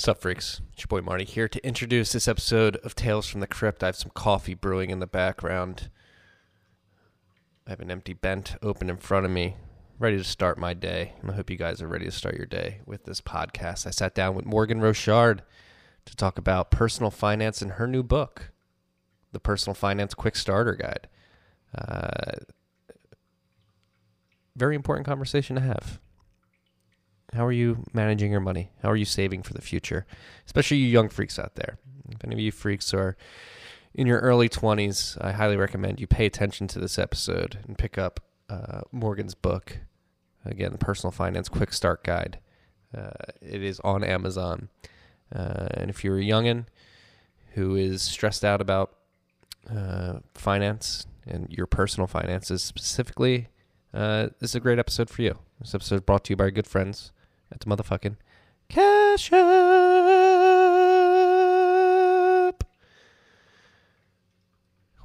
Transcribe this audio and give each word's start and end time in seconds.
Sup, 0.00 0.20
freaks? 0.20 0.60
It's 0.72 0.82
your 0.82 0.86
boy 0.86 1.04
Marty 1.04 1.24
here 1.24 1.48
to 1.48 1.66
introduce 1.66 2.12
this 2.12 2.28
episode 2.28 2.76
of 2.84 2.94
Tales 2.94 3.26
from 3.26 3.40
the 3.40 3.48
Crypt. 3.48 3.82
I 3.82 3.86
have 3.86 3.96
some 3.96 4.12
coffee 4.14 4.54
brewing 4.54 4.90
in 4.90 5.00
the 5.00 5.08
background. 5.08 5.90
I 7.66 7.70
have 7.70 7.80
an 7.80 7.90
empty 7.90 8.12
bent 8.12 8.54
open 8.62 8.90
in 8.90 8.98
front 8.98 9.26
of 9.26 9.32
me, 9.32 9.56
ready 9.98 10.16
to 10.16 10.22
start 10.22 10.56
my 10.56 10.72
day. 10.72 11.14
And 11.20 11.32
I 11.32 11.34
hope 11.34 11.50
you 11.50 11.56
guys 11.56 11.82
are 11.82 11.88
ready 11.88 12.04
to 12.04 12.12
start 12.12 12.36
your 12.36 12.46
day 12.46 12.78
with 12.86 13.06
this 13.06 13.20
podcast. 13.20 13.88
I 13.88 13.90
sat 13.90 14.14
down 14.14 14.36
with 14.36 14.46
Morgan 14.46 14.80
Rochard 14.80 15.40
to 16.04 16.14
talk 16.14 16.38
about 16.38 16.70
personal 16.70 17.10
finance 17.10 17.60
and 17.60 17.72
her 17.72 17.88
new 17.88 18.04
book, 18.04 18.52
The 19.32 19.40
Personal 19.40 19.74
Finance 19.74 20.14
Quick 20.14 20.36
Starter 20.36 20.76
Guide. 20.76 21.08
Uh, 21.76 22.44
very 24.54 24.76
important 24.76 25.08
conversation 25.08 25.56
to 25.56 25.62
have. 25.62 25.98
How 27.34 27.44
are 27.44 27.52
you 27.52 27.84
managing 27.92 28.30
your 28.30 28.40
money? 28.40 28.70
How 28.82 28.90
are 28.90 28.96
you 28.96 29.04
saving 29.04 29.42
for 29.42 29.52
the 29.52 29.60
future? 29.60 30.06
Especially 30.46 30.78
you 30.78 30.86
young 30.86 31.08
freaks 31.08 31.38
out 31.38 31.56
there. 31.56 31.78
If 32.10 32.24
any 32.24 32.34
of 32.34 32.40
you 32.40 32.52
freaks 32.52 32.94
are 32.94 33.16
in 33.94 34.06
your 34.06 34.20
early 34.20 34.48
20s, 34.48 35.22
I 35.22 35.32
highly 35.32 35.56
recommend 35.56 36.00
you 36.00 36.06
pay 36.06 36.24
attention 36.24 36.68
to 36.68 36.78
this 36.78 36.98
episode 36.98 37.58
and 37.66 37.76
pick 37.76 37.98
up 37.98 38.20
uh, 38.48 38.82
Morgan's 38.92 39.34
book. 39.34 39.78
Again, 40.44 40.72
the 40.72 40.78
Personal 40.78 41.10
Finance 41.10 41.50
Quick 41.50 41.74
Start 41.74 42.02
Guide. 42.02 42.38
Uh, 42.96 43.10
it 43.42 43.62
is 43.62 43.78
on 43.80 44.02
Amazon. 44.02 44.70
Uh, 45.34 45.68
and 45.74 45.90
if 45.90 46.02
you're 46.02 46.18
a 46.18 46.22
youngin' 46.22 46.64
who 47.54 47.76
is 47.76 48.00
stressed 48.00 48.44
out 48.44 48.62
about 48.62 48.94
uh, 49.70 50.20
finance 50.32 51.06
and 51.26 51.52
your 51.52 51.66
personal 51.66 52.06
finances 52.06 52.62
specifically, 52.62 53.48
uh, 53.92 54.28
this 54.38 54.52
is 54.52 54.54
a 54.54 54.60
great 54.60 54.78
episode 54.78 55.10
for 55.10 55.20
you. 55.20 55.38
This 55.60 55.74
episode 55.74 55.96
is 55.96 56.00
brought 56.02 56.24
to 56.24 56.32
you 56.32 56.36
by 56.36 56.44
our 56.44 56.50
good 56.50 56.66
friends 56.66 57.12
that's 57.50 57.64
motherfucking 57.64 58.16
Cash 58.68 59.32
App. 59.32 59.38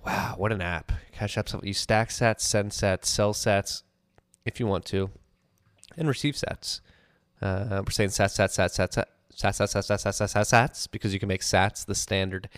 Wow, 0.06 0.36
what 0.38 0.52
an 0.52 0.62
app. 0.62 0.92
Cash 1.12 1.38
App's 1.38 1.56
you 1.64 1.74
stack 1.74 2.10
sats, 2.10 2.42
send 2.42 2.72
sats, 2.72 3.06
sell 3.06 3.34
sats 3.34 3.84
if 4.46 4.60
you 4.60 4.68
want 4.68 4.86
to, 4.86 5.10
and 5.96 6.08
receive 6.08 6.36
sats. 6.36 6.82
Uh, 7.42 7.82
we're 7.86 7.92
saying 7.92 8.10
sats, 8.10 8.38
sats, 8.38 8.58
sats, 8.58 8.78
sats, 8.78 8.98
sats. 8.98 9.06
Sats, 9.36 9.58
sats, 9.60 9.74
sats, 9.74 10.04
sats, 10.04 10.34
sats, 10.34 10.54
sats, 10.54 10.88
because 10.92 11.12
you 11.12 11.20
can 11.20 11.28
make 11.28 11.42
sats 11.42 11.84
the 11.84 11.96
standard 11.96 12.50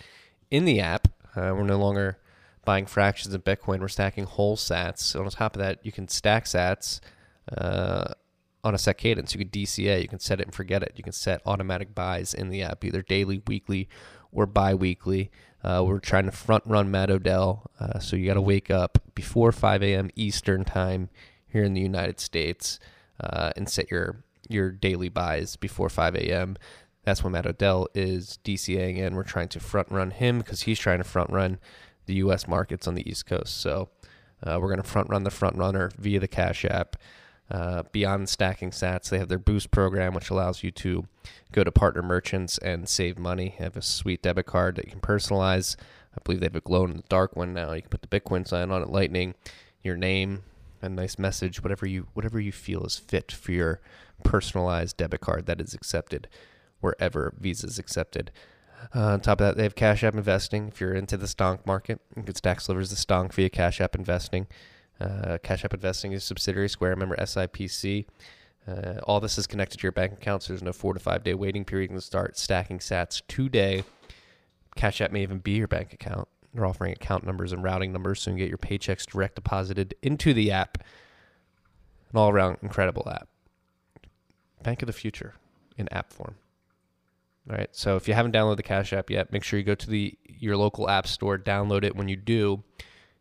in 0.50 0.66
the 0.66 0.78
app. 0.78 1.08
Uh, 1.34 1.52
we're 1.54 1.62
no 1.62 1.78
longer 1.78 2.18
buying 2.66 2.84
fractions 2.84 3.32
of 3.32 3.44
Bitcoin. 3.44 3.80
We're 3.80 3.88
stacking 3.88 4.24
whole 4.24 4.56
sats. 4.56 4.98
So 4.98 5.24
on 5.24 5.30
top 5.30 5.56
of 5.56 5.60
that, 5.60 5.78
you 5.86 5.92
can 5.92 6.06
stack 6.08 6.44
sats 6.44 7.00
on 8.66 8.74
a 8.74 8.78
set 8.78 8.98
cadence. 8.98 9.32
You 9.34 9.38
can 9.38 9.48
DCA. 9.48 10.02
You 10.02 10.08
can 10.08 10.18
set 10.18 10.40
it 10.40 10.46
and 10.46 10.54
forget 10.54 10.82
it. 10.82 10.92
You 10.96 11.04
can 11.04 11.12
set 11.12 11.40
automatic 11.46 11.94
buys 11.94 12.34
in 12.34 12.48
the 12.48 12.62
app, 12.62 12.84
either 12.84 13.02
daily, 13.02 13.42
weekly, 13.46 13.88
or 14.32 14.46
bi-weekly. 14.46 15.30
Uh, 15.62 15.84
we're 15.86 15.98
trying 15.98 16.26
to 16.26 16.32
front 16.32 16.64
run 16.66 16.90
Matt 16.90 17.10
Odell, 17.10 17.70
uh, 17.80 17.98
so 17.98 18.16
you 18.16 18.26
got 18.26 18.34
to 18.34 18.40
wake 18.40 18.70
up 18.70 18.98
before 19.14 19.52
5 19.52 19.82
a.m. 19.82 20.10
Eastern 20.14 20.64
time 20.64 21.08
here 21.46 21.64
in 21.64 21.74
the 21.74 21.80
United 21.80 22.20
States 22.20 22.78
uh, 23.20 23.52
and 23.56 23.68
set 23.68 23.90
your 23.90 24.24
your 24.48 24.70
daily 24.70 25.08
buys 25.08 25.56
before 25.56 25.88
5 25.88 26.14
a.m. 26.16 26.56
That's 27.02 27.24
when 27.24 27.32
Matt 27.32 27.46
Odell 27.46 27.88
is 27.94 28.38
DCAing 28.44 28.96
in. 28.96 29.14
We're 29.14 29.24
trying 29.24 29.48
to 29.48 29.60
front 29.60 29.90
run 29.90 30.10
him 30.10 30.38
because 30.38 30.62
he's 30.62 30.78
trying 30.78 30.98
to 30.98 31.04
front 31.04 31.30
run 31.30 31.58
the 32.06 32.14
U.S. 32.14 32.46
markets 32.46 32.86
on 32.86 32.94
the 32.94 33.08
East 33.08 33.26
Coast. 33.26 33.56
So 33.58 33.88
uh, 34.42 34.58
we're 34.60 34.68
going 34.68 34.82
to 34.82 34.88
front 34.88 35.08
run 35.08 35.24
the 35.24 35.30
front 35.30 35.56
runner 35.56 35.90
via 35.98 36.20
the 36.20 36.28
Cash 36.28 36.64
App. 36.64 36.96
Uh, 37.50 37.84
beyond 37.92 38.28
stacking 38.28 38.70
sats, 38.70 39.08
they 39.08 39.18
have 39.18 39.28
their 39.28 39.38
boost 39.38 39.70
program, 39.70 40.14
which 40.14 40.30
allows 40.30 40.62
you 40.64 40.70
to 40.72 41.06
go 41.52 41.62
to 41.62 41.70
partner 41.70 42.02
merchants 42.02 42.58
and 42.58 42.88
save 42.88 43.18
money. 43.18 43.54
They 43.56 43.64
have 43.64 43.76
a 43.76 43.82
sweet 43.82 44.22
debit 44.22 44.46
card 44.46 44.76
that 44.76 44.86
you 44.86 44.92
can 44.92 45.00
personalize. 45.00 45.76
I 46.12 46.18
believe 46.24 46.40
they 46.40 46.46
have 46.46 46.56
a 46.56 46.60
glow 46.60 46.84
in 46.84 46.96
the 46.96 47.04
dark 47.08 47.36
one 47.36 47.54
now. 47.54 47.72
You 47.72 47.82
can 47.82 47.90
put 47.90 48.02
the 48.02 48.08
Bitcoin 48.20 48.48
sign 48.48 48.70
on 48.70 48.82
it, 48.82 48.88
Lightning, 48.88 49.34
your 49.82 49.96
name, 49.96 50.42
a 50.82 50.88
nice 50.88 51.18
message, 51.18 51.62
whatever 51.62 51.86
you 51.86 52.08
whatever 52.14 52.40
you 52.40 52.52
feel 52.52 52.84
is 52.84 52.98
fit 52.98 53.30
for 53.30 53.52
your 53.52 53.80
personalized 54.24 54.96
debit 54.96 55.20
card 55.20 55.46
that 55.46 55.60
is 55.60 55.74
accepted 55.74 56.28
wherever 56.80 57.34
Visa 57.38 57.66
is 57.66 57.78
accepted. 57.78 58.30
Uh, 58.94 59.12
on 59.12 59.20
top 59.20 59.40
of 59.40 59.46
that, 59.46 59.56
they 59.56 59.62
have 59.62 59.74
Cash 59.74 60.04
App 60.04 60.14
investing. 60.14 60.68
If 60.68 60.80
you're 60.80 60.94
into 60.94 61.16
the 61.16 61.26
stonk 61.26 61.64
market, 61.66 62.00
you 62.16 62.22
can 62.22 62.34
stack 62.34 62.60
slivers 62.60 62.92
of 62.92 62.98
stonk 62.98 63.32
via 63.32 63.48
Cash 63.48 63.80
App 63.80 63.94
investing. 63.94 64.46
Uh, 65.00 65.38
Cash 65.42 65.64
App 65.64 65.74
Investing 65.74 66.12
is 66.12 66.22
a 66.22 66.26
subsidiary 66.26 66.68
Square 66.68 66.96
member 66.96 67.16
SIPC. 67.16 68.06
Uh, 68.66 68.94
all 69.04 69.20
this 69.20 69.38
is 69.38 69.46
connected 69.46 69.78
to 69.78 69.82
your 69.84 69.92
bank 69.92 70.12
account, 70.12 70.42
so 70.42 70.52
there's 70.52 70.62
no 70.62 70.72
four 70.72 70.94
to 70.94 71.00
five 71.00 71.22
day 71.22 71.34
waiting 71.34 71.64
period. 71.64 71.84
You 71.84 71.96
can 71.96 72.00
start 72.00 72.36
stacking 72.36 72.78
sats 72.78 73.22
today. 73.28 73.84
Cash 74.74 75.00
App 75.00 75.12
may 75.12 75.22
even 75.22 75.38
be 75.38 75.52
your 75.52 75.68
bank 75.68 75.92
account. 75.92 76.28
They're 76.52 76.66
offering 76.66 76.92
account 76.92 77.24
numbers 77.24 77.52
and 77.52 77.62
routing 77.62 77.92
numbers 77.92 78.20
so 78.20 78.30
you 78.30 78.32
can 78.32 78.38
get 78.38 78.48
your 78.48 78.58
paychecks 78.58 79.06
direct 79.06 79.36
deposited 79.36 79.94
into 80.02 80.32
the 80.32 80.50
app. 80.50 80.78
An 82.12 82.18
all 82.18 82.30
around 82.30 82.58
incredible 82.62 83.08
app. 83.08 83.28
Bank 84.62 84.82
of 84.82 84.86
the 84.86 84.92
future 84.92 85.34
in 85.76 85.88
app 85.92 86.12
form. 86.12 86.36
All 87.48 87.56
right. 87.56 87.68
So 87.72 87.96
if 87.96 88.08
you 88.08 88.14
haven't 88.14 88.32
downloaded 88.32 88.56
the 88.56 88.62
Cash 88.62 88.92
App 88.92 89.10
yet, 89.10 89.32
make 89.32 89.44
sure 89.44 89.58
you 89.58 89.64
go 89.64 89.74
to 89.74 89.90
the 89.90 90.16
your 90.26 90.56
local 90.56 90.88
app 90.90 91.06
store, 91.06 91.38
download 91.38 91.84
it. 91.84 91.94
When 91.94 92.08
you 92.08 92.16
do, 92.16 92.62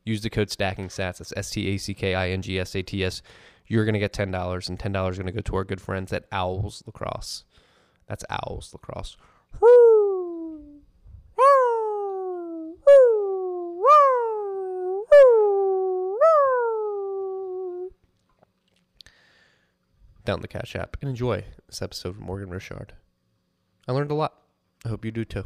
use 0.06 0.22
the 0.22 0.30
code 0.30 0.50
Stacking 0.50 0.88
Sats. 0.88 1.18
That's 1.18 1.34
S 1.36 1.50
T 1.50 1.68
A 1.74 1.78
C 1.78 1.94
K 1.94 2.16
I 2.16 2.30
N 2.30 2.42
G 2.42 2.60
S 2.60 2.76
A 2.76 2.82
T 2.84 3.04
S. 3.04 3.22
You're 3.68 3.86
gonna 3.86 4.00
get 4.00 4.14
ten 4.14 4.32
dollars, 4.32 4.70
and 4.70 4.80
ten 4.80 4.92
dollars 4.92 5.16
is 5.16 5.20
gonna 5.20 5.32
go 5.32 5.42
to 5.42 5.56
our 5.56 5.64
good 5.64 5.82
friends 5.82 6.14
at 6.14 6.26
Owls 6.32 6.84
Lacrosse. 6.86 7.44
That's 8.08 8.24
Owls 8.30 8.72
Lacrosse. 8.72 9.18
Down 20.24 20.42
the 20.42 20.48
Cash 20.48 20.76
App 20.76 20.98
and 21.02 21.10
enjoy 21.10 21.46
this 21.68 21.84
episode 21.84 22.10
of 22.10 22.20
Morgan 22.20 22.50
Rochard. 22.50 22.90
I 23.88 23.92
learned 23.92 24.10
a 24.10 24.16
lot. 24.16 24.34
I 24.84 24.90
hope 24.90 25.06
you 25.06 25.12
do 25.12 25.24
too. 25.24 25.46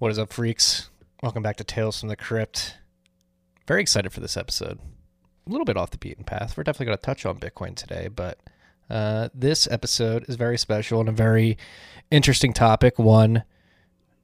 What 0.00 0.12
is 0.12 0.18
up, 0.20 0.32
freaks? 0.32 0.90
Welcome 1.24 1.42
back 1.42 1.56
to 1.56 1.64
Tales 1.64 1.98
from 1.98 2.08
the 2.08 2.14
Crypt. 2.14 2.76
Very 3.66 3.80
excited 3.80 4.12
for 4.12 4.20
this 4.20 4.36
episode. 4.36 4.78
A 5.44 5.50
little 5.50 5.64
bit 5.64 5.76
off 5.76 5.90
the 5.90 5.98
beaten 5.98 6.22
path. 6.22 6.56
We're 6.56 6.62
definitely 6.62 6.86
going 6.86 6.98
to 6.98 7.02
touch 7.02 7.26
on 7.26 7.40
Bitcoin 7.40 7.74
today, 7.74 8.06
but 8.06 8.38
uh, 8.88 9.28
this 9.34 9.66
episode 9.68 10.24
is 10.28 10.36
very 10.36 10.56
special 10.56 11.00
and 11.00 11.08
a 11.08 11.12
very 11.12 11.58
interesting 12.12 12.52
topic. 12.52 12.96
One 12.96 13.42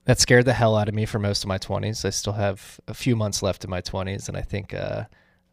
that 0.05 0.21
scared 0.21 0.45
the 0.45 0.53
hell 0.53 0.77
out 0.77 0.89
of 0.89 0.95
me 0.95 1.07
for 1.07 1.19
most 1.19 1.43
of 1.43 1.49
my 1.49 1.59
20s. 1.59 2.05
I 2.05 2.11
still 2.11 2.35
have 2.35 2.79
a 2.87 2.95
few 2.95 3.17
months 3.17 3.43
left 3.43 3.65
in 3.65 3.71
my 3.71 3.81
20s, 3.81 4.29
and 4.29 4.37
I 4.37 4.43
think 4.43 4.75
uh, 4.75 5.07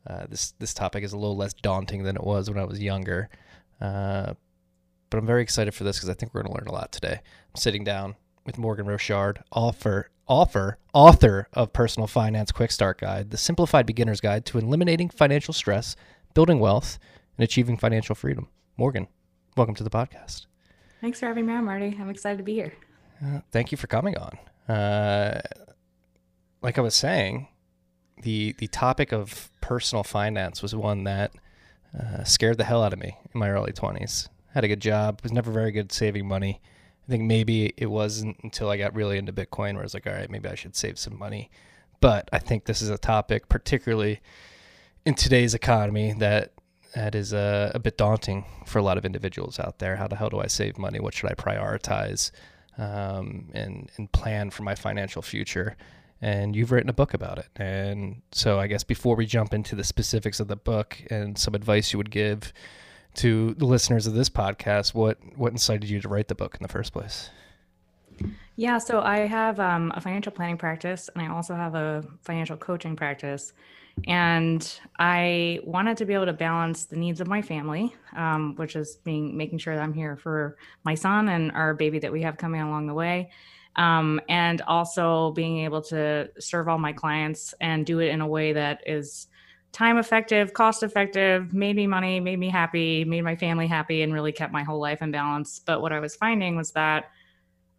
uh, 0.06 0.28
this 0.30 0.54
this 0.60 0.76
topic 0.76 1.04
is 1.04 1.14
a 1.14 1.18
little 1.18 1.36
less 1.36 1.56
daunting 1.56 2.04
than 2.04 2.16
it 2.16 2.24
was 2.24 2.48
when 2.48 2.60
I 2.60 2.66
was 2.66 2.80
younger. 2.80 3.28
Uh, 3.82 4.36
but 5.10 5.18
I'm 5.18 5.26
very 5.26 5.42
excited 5.42 5.74
for 5.74 5.84
this 5.84 5.98
because 5.98 6.10
I 6.10 6.14
think 6.14 6.36
we're 6.36 6.44
going 6.44 6.54
to 6.54 6.60
learn 6.60 6.68
a 6.68 6.78
lot 6.80 6.92
today. 6.92 7.22
I'm 7.24 7.60
sitting 7.60 7.84
down 7.84 8.18
with 8.46 8.58
Morgan 8.58 8.86
Rochard, 8.86 9.44
author, 9.52 10.10
author, 10.28 10.78
author 10.94 11.48
of 11.54 11.74
Personal 11.74 12.08
Finance 12.08 12.52
Quick 12.52 12.72
Start 12.72 13.00
Guide, 13.00 13.30
the 13.32 13.38
simplified 13.38 13.86
beginner's 13.86 14.22
guide 14.22 14.46
to 14.48 14.58
eliminating 14.58 15.10
financial 15.10 15.54
stress, 15.54 15.96
building 16.34 16.60
wealth, 16.60 16.98
and 17.38 17.44
achieving 17.44 17.78
financial 17.78 18.16
freedom. 18.16 18.48
Morgan, 18.78 19.08
welcome 19.56 19.76
to 19.76 19.84
the 19.84 19.90
podcast. 19.90 20.46
Thanks 21.02 21.20
for 21.20 21.28
having 21.28 21.46
me 21.46 21.54
on, 21.54 21.66
Marty. 21.66 21.98
I'm 22.00 22.10
excited 22.10 22.38
to 22.38 22.44
be 22.44 22.54
here. 22.54 22.74
Uh, 23.24 23.42
thank 23.52 23.72
you 23.72 23.78
for 23.78 23.88
coming 23.88 24.16
on. 24.18 24.76
Uh, 24.76 25.42
like 26.62 26.78
I 26.78 26.82
was 26.82 26.96
saying, 26.96 27.48
the 28.22 28.54
the 28.60 28.68
topic 28.68 29.12
of 29.12 29.50
personal 29.62 30.04
finance 30.04 30.62
was 30.62 30.76
one 30.76 31.04
that 31.06 31.32
uh, 32.00 32.24
scared 32.24 32.58
the 32.58 32.64
hell 32.64 32.84
out 32.84 32.94
of 32.94 33.00
me 33.00 33.18
in 33.34 33.40
my 33.40 33.50
early 33.50 33.72
20s. 33.72 34.30
Had 34.54 34.64
a 34.64 34.68
good 34.68 34.80
job, 34.80 35.22
was 35.24 35.32
never 35.32 35.52
very 35.52 35.72
good 35.72 35.86
at 35.86 35.92
saving 35.92 36.28
money. 36.28 36.62
I 37.12 37.14
think 37.14 37.24
maybe 37.26 37.74
it 37.76 37.88
wasn't 37.88 38.38
until 38.42 38.70
I 38.70 38.78
got 38.78 38.96
really 38.96 39.18
into 39.18 39.34
Bitcoin 39.34 39.74
where 39.74 39.82
I 39.82 39.84
was 39.84 39.94
like, 39.94 40.08
all 40.08 40.14
right, 40.14 40.30
maybe 40.30 40.48
I 40.48 40.56
should 40.56 40.78
save 40.78 40.98
some 40.98 41.20
money. 41.20 41.52
but 42.00 42.30
I 42.32 42.40
think 42.40 42.66
this 42.66 42.82
is 42.82 42.90
a 42.90 42.98
topic, 42.98 43.50
particularly 43.50 44.22
in 45.06 45.16
today's 45.16 45.54
economy, 45.54 46.14
that 46.20 46.54
that 46.96 47.14
is 47.14 47.34
a, 47.34 47.72
a 47.76 47.80
bit 47.80 47.98
daunting 47.98 48.46
for 48.66 48.80
a 48.80 48.82
lot 48.82 48.98
of 48.98 49.04
individuals 49.06 49.60
out 49.60 49.80
there. 49.80 49.98
How 49.98 50.08
the 50.08 50.16
hell 50.16 50.30
do 50.30 50.40
I 50.40 50.48
save 50.48 50.78
money? 50.78 51.02
What 51.02 51.14
should 51.14 51.30
I 51.30 51.34
prioritize? 51.34 52.32
Um, 52.78 53.50
and 53.54 53.90
and 53.98 54.10
plan 54.14 54.50
for 54.50 54.64
my 54.64 54.76
financial 54.76 55.22
future. 55.22 55.76
And 56.22 56.56
you've 56.56 56.72
written 56.72 56.90
a 56.90 56.94
book 56.94 57.14
about 57.14 57.40
it. 57.40 57.50
And 57.58 58.22
so 58.32 58.58
I 58.58 58.68
guess 58.68 58.86
before 58.86 59.18
we 59.18 59.26
jump 59.26 59.54
into 59.54 59.76
the 59.76 59.84
specifics 59.84 60.40
of 60.40 60.48
the 60.48 60.56
book 60.56 61.02
and 61.10 61.38
some 61.38 61.56
advice 61.56 61.92
you 61.92 61.98
would 61.98 62.12
give 62.12 62.54
to 63.16 63.54
the 63.56 63.66
listeners 63.66 64.08
of 64.08 64.14
this 64.14 64.30
podcast, 64.30 64.94
what 64.94 65.18
what 65.36 65.52
incited 65.52 65.90
you 65.90 66.00
to 66.02 66.10
write 66.10 66.28
the 66.28 66.36
book 66.36 66.56
in 66.56 66.64
the 66.64 66.70
first 66.70 66.94
place? 66.94 67.30
Yeah, 68.56 68.78
so 68.78 69.02
I 69.02 69.20
have 69.20 69.60
um, 69.60 69.92
a 69.96 70.02
financial 70.02 70.32
planning 70.32 70.58
practice 70.58 71.10
and 71.14 71.24
I 71.24 71.34
also 71.34 71.56
have 71.56 71.74
a 71.74 72.04
financial 72.22 72.58
coaching 72.58 72.96
practice. 72.96 73.54
And 74.08 74.80
I 75.00 75.60
wanted 75.64 75.98
to 75.98 76.06
be 76.06 76.14
able 76.14 76.28
to 76.28 76.34
balance 76.34 76.86
the 76.86 76.96
needs 76.96 77.22
of 77.22 77.28
my 77.28 77.42
family, 77.42 77.94
um, 78.16 78.56
which 78.56 78.76
is 78.76 78.98
being 78.98 79.36
making 79.36 79.60
sure 79.60 79.76
that 79.76 79.82
I'm 79.82 79.94
here 79.94 80.16
for 80.16 80.58
my 80.84 80.96
son 80.96 81.30
and 81.30 81.52
our 81.52 81.74
baby 81.74 82.00
that 82.00 82.12
we 82.12 82.22
have 82.22 82.38
coming 82.38 82.62
along 82.62 82.88
the 82.88 82.94
way. 82.94 83.32
Um, 83.76 84.20
and 84.28 84.62
also 84.62 85.32
being 85.32 85.60
able 85.60 85.82
to 85.84 86.30
serve 86.40 86.68
all 86.68 86.78
my 86.78 86.94
clients 86.94 87.54
and 87.62 87.86
do 87.86 88.00
it 88.00 88.10
in 88.10 88.22
a 88.22 88.28
way 88.28 88.54
that 88.54 88.82
is 88.86 89.28
time 89.72 89.98
effective, 89.98 90.54
cost 90.54 90.84
effective, 90.84 91.54
made 91.54 91.76
me 91.76 91.88
money, 91.88 92.20
made 92.20 92.40
me 92.40 92.50
happy, 92.50 93.06
made 93.06 93.22
my 93.22 93.36
family 93.36 93.68
happy, 93.68 94.02
and 94.02 94.14
really 94.14 94.32
kept 94.32 94.52
my 94.52 94.64
whole 94.64 94.80
life 94.80 95.02
in 95.02 95.12
balance. 95.12 95.60
But 95.60 95.82
what 95.82 95.94
I 95.94 96.00
was 96.00 96.16
finding 96.16 96.56
was 96.56 96.72
that 96.72 97.12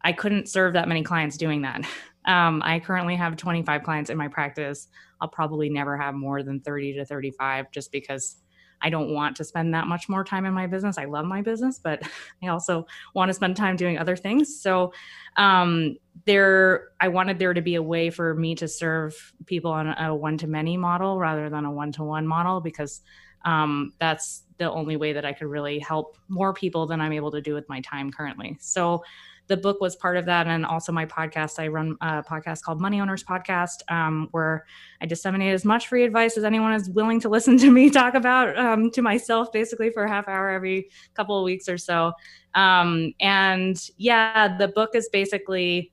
I 0.03 0.13
couldn't 0.13 0.49
serve 0.49 0.73
that 0.73 0.89
many 0.89 1.03
clients 1.03 1.37
doing 1.37 1.63
that. 1.63 1.85
Um, 2.25 2.63
I 2.65 2.79
currently 2.79 3.17
have 3.17 3.37
25 3.37 3.83
clients 3.83 4.09
in 4.09 4.17
my 4.17 4.29
practice. 4.29 4.87
I'll 5.21 5.27
probably 5.27 5.69
never 5.69 5.97
have 5.97 6.15
more 6.15 6.45
than 6.45 6.61
30 6.61 6.93
to 6.95 7.05
35 7.05 7.73
just 7.73 7.91
because 7.91 8.37
I 8.83 8.91
don't 8.91 9.15
want 9.15 9.37
to 9.37 9.45
spend 9.45 9.75
that 9.75 9.87
much 9.87 10.09
more 10.09 10.25
time 10.25 10.45
in 10.45 10.53
my 10.53 10.67
business. 10.67 10.99
I 10.99 11.05
love 11.05 11.25
my 11.25 11.43
business, 11.43 11.79
but 11.83 12.03
I 12.43 12.49
also 12.49 12.87
want 13.15 13.29
to 13.29 13.35
spend 13.35 13.57
time 13.57 13.77
doing 13.77 13.99
other 13.99 14.17
things. 14.17 14.61
So 14.61 14.93
um, 15.37 15.97
there, 16.25 16.89
I 17.01 17.09
wanted 17.09 17.39
there 17.39 17.55
to 17.55 17.63
be 17.63 17.77
a 17.77 17.83
way 17.83 18.11
for 18.11 18.35
me 18.35 18.55
to 18.57 18.69
serve 18.69 19.33
people 19.47 19.71
on 19.71 19.89
a 19.89 20.15
one 20.15 20.37
to 20.39 20.47
many 20.47 20.77
model 20.77 21.19
rather 21.19 21.49
than 21.49 21.65
a 21.65 21.71
one 21.71 21.93
to 21.93 22.05
one 22.05 22.27
model 22.27 22.61
because 22.61 23.01
um, 23.45 23.93
that's 23.99 24.45
the 24.59 24.71
only 24.71 24.97
way 24.97 25.13
that 25.13 25.25
I 25.25 25.33
could 25.33 25.49
really 25.49 25.79
help 25.79 26.17
more 26.29 26.53
people 26.53 26.87
than 26.87 27.01
I'm 27.01 27.13
able 27.13 27.31
to 27.33 27.41
do 27.41 27.55
with 27.55 27.69
my 27.69 27.81
time 27.81 28.13
currently. 28.13 28.57
So 28.61 29.03
the 29.49 29.57
book 29.57 29.81
was 29.81 29.97
part 29.97 30.17
of 30.17 30.25
that 30.27 30.47
and 30.47 30.65
also 30.65 30.93
my 30.93 31.05
podcast. 31.05 31.59
I 31.59 31.69
run 31.69 31.97
a 32.01 32.23
podcast 32.23 32.63
called 32.63 32.81
money 32.81 33.01
owners 33.01 33.25
podcast 33.25 33.83
um, 33.91 34.29
where 34.31 34.65
i 35.01 35.07
disseminate 35.07 35.53
as 35.53 35.65
much 35.65 35.89
free 35.89 36.05
advice 36.05 36.37
as 36.37 36.45
anyone 36.45 36.73
is 36.73 36.89
willing 36.91 37.21
to 37.21 37.29
listen 37.29 37.59
to 37.59 37.71
me 37.71 37.91
talk 37.91 38.15
about 38.15 38.57
um, 38.59 38.91
to 38.93 39.03
myself 39.03 39.53
basically 39.53 39.91
for 39.91 40.05
a 40.05 40.09
half 40.09 40.29
hour 40.29 40.51
every 40.51 40.89
couple 41.15 41.39
of 41.39 41.45
weeks 41.45 41.69
or 41.69 41.79
so. 41.79 42.13
Um, 42.55 43.13
and 43.21 43.77
yeah 43.97 44.57
the 44.57 44.69
book 44.69 44.91
is 44.95 45.09
basically 45.11 45.93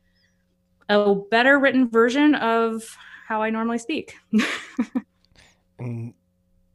a 0.89 1.15
better 1.29 1.59
written 1.59 1.89
version 1.89 2.35
of 2.35 2.83
how 3.27 3.41
i 3.41 3.49
normally 3.49 3.77
speak. 3.77 4.15
And 5.77 6.13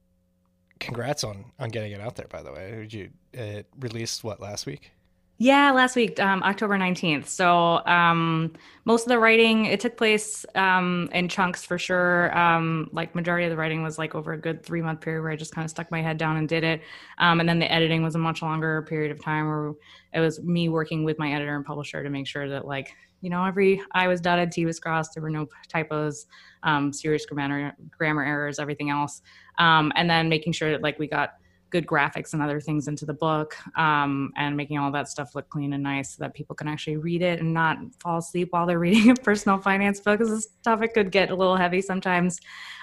congrats 0.80 1.24
on 1.24 1.44
on 1.58 1.70
getting 1.70 1.92
it 1.92 2.00
out 2.00 2.16
there 2.16 2.28
by 2.28 2.42
the 2.42 2.52
way. 2.52 2.70
Did 2.72 2.92
you 2.92 3.10
it 3.32 3.68
released 3.78 4.24
what 4.24 4.40
last 4.40 4.66
week 4.66 4.92
yeah, 5.38 5.72
last 5.72 5.96
week, 5.96 6.20
um, 6.20 6.44
October 6.44 6.78
19th. 6.78 7.26
So 7.26 7.84
um, 7.86 8.52
most 8.84 9.02
of 9.02 9.08
the 9.08 9.18
writing, 9.18 9.64
it 9.64 9.80
took 9.80 9.96
place 9.96 10.46
um, 10.54 11.08
in 11.12 11.28
chunks 11.28 11.64
for 11.64 11.76
sure. 11.76 12.36
Um, 12.38 12.88
like 12.92 13.16
majority 13.16 13.44
of 13.44 13.50
the 13.50 13.56
writing 13.56 13.82
was 13.82 13.98
like 13.98 14.14
over 14.14 14.32
a 14.32 14.38
good 14.38 14.64
three 14.64 14.80
month 14.80 15.00
period 15.00 15.22
where 15.22 15.32
I 15.32 15.36
just 15.36 15.52
kind 15.52 15.64
of 15.64 15.70
stuck 15.70 15.90
my 15.90 16.00
head 16.00 16.18
down 16.18 16.36
and 16.36 16.48
did 16.48 16.62
it. 16.62 16.82
Um, 17.18 17.40
and 17.40 17.48
then 17.48 17.58
the 17.58 17.70
editing 17.70 18.04
was 18.04 18.14
a 18.14 18.18
much 18.18 18.42
longer 18.42 18.82
period 18.82 19.10
of 19.10 19.20
time 19.20 19.48
where 19.48 19.72
it 20.12 20.20
was 20.20 20.40
me 20.40 20.68
working 20.68 21.02
with 21.02 21.18
my 21.18 21.32
editor 21.32 21.56
and 21.56 21.64
publisher 21.64 22.04
to 22.04 22.10
make 22.10 22.28
sure 22.28 22.48
that 22.48 22.64
like, 22.64 22.94
you 23.20 23.28
know, 23.28 23.44
every 23.44 23.82
I 23.90 24.06
was 24.06 24.20
dotted, 24.20 24.52
T 24.52 24.66
was 24.66 24.78
crossed, 24.78 25.14
there 25.14 25.22
were 25.22 25.30
no 25.30 25.48
typos, 25.68 26.26
um, 26.62 26.92
serious 26.92 27.26
grammar, 27.26 27.74
grammar 27.90 28.22
errors, 28.22 28.60
everything 28.60 28.90
else. 28.90 29.20
and 29.58 30.08
then 30.08 30.28
making 30.28 30.52
sure 30.52 30.70
that 30.70 30.82
like 30.82 31.00
we 31.00 31.08
got 31.08 31.30
good 31.74 31.88
graphics 31.88 32.34
and 32.34 32.40
other 32.40 32.60
things 32.60 32.86
into 32.86 33.04
the 33.04 33.12
book 33.12 33.56
um, 33.76 34.32
and 34.36 34.56
making 34.56 34.78
all 34.78 34.92
that 34.92 35.08
stuff 35.08 35.34
look 35.34 35.48
clean 35.48 35.72
and 35.72 35.82
nice 35.82 36.14
so 36.14 36.22
that 36.22 36.32
people 36.32 36.54
can 36.54 36.68
actually 36.68 36.96
read 36.96 37.20
it 37.20 37.40
and 37.40 37.52
not 37.52 37.78
fall 37.98 38.18
asleep 38.18 38.46
while 38.52 38.64
they're 38.64 38.78
reading 38.88 39.10
a 39.10 39.14
personal 39.16 39.58
finance 39.58 39.98
book 39.98 40.20
because 40.20 40.32
this 40.32 40.46
topic 40.62 40.94
could 40.94 41.10
get 41.10 41.32
a 41.32 41.34
little 41.34 41.56
heavy 41.56 41.82
sometimes. 41.82 42.38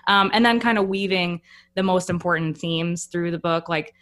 Um, 0.08 0.30
and 0.34 0.46
then 0.46 0.60
kind 0.60 0.78
of 0.78 0.90
weaving 0.90 1.40
the 1.76 1.84
most 1.84 2.10
important 2.10 2.58
themes 2.58 3.06
through 3.06 3.32
the 3.32 3.40
book. 3.40 3.70
Like 3.70 3.94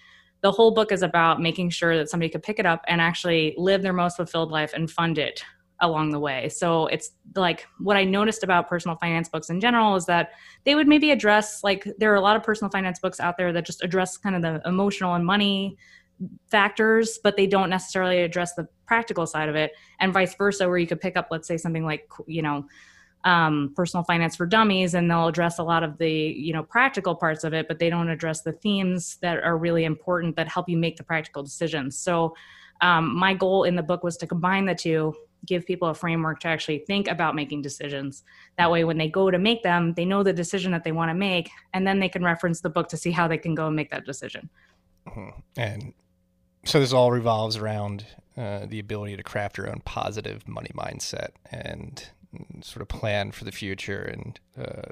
the 0.42 0.52
whole 0.52 0.72
book 0.72 0.92
is 0.92 1.04
about 1.04 1.40
making 1.40 1.70
sure 1.70 1.96
that 1.96 2.10
somebody 2.10 2.32
could 2.32 2.42
pick 2.42 2.58
it 2.58 2.66
up 2.66 2.84
and 2.88 3.00
actually 3.00 3.54
live 3.60 3.84
their 3.84 3.94
most 3.94 4.18
fulfilled 4.18 4.50
life 4.50 4.74
and 4.74 4.90
fund 4.90 5.20
it 5.20 5.44
along 5.82 6.12
the 6.12 6.20
way. 6.20 6.50
So 6.50 6.88
it's 6.88 7.12
like 7.36 7.66
what 7.80 7.96
I 7.96 8.04
noticed 8.04 8.44
about 8.44 8.68
personal 8.68 8.98
finance 8.98 9.30
books 9.30 9.50
in 9.50 9.62
general 9.62 9.96
is 9.96 10.06
that 10.08 10.32
they 10.66 10.76
would 10.76 10.88
maybe 10.88 11.12
address 11.12 11.64
like 11.64 11.88
there 11.98 12.12
are 12.12 12.16
a 12.16 12.22
lot 12.22 12.36
of 12.36 12.44
personal 12.44 12.70
finance 12.70 13.00
books 13.00 13.20
out 13.20 13.38
there 13.38 13.54
that 13.54 13.66
just 13.66 13.84
address 13.84 14.18
kind 14.18 14.36
of 14.36 14.42
the 14.42 14.62
emotional 14.68 15.14
and 15.16 15.26
money 15.26 15.78
factors, 16.48 17.20
but 17.24 17.38
they 17.38 17.48
don't 17.48 17.70
necessarily 17.70 18.22
address 18.22 18.54
the 18.54 18.68
practical 18.86 19.26
side 19.26 19.50
of 19.50 19.56
it, 19.56 19.72
and 20.00 20.14
vice 20.14 20.36
versa, 20.36 20.68
where 20.68 20.78
you 20.78 20.88
could 20.88 21.00
pick 21.00 21.16
up, 21.16 21.28
let's 21.32 21.48
say, 21.48 21.58
something 21.58 21.86
like 21.86 22.10
you 22.28 22.42
know. 22.42 22.66
Um, 23.26 23.74
personal 23.76 24.06
finance 24.06 24.38
for 24.38 24.46
dummies 24.46 24.94
and 24.94 25.12
they'll 25.12 25.28
address 25.28 25.60
a 25.60 25.64
lot 25.64 25.84
of 25.84 25.98
the 25.98 26.10
you 26.10 26.54
know 26.54 26.64
practical 26.64 27.14
parts 27.14 27.44
of 27.44 27.54
it 27.54 27.68
but 27.68 27.78
they 27.78 27.90
don't 27.90 28.08
address 28.08 28.44
the 28.44 28.54
themes 28.54 29.18
that 29.22 29.44
are 29.44 29.58
really 29.58 29.84
important 29.84 30.38
that 30.38 30.48
help 30.48 30.70
you 30.70 30.78
make 30.78 30.96
the 30.96 31.04
practical 31.04 31.44
decisions 31.44 31.98
so 31.98 32.34
um, 32.80 33.14
my 33.14 33.34
goal 33.34 33.66
in 33.66 33.76
the 33.76 33.84
book 33.84 34.06
was 34.06 34.16
to 34.16 34.26
combine 34.26 34.64
the 34.64 34.74
two 34.74 35.14
give 35.46 35.66
people 35.66 35.88
a 35.90 35.94
framework 35.94 36.40
to 36.42 36.48
actually 36.48 36.80
think 36.80 37.08
about 37.08 37.36
making 37.36 37.62
decisions. 37.62 38.24
That 38.58 38.72
way, 38.72 38.84
when 38.84 38.98
they 38.98 39.08
go 39.08 39.32
to 39.32 39.40
make 39.40 39.64
them, 39.64 39.94
they 39.94 40.06
know 40.06 40.24
the 40.24 40.34
decision 40.34 40.72
that 40.72 40.84
they 40.84 40.92
want 40.92 41.10
to 41.10 41.16
make, 41.16 41.50
and 41.74 41.88
then 41.88 42.00
they 42.00 42.10
can 42.10 42.24
reference 42.24 42.62
the 42.62 42.70
book 42.70 42.90
to 42.90 42.98
see 42.98 43.12
how 43.12 43.28
they 43.28 43.38
can 43.38 43.56
go 43.56 43.68
and 43.68 43.76
make 43.76 43.92
that 43.92 44.06
decision. 44.06 44.50
Mm-hmm. 45.08 45.40
And 45.58 45.94
so 46.66 46.80
this 46.80 46.94
all 46.94 47.12
revolves 47.12 47.58
around 47.58 48.06
uh, 48.38 48.66
the 48.66 48.80
ability 48.80 49.18
to 49.18 49.24
craft 49.24 49.58
your 49.58 49.70
own 49.70 49.82
positive 49.86 50.48
money 50.48 50.72
mindset 50.76 51.30
and 51.52 52.10
sort 52.62 52.82
of 52.82 52.88
plan 52.88 53.32
for 53.32 53.44
the 53.44 53.52
future 53.52 54.02
and 54.02 54.40
uh, 54.58 54.90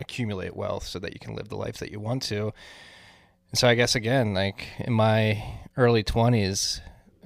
accumulate 0.00 0.54
wealth 0.54 0.86
so 0.86 0.98
that 0.98 1.12
you 1.12 1.20
can 1.20 1.34
live 1.34 1.48
the 1.48 1.56
life 1.56 1.78
that 1.78 1.90
you 1.90 1.98
want 1.98 2.22
to. 2.22 2.52
And 3.50 3.58
so 3.58 3.68
I 3.68 3.74
guess 3.74 3.94
again, 3.94 4.34
like 4.34 4.66
in 4.78 4.92
my 4.92 5.42
early 5.76 6.04
20s, 6.04 6.80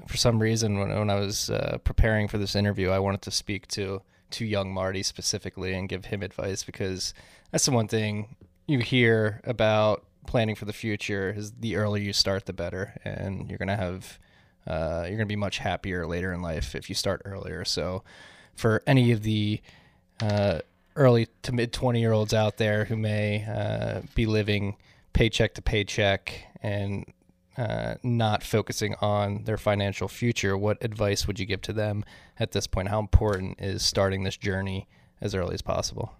for 0.07 0.17
some 0.17 0.41
reason 0.41 0.79
when, 0.79 0.89
when 0.91 1.11
I 1.11 1.17
was 1.17 1.51
uh, 1.51 1.79
preparing 1.85 2.29
for 2.29 2.39
this 2.39 2.55
interview, 2.55 2.91
I 2.91 2.99
wanted 2.99 3.23
to 3.23 3.31
speak 3.31 3.67
to 3.69 4.03
to 4.33 4.45
young 4.45 4.73
Marty 4.73 5.03
specifically 5.03 5.75
and 5.75 5.89
give 5.89 6.05
him 6.05 6.23
advice 6.23 6.63
because 6.63 7.15
that's 7.51 7.65
the 7.65 7.73
one 7.73 7.89
thing 7.89 8.37
you 8.67 8.79
hear 8.79 9.41
about 9.43 10.05
planning 10.27 10.55
for 10.55 10.65
the 10.65 10.73
future 10.73 11.35
is 11.37 11.51
the 11.59 11.75
earlier 11.75 12.05
you 12.05 12.13
start, 12.13 12.47
the 12.47 12.53
better, 12.53 12.95
and 13.05 13.49
you're 13.49 13.59
gonna 13.59 13.77
have 13.77 14.19
uh, 14.67 15.05
you're 15.09 15.17
gonna 15.17 15.27
be 15.27 15.37
much 15.37 15.59
happier 15.59 16.07
later 16.07 16.33
in 16.33 16.43
life 16.43 16.75
if 16.75 16.89
you 16.89 16.95
start 16.95 17.23
earlier. 17.25 17.65
So, 17.65 18.05
for 18.55 18.83
any 18.87 19.11
of 19.11 19.23
the 19.23 19.61
uh, 20.23 20.61
early 20.97 21.29
to 21.43 21.53
mid 21.53 21.73
20 21.73 22.01
year 22.01 22.13
olds 22.13 22.35
out 22.35 22.59
there 22.59 22.85
who 22.85 22.97
may 22.97 23.45
uh, 23.45 24.03
be 24.15 24.27
living 24.27 24.77
paycheck 25.13 25.55
to 25.55 25.63
paycheck 25.63 26.45
and 26.63 27.05
uh, 27.61 27.97
not 28.03 28.43
focusing 28.43 28.95
on 29.03 29.45
their 29.45 29.59
financial 29.59 30.09
future, 30.09 30.57
what 30.57 30.83
advice 30.83 31.27
would 31.27 31.39
you 31.39 31.45
give 31.45 31.61
to 31.61 31.75
them 31.75 32.03
at 32.39 32.53
this 32.53 32.67
point? 32.67 32.89
How 32.89 32.99
important 32.99 33.61
is 33.61 33.83
starting 33.83 34.23
this 34.23 34.39
journey 34.39 34.89
as 35.21 35.35
early 35.35 35.53
as 35.53 35.61
possible? 35.61 36.15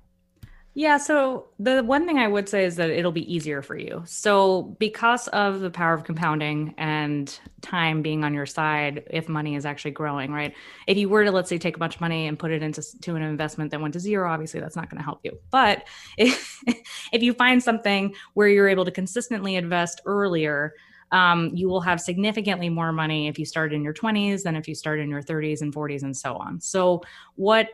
Yeah, 0.75 0.99
so 0.99 1.47
the 1.59 1.83
one 1.83 2.07
thing 2.07 2.19
I 2.19 2.29
would 2.29 2.47
say 2.47 2.67
is 2.67 2.77
that 2.77 2.91
it'll 2.91 3.11
be 3.11 3.33
easier 3.33 3.63
for 3.63 3.75
you. 3.75 4.03
So, 4.05 4.77
because 4.79 5.29
of 5.29 5.61
the 5.61 5.71
power 5.71 5.95
of 5.95 6.05
compounding 6.05 6.75
and 6.77 7.41
time 7.63 8.03
being 8.03 8.23
on 8.23 8.35
your 8.35 8.45
side, 8.45 9.05
if 9.11 9.27
money 9.27 9.57
is 9.57 9.65
actually 9.65 9.93
growing, 9.93 10.33
right? 10.33 10.55
If 10.87 10.99
you 10.99 11.09
were 11.09 11.25
to, 11.25 11.33
let's 11.33 11.49
say, 11.49 11.57
take 11.57 11.75
a 11.75 11.79
bunch 11.79 11.95
of 11.95 12.03
money 12.03 12.27
and 12.27 12.39
put 12.39 12.51
it 12.51 12.63
into 12.63 12.83
to 13.01 13.17
an 13.17 13.23
investment 13.23 13.71
that 13.71 13.81
went 13.81 13.95
to 13.95 14.01
zero, 14.01 14.31
obviously 14.31 14.61
that's 14.61 14.77
not 14.77 14.91
going 14.91 14.99
to 14.99 15.05
help 15.05 15.21
you. 15.25 15.39
But 15.51 15.85
if, 16.19 16.63
if 17.13 17.23
you 17.23 17.33
find 17.33 17.63
something 17.63 18.15
where 18.35 18.49
you're 18.49 18.69
able 18.69 18.85
to 18.85 18.93
consistently 18.93 19.57
invest 19.57 20.03
earlier, 20.05 20.75
um, 21.13 21.51
you 21.55 21.69
will 21.69 21.81
have 21.81 22.01
significantly 22.01 22.69
more 22.69 22.93
money 22.93 23.29
if 23.29 23.39
you 23.39 23.45
start 23.45 23.73
in 23.73 23.83
your 23.83 23.95
20s 23.95 24.43
than 24.43 24.57
if 24.57 24.69
you 24.69 24.75
start 24.75 25.01
in 25.01 25.09
your 25.09 25.23
30s 25.23 25.63
and 25.63 25.75
40s 25.75 26.03
and 26.03 26.17
so 26.17 26.37
on. 26.37 26.61
So, 26.61 27.03
what 27.35 27.69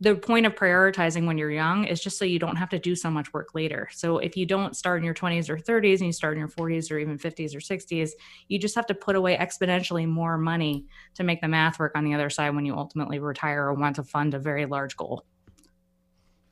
the 0.00 0.14
point 0.14 0.44
of 0.44 0.54
prioritizing 0.54 1.26
when 1.26 1.38
you're 1.38 1.50
young 1.50 1.84
is 1.84 2.00
just 2.00 2.18
so 2.18 2.24
you 2.24 2.38
don't 2.38 2.56
have 2.56 2.68
to 2.68 2.78
do 2.78 2.94
so 2.94 3.10
much 3.10 3.32
work 3.32 3.54
later. 3.54 3.88
So 3.92 4.18
if 4.18 4.36
you 4.36 4.44
don't 4.44 4.76
start 4.76 4.98
in 4.98 5.04
your 5.04 5.14
20s 5.14 5.48
or 5.48 5.56
30s 5.56 5.98
and 5.98 6.06
you 6.06 6.12
start 6.12 6.34
in 6.34 6.40
your 6.40 6.48
40s 6.48 6.90
or 6.90 6.98
even 6.98 7.16
50s 7.16 7.54
or 7.54 7.60
60s, 7.60 8.10
you 8.48 8.58
just 8.58 8.74
have 8.74 8.86
to 8.86 8.94
put 8.94 9.16
away 9.16 9.36
exponentially 9.36 10.06
more 10.06 10.36
money 10.36 10.86
to 11.14 11.22
make 11.22 11.40
the 11.40 11.48
math 11.48 11.78
work 11.78 11.92
on 11.94 12.04
the 12.04 12.12
other 12.12 12.28
side 12.28 12.54
when 12.54 12.66
you 12.66 12.74
ultimately 12.76 13.18
retire 13.18 13.66
or 13.66 13.74
want 13.74 13.96
to 13.96 14.02
fund 14.02 14.34
a 14.34 14.38
very 14.38 14.66
large 14.66 14.96
goal. 14.96 15.24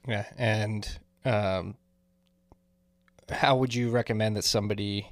Yeah, 0.09 0.25
and 0.39 0.89
um, 1.25 1.77
how 3.29 3.57
would 3.57 3.75
you 3.75 3.91
recommend 3.91 4.37
that 4.37 4.45
somebody 4.45 5.09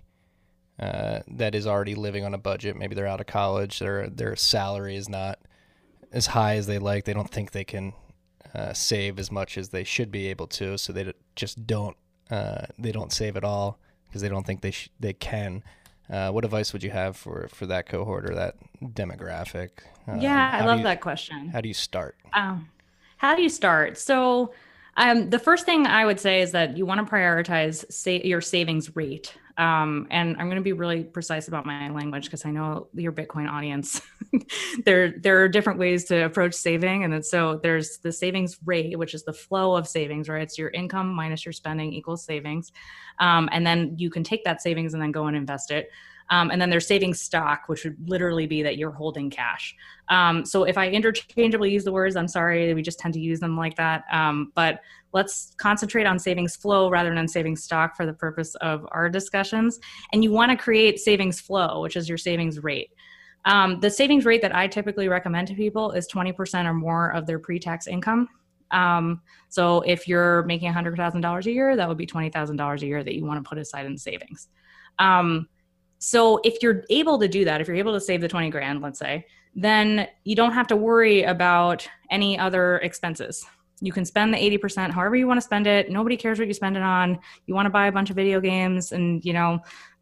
uh, 0.80 1.20
that 1.28 1.54
is 1.54 1.66
already 1.66 1.94
living 1.94 2.24
on 2.24 2.34
a 2.34 2.38
budget, 2.38 2.76
maybe 2.76 2.94
they're 2.94 3.06
out 3.06 3.20
of 3.20 3.26
college, 3.26 3.78
their 3.78 4.08
their 4.08 4.34
salary 4.34 4.96
is 4.96 5.08
not 5.08 5.38
as 6.12 6.26
high 6.26 6.56
as 6.56 6.66
they 6.66 6.78
like, 6.78 7.04
they 7.04 7.12
don't 7.12 7.30
think 7.30 7.52
they 7.52 7.64
can 7.64 7.92
uh, 8.54 8.72
save 8.72 9.18
as 9.18 9.30
much 9.30 9.56
as 9.58 9.68
they 9.68 9.84
should 9.84 10.10
be 10.10 10.28
able 10.28 10.46
to, 10.46 10.76
so 10.78 10.92
they 10.92 11.12
just 11.36 11.66
don't 11.66 11.96
uh, 12.30 12.66
they 12.78 12.92
don't 12.92 13.12
save 13.12 13.36
at 13.36 13.44
all 13.44 13.78
because 14.08 14.22
they 14.22 14.28
don't 14.28 14.46
think 14.46 14.60
they 14.60 14.70
sh- 14.70 14.90
they 14.98 15.12
can. 15.12 15.62
Uh, 16.08 16.30
what 16.30 16.44
advice 16.44 16.72
would 16.72 16.82
you 16.82 16.90
have 16.90 17.16
for 17.16 17.48
for 17.52 17.66
that 17.66 17.86
cohort 17.86 18.28
or 18.28 18.34
that 18.34 18.56
demographic? 18.82 19.70
Uh, 20.08 20.16
yeah, 20.18 20.58
I 20.60 20.64
love 20.64 20.78
you, 20.78 20.84
that 20.84 21.00
question. 21.00 21.48
How 21.48 21.60
do 21.60 21.68
you 21.68 21.74
start? 21.74 22.16
Um, 22.32 22.68
how 23.18 23.36
do 23.36 23.42
you 23.42 23.48
start? 23.48 23.98
So 23.98 24.52
um, 24.96 25.30
the 25.30 25.38
first 25.38 25.66
thing 25.66 25.86
I 25.86 26.04
would 26.04 26.18
say 26.18 26.40
is 26.40 26.52
that 26.52 26.76
you 26.76 26.86
want 26.86 27.06
to 27.06 27.12
prioritize 27.12 27.90
say, 27.92 28.20
your 28.24 28.40
savings 28.40 28.96
rate. 28.96 29.34
Um, 29.60 30.06
and 30.10 30.38
I'm 30.38 30.46
going 30.46 30.56
to 30.56 30.62
be 30.62 30.72
really 30.72 31.04
precise 31.04 31.46
about 31.46 31.66
my 31.66 31.90
language 31.90 32.24
because 32.24 32.46
I 32.46 32.50
know 32.50 32.88
your 32.94 33.12
Bitcoin 33.12 33.46
audience. 33.46 34.00
there, 34.86 35.12
there 35.18 35.44
are 35.44 35.48
different 35.48 35.78
ways 35.78 36.06
to 36.06 36.24
approach 36.24 36.54
saving, 36.54 37.04
and 37.04 37.12
then, 37.12 37.22
so 37.22 37.60
there's 37.62 37.98
the 37.98 38.10
savings 38.10 38.56
rate, 38.64 38.98
which 38.98 39.12
is 39.12 39.22
the 39.22 39.34
flow 39.34 39.76
of 39.76 39.86
savings, 39.86 40.30
right? 40.30 40.42
It's 40.42 40.56
your 40.56 40.70
income 40.70 41.08
minus 41.10 41.44
your 41.44 41.52
spending 41.52 41.92
equals 41.92 42.24
savings, 42.24 42.72
um, 43.18 43.50
and 43.52 43.66
then 43.66 43.94
you 43.98 44.08
can 44.08 44.24
take 44.24 44.44
that 44.44 44.62
savings 44.62 44.94
and 44.94 45.02
then 45.02 45.12
go 45.12 45.26
and 45.26 45.36
invest 45.36 45.70
it. 45.70 45.90
Um, 46.30 46.50
and 46.50 46.62
then 46.62 46.70
there's 46.70 46.86
savings 46.86 47.20
stock, 47.20 47.64
which 47.66 47.84
would 47.84 47.96
literally 48.08 48.46
be 48.46 48.62
that 48.62 48.78
you're 48.78 48.92
holding 48.92 49.30
cash. 49.30 49.74
Um, 50.08 50.46
so 50.46 50.62
if 50.62 50.78
I 50.78 50.88
interchangeably 50.88 51.70
use 51.70 51.84
the 51.84 51.92
words, 51.92 52.16
I'm 52.16 52.28
sorry, 52.28 52.72
we 52.72 52.82
just 52.82 53.00
tend 53.00 53.14
to 53.14 53.20
use 53.20 53.40
them 53.40 53.56
like 53.56 53.76
that. 53.76 54.04
Um, 54.12 54.52
but 54.54 54.80
let's 55.12 55.54
concentrate 55.58 56.06
on 56.06 56.18
savings 56.18 56.56
flow 56.56 56.90
rather 56.90 57.14
than 57.14 57.26
savings 57.26 57.62
stock 57.62 57.96
for 57.96 58.06
the 58.06 58.12
purpose 58.12 58.54
of 58.56 58.86
our 58.92 59.08
discussions. 59.08 59.78
And 60.12 60.22
you 60.22 60.30
want 60.30 60.50
to 60.50 60.56
create 60.56 60.98
savings 60.98 61.40
flow, 61.40 61.82
which 61.82 61.96
is 61.96 62.08
your 62.08 62.18
savings 62.18 62.62
rate. 62.62 62.90
Um, 63.44 63.80
the 63.80 63.90
savings 63.90 64.24
rate 64.24 64.42
that 64.42 64.54
I 64.54 64.66
typically 64.66 65.08
recommend 65.08 65.48
to 65.48 65.54
people 65.54 65.92
is 65.92 66.06
20% 66.12 66.66
or 66.66 66.74
more 66.74 67.10
of 67.12 67.26
their 67.26 67.38
pre 67.38 67.58
tax 67.58 67.86
income. 67.86 68.28
Um, 68.70 69.22
so 69.48 69.80
if 69.80 70.06
you're 70.06 70.44
making 70.44 70.72
$100,000 70.72 71.46
a 71.46 71.50
year, 71.52 71.76
that 71.76 71.88
would 71.88 71.98
be 71.98 72.06
$20,000 72.06 72.82
a 72.82 72.86
year 72.86 73.02
that 73.02 73.14
you 73.14 73.24
want 73.24 73.42
to 73.42 73.48
put 73.48 73.58
aside 73.58 73.86
in 73.86 73.98
savings. 73.98 74.48
Um, 74.98 75.48
so 75.98 76.40
if 76.44 76.62
you're 76.62 76.84
able 76.88 77.18
to 77.18 77.28
do 77.28 77.44
that, 77.44 77.60
if 77.60 77.66
you're 77.66 77.76
able 77.76 77.92
to 77.94 78.00
save 78.00 78.20
the 78.20 78.28
20 78.28 78.50
grand, 78.50 78.80
let's 78.80 78.98
say, 78.98 79.26
then 79.54 80.08
you 80.24 80.36
don't 80.36 80.52
have 80.52 80.66
to 80.68 80.76
worry 80.76 81.24
about 81.24 81.86
any 82.10 82.38
other 82.38 82.78
expenses. 82.78 83.44
You 83.80 83.92
can 83.92 84.04
spend 84.04 84.34
the 84.34 84.38
80% 84.38 84.90
however 84.90 85.16
you 85.16 85.26
want 85.26 85.38
to 85.38 85.44
spend 85.44 85.66
it. 85.66 85.90
Nobody 85.90 86.16
cares 86.16 86.38
what 86.38 86.48
you 86.48 86.54
spend 86.54 86.76
it 86.76 86.82
on. 86.82 87.18
You 87.46 87.54
want 87.54 87.66
to 87.66 87.70
buy 87.70 87.86
a 87.86 87.92
bunch 87.92 88.10
of 88.10 88.16
video 88.16 88.40
games 88.40 88.92
and, 88.92 89.24
you 89.24 89.32
know, 89.32 89.60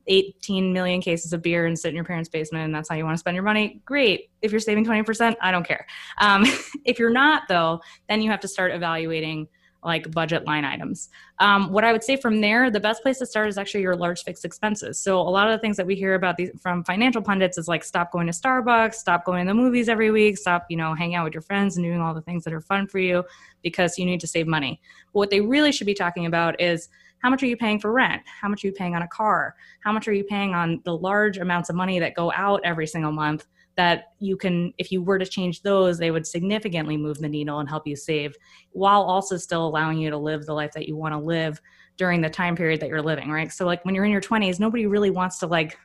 18 0.09 0.73
million 0.73 1.01
cases 1.01 1.33
of 1.33 1.43
beer 1.43 1.67
and 1.67 1.79
sit 1.79 1.91
in 1.91 1.95
your 1.95 2.05
parents' 2.05 2.29
basement 2.29 2.65
and 2.65 2.75
that's 2.75 2.89
how 2.89 2.97
you 2.97 3.05
want 3.05 3.15
to 3.15 3.21
spend 3.21 3.35
your 3.35 3.45
money. 3.45 3.81
Great. 3.85 4.31
If 4.43 4.51
you're 4.51 4.61
saving 4.61 4.85
20%, 4.87 5.37
I 5.41 5.51
don't 5.51 5.67
care. 5.67 5.87
Um, 6.19 6.45
if 6.85 6.99
you're 6.99 7.11
not, 7.11 7.43
though, 7.49 7.81
then 8.09 8.23
you 8.23 8.31
have 8.31 8.41
to 8.41 8.49
start 8.49 8.73
evaluating 8.73 9.49
like 9.85 10.11
budget 10.11 10.45
line 10.45 10.65
items. 10.65 11.09
Um, 11.39 11.71
what 11.73 11.85
I 11.85 11.93
would 11.93 12.03
say 12.03 12.17
from 12.17 12.41
there, 12.41 12.71
the 12.71 12.81
best 12.81 13.03
place 13.03 13.19
to 13.19 13.27
start 13.27 13.49
is 13.49 13.59
actually 13.59 13.83
your 13.83 13.95
large 13.95 14.25
fixed 14.25 14.45
expenses. 14.45 14.99
So 14.99 15.21
a 15.21 15.31
lot 15.31 15.49
of 15.49 15.53
the 15.53 15.59
things 15.61 15.77
that 15.77 15.87
we 15.87 15.95
hear 15.95 16.15
about 16.15 16.37
these 16.37 16.51
from 16.61 16.83
financial 16.85 17.23
pundits 17.23 17.59
is 17.59 17.69
like 17.69 17.85
stop 17.85 18.11
going 18.11 18.27
to 18.27 18.33
Starbucks, 18.33 18.95
stop 18.95 19.25
going 19.25 19.47
to 19.47 19.51
the 19.51 19.55
movies 19.55 19.89
every 19.89 20.11
week, 20.11 20.37
stop 20.37 20.67
you 20.69 20.77
know 20.77 20.95
hanging 20.95 21.15
out 21.15 21.25
with 21.25 21.35
your 21.35 21.43
friends 21.43 21.77
and 21.77 21.85
doing 21.85 22.01
all 22.01 22.13
the 22.13 22.23
things 22.23 22.45
that 22.45 22.53
are 22.53 22.61
fun 22.61 22.87
for 22.87 22.99
you 22.99 23.25
because 23.63 23.99
you 23.99 24.05
need 24.05 24.21
to 24.21 24.27
save 24.27 24.47
money. 24.47 24.81
But 25.13 25.19
what 25.19 25.31
they 25.31 25.41
really 25.41 25.73
should 25.73 25.87
be 25.87 25.95
talking 25.95 26.27
about 26.27 26.61
is 26.61 26.89
how 27.21 27.31
much 27.31 27.43
are 27.43 27.47
you 27.47 27.57
paying 27.57 27.81
for 27.81 27.93
rent? 27.93 28.23
How 28.41 28.49
much 28.49 28.65
are 28.65 28.69
you 28.69 28.73
paying 28.73 28.95
on 28.95 29.03
a 29.03 29.09
car? 29.09 29.57
How 29.81 29.93
much 29.93 30.07
are 30.07 30.13
you 30.13 30.25
paying 30.25 30.55
on 30.55 30.81
the 30.85 30.97
large 30.97 31.39
amounts 31.39 31.69
of 31.69 31.77
money 31.77 31.99
that 31.99 32.15
go 32.15 32.33
out 32.33 32.61
every 32.65 32.87
single 32.87 33.13
month? 33.13 33.47
That 33.79 34.13
you 34.19 34.37
can 34.37 34.75
if 34.77 34.91
you 34.91 35.01
were 35.01 35.21
to 35.21 35.25
change 35.25 35.63
those 35.63 35.99
they 35.99 36.11
would 36.11 36.27
significantly 36.27 36.97
move 36.97 37.17
the 37.19 37.29
needle 37.29 37.61
and 37.61 37.69
help 37.69 37.87
you 37.87 37.95
save 37.95 38.37
while 38.73 39.03
also 39.03 39.37
still 39.37 39.65
allowing 39.65 39.99
you 39.99 40.11
to 40.11 40.19
live 40.19 40.45
the 40.45 40.53
life 40.53 40.73
that 40.73 40.89
you 40.89 40.97
want 40.97 41.15
to 41.15 41.19
live 41.19 41.61
during 41.97 42.21
the 42.21 42.29
time 42.29 42.57
period 42.57 42.81
that 42.81 42.89
you're 42.89 43.01
living 43.01 43.31
right 43.31 43.53
so 43.53 43.65
like 43.65 43.83
when 43.85 43.95
you're 43.95 44.05
in 44.05 44.11
your 44.11 44.21
20s 44.21 44.59
nobody 44.59 44.87
really 44.87 45.11
wants 45.11 45.39
to 45.39 45.47
like 45.47 45.79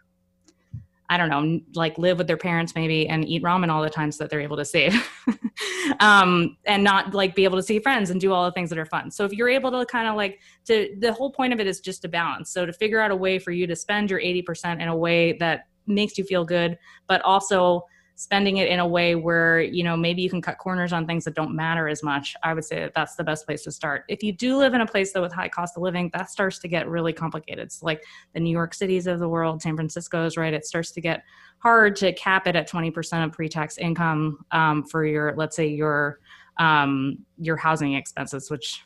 I 1.09 1.17
don't 1.17 1.29
know, 1.29 1.59
like 1.75 1.99
live 1.99 2.17
with 2.17 2.25
their 2.25 2.37
parents 2.37 2.73
maybe 2.73 3.07
and 3.07 3.27
eat 3.27 3.43
ramen 3.43 3.69
all 3.69 3.83
the 3.83 3.89
time 3.89 4.11
so 4.11 4.23
that 4.23 4.31
they're 4.31 4.41
able 4.41 4.57
to 4.57 4.65
save 4.65 4.95
um, 5.99 6.57
and 6.65 6.83
not 6.83 7.13
like 7.13 7.35
be 7.35 7.43
able 7.43 7.57
to 7.57 7.61
see 7.61 7.77
friends 7.77 8.09
and 8.09 8.19
do 8.19 8.33
all 8.33 8.45
the 8.45 8.51
things 8.51 8.69
that 8.69 8.79
are 8.79 8.85
fun. 8.85 9.11
So 9.11 9.23
if 9.23 9.31
you're 9.31 9.49
able 9.49 9.69
to 9.71 9.85
kind 9.85 10.07
of 10.07 10.15
like 10.15 10.39
to 10.65 10.95
the 10.99 11.13
whole 11.13 11.29
point 11.29 11.53
of 11.53 11.59
it 11.59 11.67
is 11.67 11.81
just 11.81 12.01
to 12.01 12.07
balance. 12.07 12.49
So 12.49 12.65
to 12.65 12.73
figure 12.73 12.99
out 12.99 13.11
a 13.11 13.15
way 13.15 13.37
for 13.37 13.51
you 13.51 13.67
to 13.67 13.75
spend 13.75 14.09
your 14.09 14.21
80% 14.21 14.81
in 14.81 14.87
a 14.87 14.95
way 14.95 15.33
that 15.33 15.67
makes 15.87 16.17
you 16.17 16.23
feel 16.23 16.45
good, 16.45 16.77
but 17.07 17.21
also 17.21 17.85
spending 18.15 18.57
it 18.57 18.67
in 18.67 18.79
a 18.79 18.87
way 18.87 19.15
where 19.15 19.61
you 19.61 19.83
know 19.83 19.97
maybe 19.97 20.21
you 20.21 20.29
can 20.29 20.41
cut 20.41 20.57
corners 20.57 20.93
on 20.93 21.07
things 21.07 21.23
that 21.25 21.33
don't 21.33 21.55
matter 21.55 21.87
as 21.87 22.03
much. 22.03 22.35
I 22.43 22.53
would 22.53 22.63
say 22.63 22.79
that 22.79 22.93
that's 22.93 23.15
the 23.15 23.23
best 23.23 23.45
place 23.45 23.63
to 23.63 23.71
start. 23.71 24.03
If 24.07 24.21
you 24.21 24.31
do 24.31 24.57
live 24.57 24.73
in 24.73 24.81
a 24.81 24.85
place 24.85 25.13
though 25.13 25.21
with 25.21 25.33
high 25.33 25.49
cost 25.49 25.75
of 25.77 25.83
living 25.83 26.11
that 26.13 26.29
starts 26.29 26.59
to 26.59 26.67
get 26.67 26.87
really 26.87 27.13
complicated. 27.13 27.65
It's 27.65 27.81
like 27.81 28.03
the 28.33 28.39
new 28.39 28.51
york 28.51 28.73
cities 28.73 29.07
of 29.07 29.19
the 29.19 29.27
world 29.27 29.61
san 29.61 29.75
francisco's 29.75 30.37
right 30.37 30.53
it 30.53 30.65
starts 30.65 30.91
to 30.91 31.01
get 31.01 31.23
hard 31.59 31.95
to 31.95 32.13
cap 32.13 32.45
it 32.45 32.55
at 32.55 32.69
20% 32.69 33.25
of 33.25 33.31
pre-tax 33.31 33.77
income 33.77 34.39
um, 34.51 34.83
for 34.83 35.05
your 35.05 35.33
let's 35.37 35.55
say 35.55 35.67
your 35.67 36.19
um, 36.57 37.17
your 37.39 37.57
housing 37.57 37.93
expenses 37.93 38.51
which 38.51 38.83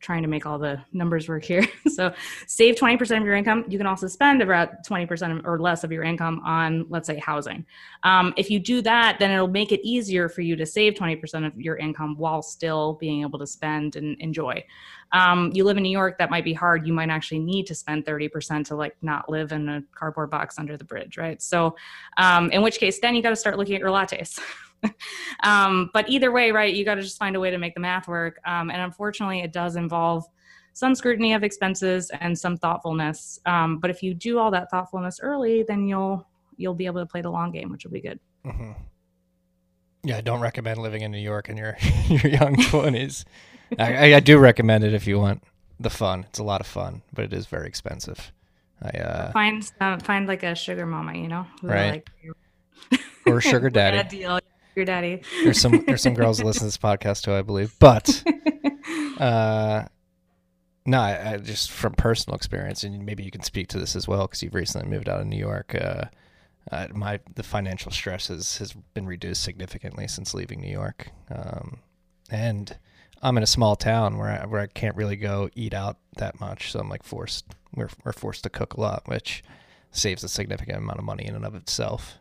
trying 0.00 0.22
to 0.22 0.28
make 0.28 0.46
all 0.46 0.58
the 0.58 0.82
numbers 0.92 1.28
work 1.28 1.44
here. 1.44 1.66
so 1.88 2.12
save 2.46 2.76
20% 2.76 3.18
of 3.18 3.24
your 3.24 3.34
income. 3.34 3.64
You 3.68 3.78
can 3.78 3.86
also 3.86 4.06
spend 4.06 4.42
about 4.42 4.84
20% 4.86 5.42
or 5.44 5.58
less 5.58 5.84
of 5.84 5.92
your 5.92 6.02
income 6.02 6.40
on, 6.44 6.86
let's 6.88 7.06
say, 7.06 7.18
housing. 7.18 7.64
Um, 8.02 8.32
if 8.36 8.50
you 8.50 8.58
do 8.58 8.80
that, 8.82 9.18
then 9.18 9.30
it'll 9.30 9.48
make 9.48 9.72
it 9.72 9.80
easier 9.86 10.28
for 10.28 10.40
you 10.40 10.56
to 10.56 10.66
save 10.66 10.94
20% 10.94 11.46
of 11.46 11.60
your 11.60 11.76
income 11.76 12.16
while 12.16 12.42
still 12.42 12.94
being 12.94 13.22
able 13.22 13.38
to 13.38 13.46
spend 13.46 13.96
and 13.96 14.18
enjoy. 14.20 14.64
Um, 15.12 15.50
you 15.52 15.64
live 15.64 15.76
in 15.76 15.82
New 15.82 15.90
York, 15.90 16.18
that 16.18 16.30
might 16.30 16.44
be 16.44 16.52
hard. 16.52 16.86
You 16.86 16.92
might 16.92 17.10
actually 17.10 17.40
need 17.40 17.66
to 17.66 17.74
spend 17.74 18.06
30% 18.06 18.64
to 18.66 18.76
like 18.76 18.96
not 19.02 19.28
live 19.28 19.52
in 19.52 19.68
a 19.68 19.82
cardboard 19.94 20.30
box 20.30 20.58
under 20.58 20.76
the 20.76 20.84
bridge, 20.84 21.18
right? 21.18 21.42
So, 21.42 21.76
um, 22.16 22.50
in 22.52 22.62
which 22.62 22.78
case, 22.78 23.00
then 23.00 23.14
you 23.14 23.22
got 23.22 23.30
to 23.30 23.36
start 23.36 23.58
looking 23.58 23.74
at 23.74 23.80
your 23.80 23.90
lattes. 23.90 24.38
um, 25.42 25.90
but 25.92 26.08
either 26.08 26.32
way, 26.32 26.50
right, 26.50 26.74
you 26.74 26.84
got 26.84 26.94
to 26.96 27.02
just 27.02 27.18
find 27.18 27.36
a 27.36 27.40
way 27.40 27.50
to 27.50 27.58
make 27.58 27.74
the 27.74 27.80
math 27.80 28.08
work. 28.08 28.40
Um, 28.46 28.70
and 28.70 28.80
unfortunately, 28.80 29.40
it 29.40 29.52
does 29.52 29.76
involve 29.76 30.24
some 30.72 30.94
scrutiny 30.94 31.34
of 31.34 31.42
expenses 31.42 32.10
and 32.20 32.38
some 32.38 32.56
thoughtfulness. 32.56 33.40
Um, 33.46 33.78
but 33.78 33.90
if 33.90 34.02
you 34.02 34.14
do 34.14 34.38
all 34.38 34.50
that 34.50 34.70
thoughtfulness 34.70 35.20
early, 35.22 35.62
then 35.62 35.86
you'll 35.86 36.26
you'll 36.56 36.74
be 36.74 36.86
able 36.86 37.00
to 37.00 37.06
play 37.06 37.22
the 37.22 37.30
long 37.30 37.50
game, 37.50 37.70
which 37.70 37.84
will 37.84 37.92
be 37.92 38.00
good. 38.00 38.20
Mm-hmm. 38.44 38.72
Yeah, 40.04 40.18
I 40.18 40.20
don't 40.20 40.40
recommend 40.40 40.78
living 40.78 41.02
in 41.02 41.10
New 41.10 41.18
York 41.18 41.48
in 41.48 41.56
your 41.56 41.76
your 42.08 42.26
young 42.28 42.56
twenties. 42.68 43.24
I, 43.78 44.14
I 44.14 44.20
do 44.20 44.38
recommend 44.38 44.82
it 44.82 44.94
if 44.94 45.06
you 45.06 45.18
want 45.18 45.44
the 45.78 45.90
fun. 45.90 46.26
It's 46.28 46.40
a 46.40 46.44
lot 46.44 46.60
of 46.60 46.66
fun, 46.66 47.02
but 47.12 47.24
it 47.24 47.32
is 47.32 47.46
very 47.46 47.68
expensive. 47.68 48.32
I 48.82 48.88
uh, 48.98 49.32
find 49.32 49.70
uh, 49.80 49.98
find 49.98 50.26
like 50.26 50.42
a 50.42 50.54
sugar 50.54 50.86
mama, 50.86 51.14
you 51.14 51.28
know, 51.28 51.46
right? 51.62 52.02
Like, 52.92 53.00
or 53.26 53.40
sugar 53.40 53.70
daddy. 53.70 54.08
deal 54.08 54.40
your 54.74 54.84
daddy. 54.84 55.22
there's 55.44 55.60
some 55.60 55.84
there's 55.86 56.02
some 56.02 56.14
girls 56.14 56.38
that 56.38 56.46
listen 56.46 56.60
to 56.60 56.66
this 56.66 56.78
podcast 56.78 57.22
too, 57.22 57.34
I 57.34 57.42
believe. 57.42 57.74
But 57.78 58.22
uh, 59.18 59.84
no, 60.86 61.00
I, 61.00 61.32
I, 61.32 61.36
just 61.38 61.70
from 61.70 61.94
personal 61.94 62.36
experience, 62.36 62.84
and 62.84 63.04
maybe 63.04 63.22
you 63.22 63.30
can 63.30 63.42
speak 63.42 63.68
to 63.68 63.78
this 63.78 63.94
as 63.94 64.08
well 64.08 64.22
because 64.22 64.42
you've 64.42 64.54
recently 64.54 64.88
moved 64.88 65.08
out 65.08 65.20
of 65.20 65.26
New 65.26 65.38
York. 65.38 65.74
Uh, 65.74 66.04
uh, 66.70 66.88
my 66.92 67.20
the 67.34 67.42
financial 67.42 67.90
stress 67.90 68.28
has, 68.28 68.58
has 68.58 68.72
been 68.94 69.06
reduced 69.06 69.42
significantly 69.42 70.06
since 70.08 70.34
leaving 70.34 70.60
New 70.60 70.70
York, 70.70 71.10
um, 71.30 71.78
and 72.30 72.78
I'm 73.22 73.36
in 73.36 73.42
a 73.42 73.46
small 73.46 73.76
town 73.76 74.18
where 74.18 74.42
I, 74.42 74.46
where 74.46 74.60
I 74.60 74.66
can't 74.66 74.96
really 74.96 75.16
go 75.16 75.50
eat 75.54 75.74
out 75.74 75.98
that 76.16 76.40
much, 76.40 76.72
so 76.72 76.80
I'm 76.80 76.88
like 76.88 77.02
forced 77.02 77.46
we're 77.74 77.90
we're 78.04 78.12
forced 78.12 78.44
to 78.44 78.50
cook 78.50 78.74
a 78.74 78.80
lot, 78.80 79.02
which 79.06 79.42
saves 79.90 80.22
a 80.24 80.28
significant 80.28 80.78
amount 80.78 80.98
of 80.98 81.04
money 81.04 81.26
in 81.26 81.34
and 81.34 81.44
of 81.44 81.54
itself. 81.54 82.19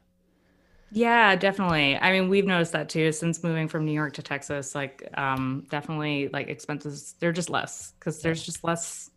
Yeah, 0.91 1.35
definitely. 1.35 1.97
I 1.97 2.11
mean, 2.11 2.29
we've 2.29 2.45
noticed 2.45 2.71
that 2.71 2.89
too 2.89 3.11
since 3.11 3.43
moving 3.43 3.67
from 3.67 3.85
New 3.85 3.91
York 3.91 4.13
to 4.13 4.23
Texas. 4.23 4.73
Like, 4.73 5.07
um, 5.15 5.65
definitely, 5.69 6.29
like 6.33 6.47
expenses 6.49 7.15
they're 7.19 7.31
just 7.31 7.49
less 7.49 7.93
because 7.99 8.21
there's 8.21 8.43
just 8.43 8.63
less. 8.63 9.11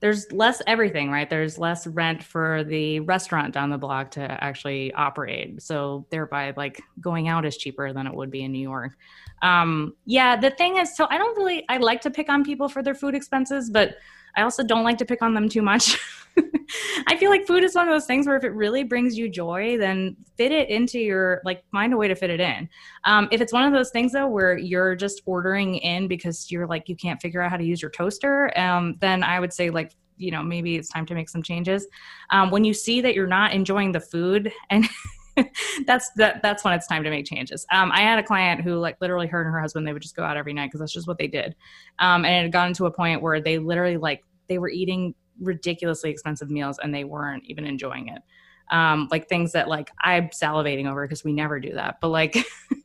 There's 0.00 0.32
less 0.32 0.60
everything, 0.66 1.10
right? 1.10 1.30
There's 1.30 1.58
less 1.58 1.86
rent 1.86 2.24
for 2.24 2.64
the 2.64 2.98
restaurant 3.00 3.54
down 3.54 3.70
the 3.70 3.78
block 3.78 4.10
to 4.12 4.20
actually 4.44 4.92
operate. 4.94 5.62
So 5.62 6.06
thereby, 6.10 6.52
like 6.56 6.82
going 7.00 7.28
out 7.28 7.44
is 7.44 7.56
cheaper 7.56 7.92
than 7.92 8.08
it 8.08 8.14
would 8.14 8.30
be 8.30 8.42
in 8.42 8.50
New 8.52 8.58
York. 8.58 8.96
Um, 9.42 9.94
yeah, 10.04 10.36
the 10.36 10.50
thing 10.50 10.76
is, 10.76 10.96
so 10.96 11.06
I 11.10 11.18
don't 11.18 11.36
really. 11.36 11.64
I 11.68 11.78
like 11.78 12.00
to 12.02 12.10
pick 12.10 12.28
on 12.28 12.44
people 12.44 12.68
for 12.68 12.82
their 12.82 12.94
food 12.94 13.14
expenses, 13.14 13.70
but 13.70 13.96
I 14.36 14.42
also 14.42 14.62
don't 14.62 14.84
like 14.84 14.98
to 14.98 15.04
pick 15.04 15.22
on 15.22 15.34
them 15.34 15.48
too 15.48 15.62
much. 15.62 15.98
I 17.06 17.16
feel 17.16 17.30
like 17.30 17.46
food 17.46 17.62
is 17.62 17.74
one 17.74 17.86
of 17.86 17.92
those 17.92 18.06
things 18.06 18.26
where 18.26 18.36
if 18.36 18.44
it 18.44 18.54
really 18.54 18.84
brings 18.84 19.18
you 19.18 19.28
joy, 19.28 19.76
then 19.76 20.16
fit 20.36 20.52
it 20.52 20.70
into 20.70 20.98
your 20.98 21.42
like 21.44 21.64
find 21.70 21.92
a 21.92 21.96
way 21.96 22.08
to 22.08 22.14
fit 22.14 22.30
it 22.30 22.40
in. 22.40 22.68
Um, 23.04 23.28
if 23.30 23.40
it's 23.40 23.52
one 23.52 23.64
of 23.64 23.72
those 23.72 23.90
things 23.90 24.12
though 24.12 24.26
where 24.26 24.56
you're 24.56 24.94
just 24.94 25.22
ordering 25.26 25.76
in 25.76 26.08
because 26.08 26.50
you're 26.50 26.66
like 26.66 26.88
you 26.88 26.96
can't 26.96 27.20
figure 27.20 27.42
out 27.42 27.50
how 27.50 27.56
to 27.56 27.64
use 27.64 27.82
your 27.82 27.90
toaster, 27.90 28.56
um, 28.58 28.96
then 29.00 29.22
I 29.22 29.40
would 29.40 29.52
say 29.52 29.70
like 29.70 29.92
you 30.16 30.30
know 30.30 30.42
maybe 30.42 30.76
it's 30.76 30.88
time 30.88 31.04
to 31.06 31.14
make 31.14 31.28
some 31.28 31.42
changes. 31.42 31.86
Um, 32.30 32.50
when 32.50 32.64
you 32.64 32.72
see 32.72 33.00
that 33.02 33.14
you're 33.14 33.26
not 33.26 33.52
enjoying 33.52 33.92
the 33.92 34.00
food 34.00 34.52
and 34.70 34.88
that's 35.86 36.10
that 36.16 36.42
that's 36.42 36.64
when 36.64 36.74
it's 36.74 36.86
time 36.86 37.04
to 37.04 37.10
make 37.10 37.26
changes. 37.26 37.66
Um, 37.72 37.90
I 37.92 38.00
had 38.00 38.18
a 38.18 38.22
client 38.22 38.60
who 38.60 38.76
like 38.76 38.96
literally 39.00 39.26
her 39.28 39.42
and 39.42 39.50
her 39.50 39.60
husband 39.60 39.86
they 39.86 39.92
would 39.92 40.02
just 40.02 40.16
go 40.16 40.22
out 40.22 40.36
every 40.36 40.52
night 40.52 40.66
because 40.66 40.80
that's 40.80 40.92
just 40.92 41.08
what 41.08 41.18
they 41.18 41.28
did, 41.28 41.54
um, 41.98 42.24
and 42.24 42.34
it 42.34 42.42
had 42.42 42.52
gotten 42.52 42.74
to 42.74 42.86
a 42.86 42.90
point 42.90 43.22
where 43.22 43.40
they 43.40 43.58
literally 43.58 43.96
like 43.96 44.22
they 44.48 44.58
were 44.58 44.68
eating 44.68 45.14
ridiculously 45.40 46.10
expensive 46.10 46.50
meals 46.50 46.78
and 46.82 46.94
they 46.94 47.04
weren't 47.04 47.44
even 47.46 47.64
enjoying 47.64 48.08
it. 48.08 48.22
Um, 48.70 49.08
like 49.10 49.28
things 49.28 49.52
that 49.52 49.68
like 49.68 49.90
I'm 50.00 50.28
salivating 50.28 50.90
over 50.90 51.06
because 51.06 51.24
we 51.24 51.32
never 51.32 51.60
do 51.60 51.74
that. 51.74 51.98
But 52.00 52.08
like, 52.08 52.36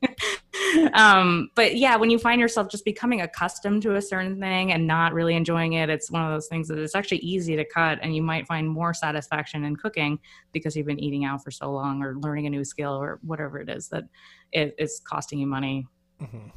um, 0.94 1.50
but 1.54 1.76
yeah, 1.76 1.96
when 1.96 2.10
you 2.10 2.18
find 2.18 2.40
yourself 2.40 2.68
just 2.68 2.84
becoming 2.84 3.20
accustomed 3.20 3.82
to 3.82 3.96
a 3.96 4.02
certain 4.02 4.38
thing 4.40 4.72
and 4.72 4.86
not 4.86 5.12
really 5.12 5.34
enjoying 5.34 5.74
it, 5.74 5.88
it's 5.88 6.10
one 6.10 6.22
of 6.22 6.30
those 6.30 6.48
things 6.48 6.68
that 6.68 6.78
it's 6.78 6.94
actually 6.94 7.18
easy 7.18 7.56
to 7.56 7.64
cut, 7.64 7.98
and 8.02 8.14
you 8.14 8.22
might 8.22 8.46
find 8.46 8.68
more 8.68 8.94
satisfaction 8.94 9.64
in 9.64 9.76
cooking 9.76 10.18
because 10.52 10.76
you've 10.76 10.86
been 10.86 10.98
eating 11.00 11.24
out 11.24 11.42
for 11.42 11.50
so 11.50 11.72
long 11.72 12.02
or 12.02 12.16
learning 12.16 12.46
a 12.46 12.50
new 12.50 12.64
skill 12.64 12.92
or 12.92 13.18
whatever 13.22 13.58
it 13.58 13.68
is 13.68 13.88
that 13.88 14.04
it 14.52 14.74
is 14.78 15.00
costing 15.04 15.38
you 15.38 15.46
money. 15.46 15.86
Mm-hmm. 16.20 16.48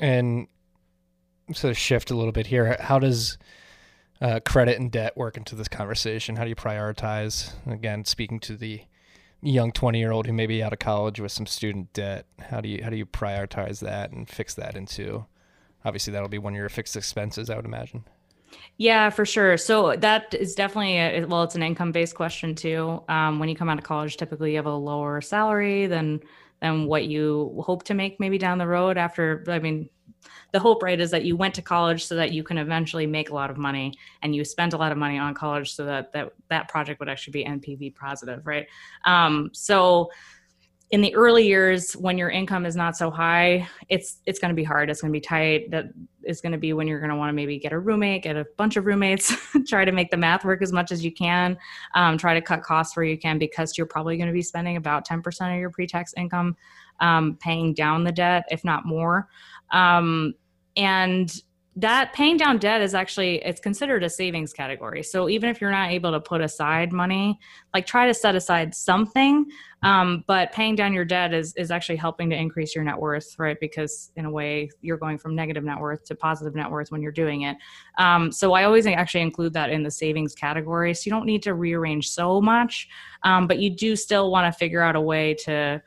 And 0.00 0.48
so 1.52 1.72
shift 1.72 2.10
a 2.10 2.14
little 2.14 2.32
bit 2.32 2.46
here. 2.46 2.76
How 2.80 2.98
does 2.98 3.38
uh, 4.20 4.40
credit 4.44 4.80
and 4.80 4.90
debt 4.90 5.16
work 5.16 5.36
into 5.36 5.54
this 5.54 5.68
conversation? 5.68 6.36
How 6.36 6.44
do 6.44 6.48
you 6.48 6.56
prioritize? 6.56 7.52
Again, 7.66 8.04
speaking 8.04 8.40
to 8.40 8.56
the 8.56 8.82
young 9.44 9.72
20 9.72 9.98
year 9.98 10.10
old 10.10 10.26
who 10.26 10.32
may 10.32 10.46
be 10.46 10.62
out 10.62 10.72
of 10.72 10.78
college 10.78 11.20
with 11.20 11.32
some 11.32 11.46
student 11.46 11.92
debt, 11.92 12.26
how 12.50 12.60
do 12.60 12.68
you 12.68 12.82
how 12.82 12.90
do 12.90 12.96
you 12.96 13.06
prioritize 13.06 13.80
that 13.80 14.10
and 14.10 14.28
fix 14.28 14.54
that 14.54 14.76
into? 14.76 15.26
Obviously, 15.84 16.12
that'll 16.12 16.28
be 16.28 16.38
one 16.38 16.54
of 16.54 16.58
your 16.58 16.68
fixed 16.68 16.96
expenses, 16.96 17.50
I 17.50 17.56
would 17.56 17.66
imagine. 17.66 18.04
Yeah, 18.76 19.10
for 19.10 19.24
sure. 19.24 19.56
So 19.56 19.96
that 19.96 20.34
is 20.34 20.54
definitely 20.54 20.96
a, 20.96 21.24
well, 21.26 21.42
it's 21.42 21.54
an 21.54 21.62
income 21.62 21.92
based 21.92 22.14
question 22.14 22.54
too. 22.54 23.02
Um, 23.08 23.38
when 23.38 23.48
you 23.48 23.54
come 23.56 23.68
out 23.68 23.78
of 23.78 23.84
college, 23.84 24.16
typically 24.16 24.52
you 24.52 24.56
have 24.56 24.66
a 24.66 24.74
lower 24.74 25.20
salary 25.20 25.86
than 25.86 26.20
than 26.60 26.86
what 26.86 27.04
you 27.04 27.62
hope 27.64 27.84
to 27.84 27.94
make 27.94 28.18
maybe 28.18 28.38
down 28.38 28.58
the 28.58 28.66
road 28.66 28.96
after. 28.96 29.44
I 29.48 29.58
mean, 29.58 29.88
the 30.52 30.60
hope 30.60 30.82
right 30.82 31.00
is 31.00 31.10
that 31.10 31.24
you 31.24 31.36
went 31.36 31.54
to 31.54 31.62
college 31.62 32.04
so 32.04 32.14
that 32.14 32.32
you 32.32 32.42
can 32.42 32.58
eventually 32.58 33.06
make 33.06 33.30
a 33.30 33.34
lot 33.34 33.50
of 33.50 33.56
money 33.56 33.92
and 34.22 34.34
you 34.34 34.44
spent 34.44 34.72
a 34.72 34.76
lot 34.76 34.92
of 34.92 34.98
money 34.98 35.18
on 35.18 35.34
college 35.34 35.74
so 35.74 35.84
that 35.84 36.12
that, 36.12 36.32
that 36.48 36.68
project 36.68 37.00
would 37.00 37.08
actually 37.08 37.32
be 37.32 37.44
npv 37.44 37.94
positive 37.94 38.46
right? 38.46 38.66
Um, 39.04 39.50
so 39.52 40.10
in 40.90 41.00
the 41.00 41.14
early 41.14 41.46
years 41.46 41.94
when 41.94 42.18
your 42.18 42.30
income 42.30 42.66
is 42.66 42.76
not 42.76 42.96
so 42.96 43.10
high 43.10 43.66
it's 43.88 44.20
it's 44.26 44.38
going 44.38 44.50
to 44.50 44.54
be 44.54 44.62
hard. 44.62 44.90
It's 44.90 45.00
going 45.00 45.12
to 45.12 45.16
be 45.16 45.20
tight. 45.20 45.70
That 45.70 45.86
is 46.22 46.40
going 46.40 46.52
to 46.52 46.58
be 46.58 46.72
when 46.72 46.86
you're 46.86 47.00
going 47.00 47.10
to 47.10 47.16
want 47.16 47.30
to 47.30 47.32
maybe 47.32 47.58
get 47.58 47.72
a 47.72 47.78
roommate 47.78 48.22
get 48.22 48.36
a 48.36 48.46
bunch 48.56 48.76
of 48.76 48.86
roommates 48.86 49.34
try 49.66 49.84
to 49.84 49.92
make 49.92 50.10
the 50.10 50.16
math 50.16 50.44
work 50.44 50.62
as 50.62 50.72
much 50.72 50.92
as 50.92 51.04
you 51.04 51.12
can 51.12 51.56
um, 51.94 52.16
try 52.16 52.34
to 52.34 52.40
cut 52.40 52.62
costs 52.62 52.96
where 52.96 53.04
you 53.04 53.18
can 53.18 53.38
because 53.38 53.76
you're 53.76 53.86
probably 53.86 54.16
going 54.16 54.28
to 54.28 54.32
be 54.32 54.42
spending 54.42 54.76
about 54.76 55.06
10% 55.06 55.52
of 55.52 55.58
your 55.58 55.70
pre-tax 55.70 56.14
income 56.16 56.56
um, 57.00 57.36
paying 57.40 57.74
down 57.74 58.04
the 58.04 58.12
debt 58.12 58.44
if 58.50 58.64
not 58.64 58.86
more 58.86 59.28
um, 59.70 60.34
and 60.76 61.42
that 61.76 62.12
paying 62.12 62.36
down 62.36 62.58
debt 62.58 62.80
is 62.80 62.94
actually 62.94 63.44
it's 63.44 63.60
considered 63.60 64.04
a 64.04 64.08
savings 64.08 64.52
category. 64.52 65.02
So 65.02 65.28
even 65.28 65.50
if 65.50 65.60
you're 65.60 65.72
not 65.72 65.90
able 65.90 66.12
to 66.12 66.20
put 66.20 66.40
aside 66.40 66.92
money 66.92 67.38
like 67.72 67.84
try 67.84 68.06
to 68.06 68.14
set 68.14 68.36
aside 68.36 68.74
something 68.74 69.46
um, 69.82 70.22
but 70.28 70.52
paying 70.52 70.76
down 70.76 70.92
your 70.92 71.04
debt 71.04 71.34
is 71.34 71.52
is 71.56 71.72
actually 71.72 71.96
helping 71.96 72.30
to 72.30 72.36
increase 72.36 72.76
your 72.76 72.84
net 72.84 72.96
worth 72.96 73.34
right? 73.38 73.58
Because 73.60 74.12
in 74.14 74.24
a 74.24 74.30
way 74.30 74.70
you're 74.82 74.96
going 74.96 75.18
from 75.18 75.34
negative 75.34 75.64
net 75.64 75.80
worth 75.80 76.04
to 76.04 76.14
positive 76.14 76.54
net 76.54 76.70
worth 76.70 76.92
when 76.92 77.02
you're 77.02 77.10
doing 77.10 77.42
it. 77.42 77.56
Um, 77.98 78.30
so 78.30 78.52
i 78.52 78.62
always 78.64 78.86
actually 78.86 79.22
include 79.22 79.52
that 79.54 79.70
in 79.70 79.82
the 79.82 79.90
savings 79.90 80.34
category. 80.34 80.94
So 80.94 81.02
you 81.06 81.10
don't 81.10 81.26
need 81.26 81.42
to 81.42 81.54
rearrange 81.54 82.08
so 82.08 82.40
much 82.40 82.88
um, 83.24 83.48
but 83.48 83.58
you 83.58 83.70
do 83.70 83.96
still 83.96 84.30
want 84.30 84.52
to 84.52 84.56
figure 84.56 84.80
out 84.80 84.94
a 84.94 85.00
way 85.00 85.34
to 85.44 85.82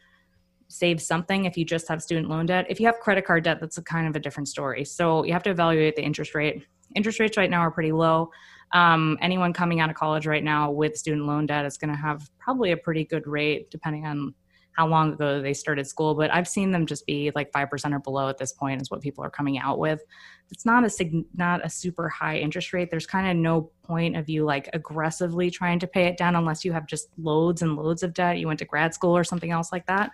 save 0.68 1.02
something 1.02 1.46
if 1.46 1.58
you 1.58 1.66
just 1.66 1.88
have 1.88 2.02
student 2.02 2.30
loan 2.30 2.46
debt. 2.46 2.66
If 2.70 2.80
you 2.80 2.86
have 2.86 3.00
credit 3.00 3.26
card 3.26 3.44
debt, 3.44 3.60
that's 3.60 3.78
a 3.78 3.84
kind 3.84 4.08
of 4.08 4.16
a 4.16 4.20
different 4.20 4.50
story. 4.50 4.84
So 4.86 5.24
you 5.24 5.34
have 5.34 5.44
to 5.44 5.50
evaluate 5.50 5.96
the 5.96 6.04
interest 6.04 6.36
rate. 6.36 6.66
Interest 6.96 7.20
rates 7.20 7.38
right 7.38 7.50
now 7.50 7.62
are 7.62 7.72
pretty 7.72 7.92
low. 7.92 8.30
Um, 8.74 9.18
anyone 9.22 9.54
coming 9.54 9.80
out 9.80 9.90
of 9.90 9.96
college 9.96 10.28
right 10.28 10.44
now 10.44 10.72
with 10.72 10.98
student 10.98 11.26
loan 11.26 11.46
debt 11.46 11.66
is 11.66 11.78
going 11.78 11.92
to 11.92 12.00
have 12.00 12.30
probably 12.38 12.72
a 12.72 12.78
pretty 12.78 13.06
good 13.06 13.26
rate, 13.26 13.72
depending 13.72 14.06
on 14.06 14.34
how 14.74 14.88
long 14.88 15.14
ago 15.14 15.42
they 15.42 15.54
started 15.54 15.88
school. 15.88 16.14
But 16.14 16.32
I've 16.32 16.48
seen 16.48 16.72
them 16.72 16.86
just 16.86 17.06
be 17.08 17.32
like 17.34 17.52
five 17.52 17.70
percent 17.70 17.94
or 17.94 18.00
below 18.00 18.30
at 18.30 18.38
this 18.38 18.54
point 18.54 18.82
is 18.82 18.92
what 18.92 19.02
people 19.02 19.24
are 19.24 19.30
coming 19.30 19.58
out 19.58 19.80
with. 19.80 20.04
It's 20.52 20.66
not 20.66 20.86
a 20.86 20.90
sig- 20.90 21.26
not 21.34 21.66
a 21.66 21.70
super 21.70 22.10
high 22.10 22.38
interest 22.38 22.74
rate. 22.74 22.92
There's 22.92 23.08
kind 23.08 23.28
of 23.28 23.36
no 23.36 23.72
point 23.84 24.16
of 24.16 24.30
you 24.30 24.46
like 24.46 24.70
aggressively 24.74 25.50
trying 25.50 25.80
to 25.80 25.88
pay 25.88 26.06
it 26.06 26.18
down 26.18 26.36
unless 26.36 26.64
you 26.64 26.74
have 26.74 26.86
just 26.86 27.10
loads 27.18 27.62
and 27.64 27.76
loads 27.76 28.04
of 28.04 28.14
debt. 28.14 28.38
You 28.38 28.48
went 28.48 28.60
to 28.60 28.66
grad 28.66 28.94
school 28.94 29.18
or 29.18 29.24
something 29.24 29.52
else 29.52 29.72
like 29.72 29.88
that. 29.88 30.12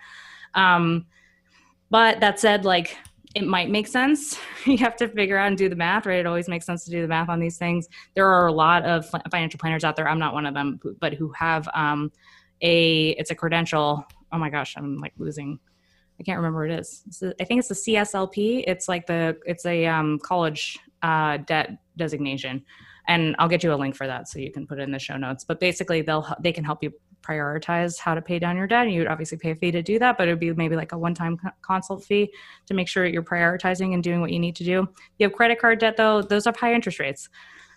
Um, 0.54 1.06
but 1.90 2.20
that 2.20 2.40
said, 2.40 2.64
like 2.64 2.96
it 3.34 3.44
might 3.44 3.68
make 3.68 3.88
sense. 3.88 4.38
you 4.64 4.78
have 4.78 4.96
to 4.96 5.08
figure 5.08 5.36
out 5.36 5.48
and 5.48 5.58
do 5.58 5.68
the 5.68 5.76
math, 5.76 6.06
right? 6.06 6.20
It 6.20 6.26
always 6.26 6.48
makes 6.48 6.64
sense 6.64 6.84
to 6.84 6.90
do 6.90 7.02
the 7.02 7.08
math 7.08 7.28
on 7.28 7.40
these 7.40 7.58
things. 7.58 7.88
There 8.14 8.26
are 8.26 8.46
a 8.46 8.52
lot 8.52 8.84
of 8.84 9.10
financial 9.30 9.58
planners 9.58 9.84
out 9.84 9.96
there. 9.96 10.08
I'm 10.08 10.18
not 10.18 10.34
one 10.34 10.46
of 10.46 10.54
them, 10.54 10.80
but 11.00 11.14
who 11.14 11.32
have 11.32 11.68
um, 11.74 12.12
a 12.62 13.10
it's 13.10 13.30
a 13.30 13.34
credential. 13.34 14.04
Oh 14.32 14.38
my 14.38 14.50
gosh, 14.50 14.74
I'm 14.76 14.98
like 14.98 15.12
losing. 15.18 15.58
I 16.18 16.22
can't 16.22 16.36
remember 16.38 16.60
what 16.60 16.70
it 16.70 16.80
is. 16.80 17.22
A, 17.22 17.34
I 17.40 17.44
think 17.44 17.58
it's 17.58 17.68
the 17.68 17.74
CSLP. 17.74 18.64
It's 18.66 18.88
like 18.88 19.06
the 19.06 19.36
it's 19.46 19.66
a 19.66 19.86
um, 19.86 20.20
college 20.20 20.78
uh, 21.02 21.38
debt 21.38 21.78
designation, 21.96 22.64
and 23.08 23.34
I'll 23.40 23.48
get 23.48 23.64
you 23.64 23.72
a 23.72 23.76
link 23.76 23.96
for 23.96 24.06
that 24.06 24.28
so 24.28 24.38
you 24.38 24.52
can 24.52 24.66
put 24.66 24.78
it 24.78 24.82
in 24.82 24.92
the 24.92 24.98
show 25.00 25.16
notes. 25.16 25.44
But 25.44 25.58
basically, 25.58 26.02
they'll 26.02 26.26
they 26.40 26.52
can 26.52 26.62
help 26.62 26.82
you 26.82 26.92
prioritize 27.24 27.98
how 27.98 28.14
to 28.14 28.22
pay 28.22 28.38
down 28.38 28.56
your 28.56 28.66
debt. 28.66 28.90
You'd 28.90 29.06
obviously 29.06 29.38
pay 29.38 29.52
a 29.52 29.54
fee 29.54 29.70
to 29.70 29.82
do 29.82 29.98
that, 29.98 30.18
but 30.18 30.28
it 30.28 30.32
would 30.32 30.40
be 30.40 30.52
maybe 30.52 30.76
like 30.76 30.92
a 30.92 30.98
one 30.98 31.14
time 31.14 31.38
consult 31.62 32.04
fee 32.04 32.32
to 32.66 32.74
make 32.74 32.88
sure 32.88 33.06
you're 33.06 33.22
prioritizing 33.22 33.94
and 33.94 34.02
doing 34.02 34.20
what 34.20 34.30
you 34.30 34.38
need 34.38 34.56
to 34.56 34.64
do. 34.64 34.82
If 34.82 34.98
you 35.18 35.26
have 35.26 35.32
credit 35.32 35.58
card 35.58 35.78
debt, 35.78 35.96
though, 35.96 36.22
those 36.22 36.44
have 36.44 36.56
high 36.56 36.74
interest 36.74 36.98
rates. 36.98 37.28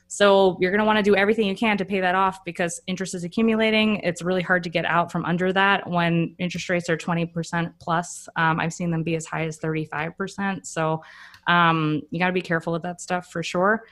So 0.08 0.58
you're 0.62 0.72
going 0.72 0.80
to 0.80 0.86
want 0.86 0.98
to 0.98 1.04
do 1.04 1.16
everything 1.16 1.48
you 1.48 1.56
can 1.56 1.78
to 1.78 1.86
pay 1.86 2.00
that 2.00 2.16
off 2.16 2.44
because 2.46 2.80
interest 2.88 3.14
is 3.14 3.26
accumulating. 3.26 3.98
It's 3.98 4.22
really 4.22 4.42
hard 4.42 4.64
to 4.64 4.70
get 4.70 4.86
out 4.86 5.12
from 5.12 5.26
under 5.26 5.52
that 5.52 5.90
when 5.90 6.34
interest 6.40 6.70
rates 6.70 6.90
are 6.90 6.98
20% 6.98 7.74
plus. 7.80 8.30
Um, 8.38 8.60
I've 8.60 8.74
seen 8.74 8.90
them 8.90 9.04
be 9.04 9.16
as 9.16 9.26
high 9.26 9.46
as 9.46 9.60
35%. 9.60 10.66
So 10.66 11.04
um, 11.48 12.02
you 12.10 12.20
got 12.20 12.28
to 12.28 12.34
be 12.34 12.42
careful 12.42 12.74
of 12.74 12.84
that 12.84 13.02
stuff 13.02 13.32
for 13.32 13.44
sure. 13.44 13.84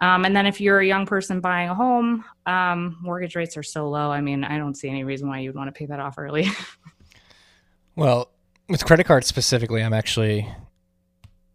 Um, 0.00 0.24
and 0.24 0.34
then 0.34 0.46
if 0.46 0.60
you're 0.60 0.80
a 0.80 0.86
young 0.86 1.06
person 1.06 1.40
buying 1.40 1.70
a 1.70 1.74
home, 1.74 2.24
um, 2.46 2.98
mortgage 3.00 3.36
rates 3.36 3.56
are 3.56 3.62
so 3.62 3.88
low. 3.88 4.10
I 4.10 4.20
mean, 4.20 4.44
I 4.44 4.58
don't 4.58 4.74
see 4.74 4.88
any 4.88 5.04
reason 5.04 5.28
why 5.28 5.40
you'd 5.40 5.54
want 5.54 5.68
to 5.68 5.72
pay 5.72 5.86
that 5.86 6.00
off 6.00 6.18
early. 6.18 6.48
well, 7.96 8.30
with 8.68 8.84
credit 8.84 9.04
cards 9.04 9.26
specifically, 9.26 9.82
I'm 9.82 9.92
actually 9.92 10.48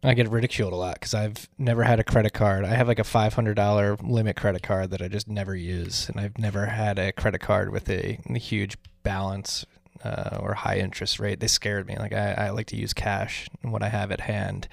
I 0.02 0.14
get 0.14 0.30
ridiculed 0.30 0.72
a 0.72 0.78
lot 0.78 0.94
because 0.94 1.14
I've 1.14 1.50
never 1.58 1.84
had 1.84 2.00
a 2.00 2.04
credit 2.04 2.34
card. 2.34 2.64
I 2.64 2.70
have 2.70 2.88
like 2.88 3.00
a 3.00 3.04
five 3.04 3.34
hundred 3.34 3.56
dollar 3.56 3.98
limit 4.02 4.38
credit 4.38 4.64
card 4.64 4.92
that 4.92 5.02
I 5.02 5.10
just 5.10 5.28
never 5.28 5.56
use, 5.56 6.08
and 6.08 6.20
I've 6.20 6.38
never 6.38 6.68
had 6.68 6.98
a 6.98 7.12
credit 7.12 7.40
card 7.40 7.72
with 7.72 7.90
a, 7.90 8.20
a 8.30 8.38
huge 8.38 8.78
balance 9.04 9.66
uh, 10.04 10.38
or 10.40 10.54
high 10.54 10.78
interest 10.78 11.20
rate. 11.20 11.42
They 11.42 11.48
scared 11.48 11.88
me. 11.88 11.98
Like 11.98 12.14
I, 12.14 12.32
I 12.34 12.50
like 12.52 12.68
to 12.68 12.78
use 12.78 12.94
cash 12.94 13.50
and 13.62 13.74
what 13.74 13.84
I 13.84 13.90
have 13.90 14.12
at 14.12 14.22
hand. 14.22 14.70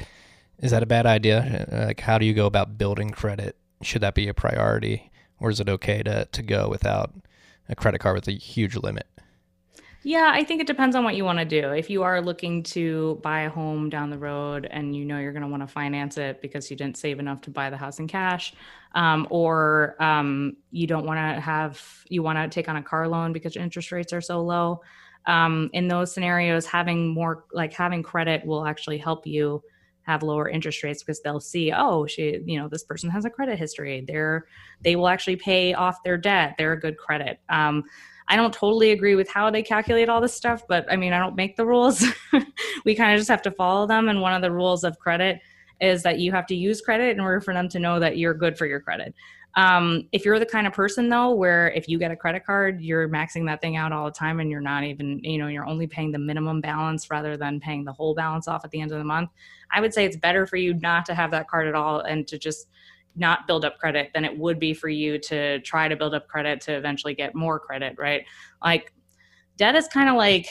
Is 0.60 0.70
that 0.70 0.82
a 0.82 0.86
bad 0.86 1.06
idea? 1.06 1.66
Like, 1.86 2.00
how 2.00 2.18
do 2.18 2.24
you 2.24 2.34
go 2.34 2.46
about 2.46 2.78
building 2.78 3.10
credit? 3.10 3.56
Should 3.82 4.02
that 4.02 4.14
be 4.14 4.28
a 4.28 4.34
priority, 4.34 5.10
or 5.38 5.50
is 5.50 5.60
it 5.60 5.68
okay 5.68 6.02
to 6.02 6.26
to 6.26 6.42
go 6.42 6.68
without 6.68 7.12
a 7.68 7.74
credit 7.74 7.98
card 7.98 8.16
with 8.16 8.28
a 8.28 8.32
huge 8.32 8.76
limit? 8.76 9.06
Yeah, 10.02 10.30
I 10.32 10.44
think 10.44 10.60
it 10.60 10.68
depends 10.68 10.94
on 10.94 11.02
what 11.02 11.16
you 11.16 11.24
want 11.24 11.40
to 11.40 11.44
do. 11.44 11.72
If 11.72 11.90
you 11.90 12.04
are 12.04 12.20
looking 12.20 12.62
to 12.62 13.18
buy 13.24 13.40
a 13.40 13.50
home 13.50 13.90
down 13.90 14.08
the 14.08 14.18
road 14.18 14.68
and 14.70 14.94
you 14.94 15.04
know 15.04 15.18
you're 15.18 15.32
going 15.32 15.42
to 15.42 15.48
want 15.48 15.64
to 15.64 15.66
finance 15.66 16.16
it 16.16 16.40
because 16.40 16.70
you 16.70 16.76
didn't 16.76 16.96
save 16.96 17.18
enough 17.18 17.40
to 17.40 17.50
buy 17.50 17.70
the 17.70 17.76
house 17.76 17.98
in 17.98 18.06
cash, 18.06 18.54
um, 18.94 19.26
or 19.30 20.00
um, 20.00 20.56
you 20.70 20.86
don't 20.86 21.06
want 21.06 21.18
to 21.18 21.40
have, 21.40 21.82
you 22.08 22.22
want 22.22 22.38
to 22.38 22.48
take 22.48 22.68
on 22.68 22.76
a 22.76 22.82
car 22.84 23.08
loan 23.08 23.32
because 23.32 23.56
interest 23.56 23.90
rates 23.90 24.12
are 24.12 24.20
so 24.20 24.40
low. 24.44 24.80
Um, 25.26 25.70
in 25.72 25.88
those 25.88 26.14
scenarios, 26.14 26.66
having 26.66 27.08
more, 27.08 27.44
like 27.52 27.72
having 27.72 28.04
credit 28.04 28.46
will 28.46 28.64
actually 28.64 28.98
help 28.98 29.26
you 29.26 29.60
have 30.06 30.22
lower 30.22 30.48
interest 30.48 30.82
rates 30.82 31.02
because 31.02 31.20
they'll 31.20 31.40
see 31.40 31.72
oh 31.72 32.06
she 32.06 32.40
you 32.46 32.58
know 32.58 32.68
this 32.68 32.84
person 32.84 33.10
has 33.10 33.24
a 33.24 33.30
credit 33.30 33.58
history. 33.58 34.04
They're 34.06 34.46
they 34.82 34.96
will 34.96 35.08
actually 35.08 35.36
pay 35.36 35.74
off 35.74 36.02
their 36.04 36.16
debt. 36.16 36.54
They're 36.58 36.72
a 36.72 36.80
good 36.80 36.96
credit. 36.96 37.40
Um, 37.48 37.84
i 38.28 38.34
don't 38.34 38.52
totally 38.52 38.90
agree 38.90 39.14
with 39.14 39.28
how 39.28 39.50
they 39.50 39.62
calculate 39.62 40.08
all 40.08 40.20
this 40.20 40.34
stuff 40.34 40.64
but 40.68 40.84
i 40.90 40.96
mean 40.96 41.12
i 41.12 41.18
don't 41.20 41.36
make 41.36 41.54
the 41.56 41.64
rules. 41.64 42.04
We 42.84 42.94
kind 42.94 43.12
of 43.12 43.18
just 43.18 43.28
have 43.30 43.42
to 43.42 43.50
follow 43.50 43.86
them 43.86 44.08
and 44.08 44.20
one 44.20 44.32
of 44.32 44.42
the 44.42 44.50
rules 44.50 44.84
of 44.84 44.98
credit 44.98 45.40
is 45.80 46.02
that 46.02 46.18
you 46.18 46.32
have 46.32 46.46
to 46.46 46.54
use 46.54 46.80
credit 46.80 47.10
in 47.10 47.20
order 47.20 47.40
for 47.40 47.52
them 47.52 47.68
to 47.70 47.78
know 47.78 47.98
that 48.00 48.16
you're 48.16 48.34
good 48.34 48.56
for 48.56 48.66
your 48.66 48.80
credit. 48.80 49.14
Um, 49.56 50.06
if 50.12 50.26
you're 50.26 50.38
the 50.38 50.46
kind 50.46 50.66
of 50.66 50.74
person 50.74 51.08
though, 51.08 51.32
where 51.32 51.70
if 51.70 51.88
you 51.88 51.98
get 51.98 52.10
a 52.10 52.16
credit 52.16 52.44
card, 52.44 52.80
you're 52.82 53.08
maxing 53.08 53.46
that 53.46 53.62
thing 53.62 53.76
out 53.76 53.90
all 53.90 54.04
the 54.04 54.10
time 54.10 54.38
and 54.38 54.50
you're 54.50 54.60
not 54.60 54.84
even, 54.84 55.18
you 55.24 55.38
know, 55.38 55.46
you're 55.46 55.66
only 55.66 55.86
paying 55.86 56.12
the 56.12 56.18
minimum 56.18 56.60
balance 56.60 57.10
rather 57.10 57.38
than 57.38 57.58
paying 57.58 57.82
the 57.82 57.92
whole 57.92 58.14
balance 58.14 58.48
off 58.48 58.66
at 58.66 58.70
the 58.70 58.80
end 58.80 58.92
of 58.92 58.98
the 58.98 59.04
month. 59.04 59.30
I 59.70 59.80
would 59.80 59.94
say 59.94 60.04
it's 60.04 60.18
better 60.18 60.46
for 60.46 60.56
you 60.56 60.74
not 60.74 61.06
to 61.06 61.14
have 61.14 61.30
that 61.30 61.48
card 61.48 61.66
at 61.68 61.74
all 61.74 62.00
and 62.00 62.28
to 62.28 62.38
just 62.38 62.68
not 63.16 63.46
build 63.46 63.64
up 63.64 63.78
credit 63.78 64.10
than 64.12 64.26
it 64.26 64.38
would 64.38 64.58
be 64.58 64.74
for 64.74 64.90
you 64.90 65.18
to 65.18 65.58
try 65.60 65.88
to 65.88 65.96
build 65.96 66.14
up 66.14 66.28
credit 66.28 66.60
to 66.60 66.74
eventually 66.74 67.14
get 67.14 67.34
more 67.34 67.58
credit, 67.58 67.94
right? 67.98 68.26
Like 68.62 68.92
debt 69.56 69.74
is 69.74 69.88
kind 69.88 70.10
of 70.10 70.16
like 70.16 70.48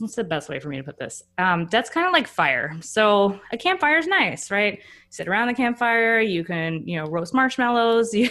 what's 0.00 0.14
the 0.14 0.24
best 0.24 0.48
way 0.48 0.58
for 0.60 0.68
me 0.68 0.76
to 0.76 0.82
put 0.82 0.98
this? 0.98 1.22
Um, 1.38 1.66
that's 1.70 1.90
kind 1.90 2.06
of 2.06 2.12
like 2.12 2.26
fire. 2.26 2.76
So 2.80 3.40
a 3.52 3.56
campfire 3.56 3.98
is 3.98 4.06
nice, 4.06 4.50
right? 4.50 4.74
You 4.74 4.82
sit 5.10 5.28
around 5.28 5.48
the 5.48 5.54
campfire, 5.54 6.20
you 6.20 6.44
can, 6.44 6.86
you 6.86 6.96
know, 6.96 7.06
roast 7.06 7.34
marshmallows, 7.34 8.14
you 8.14 8.30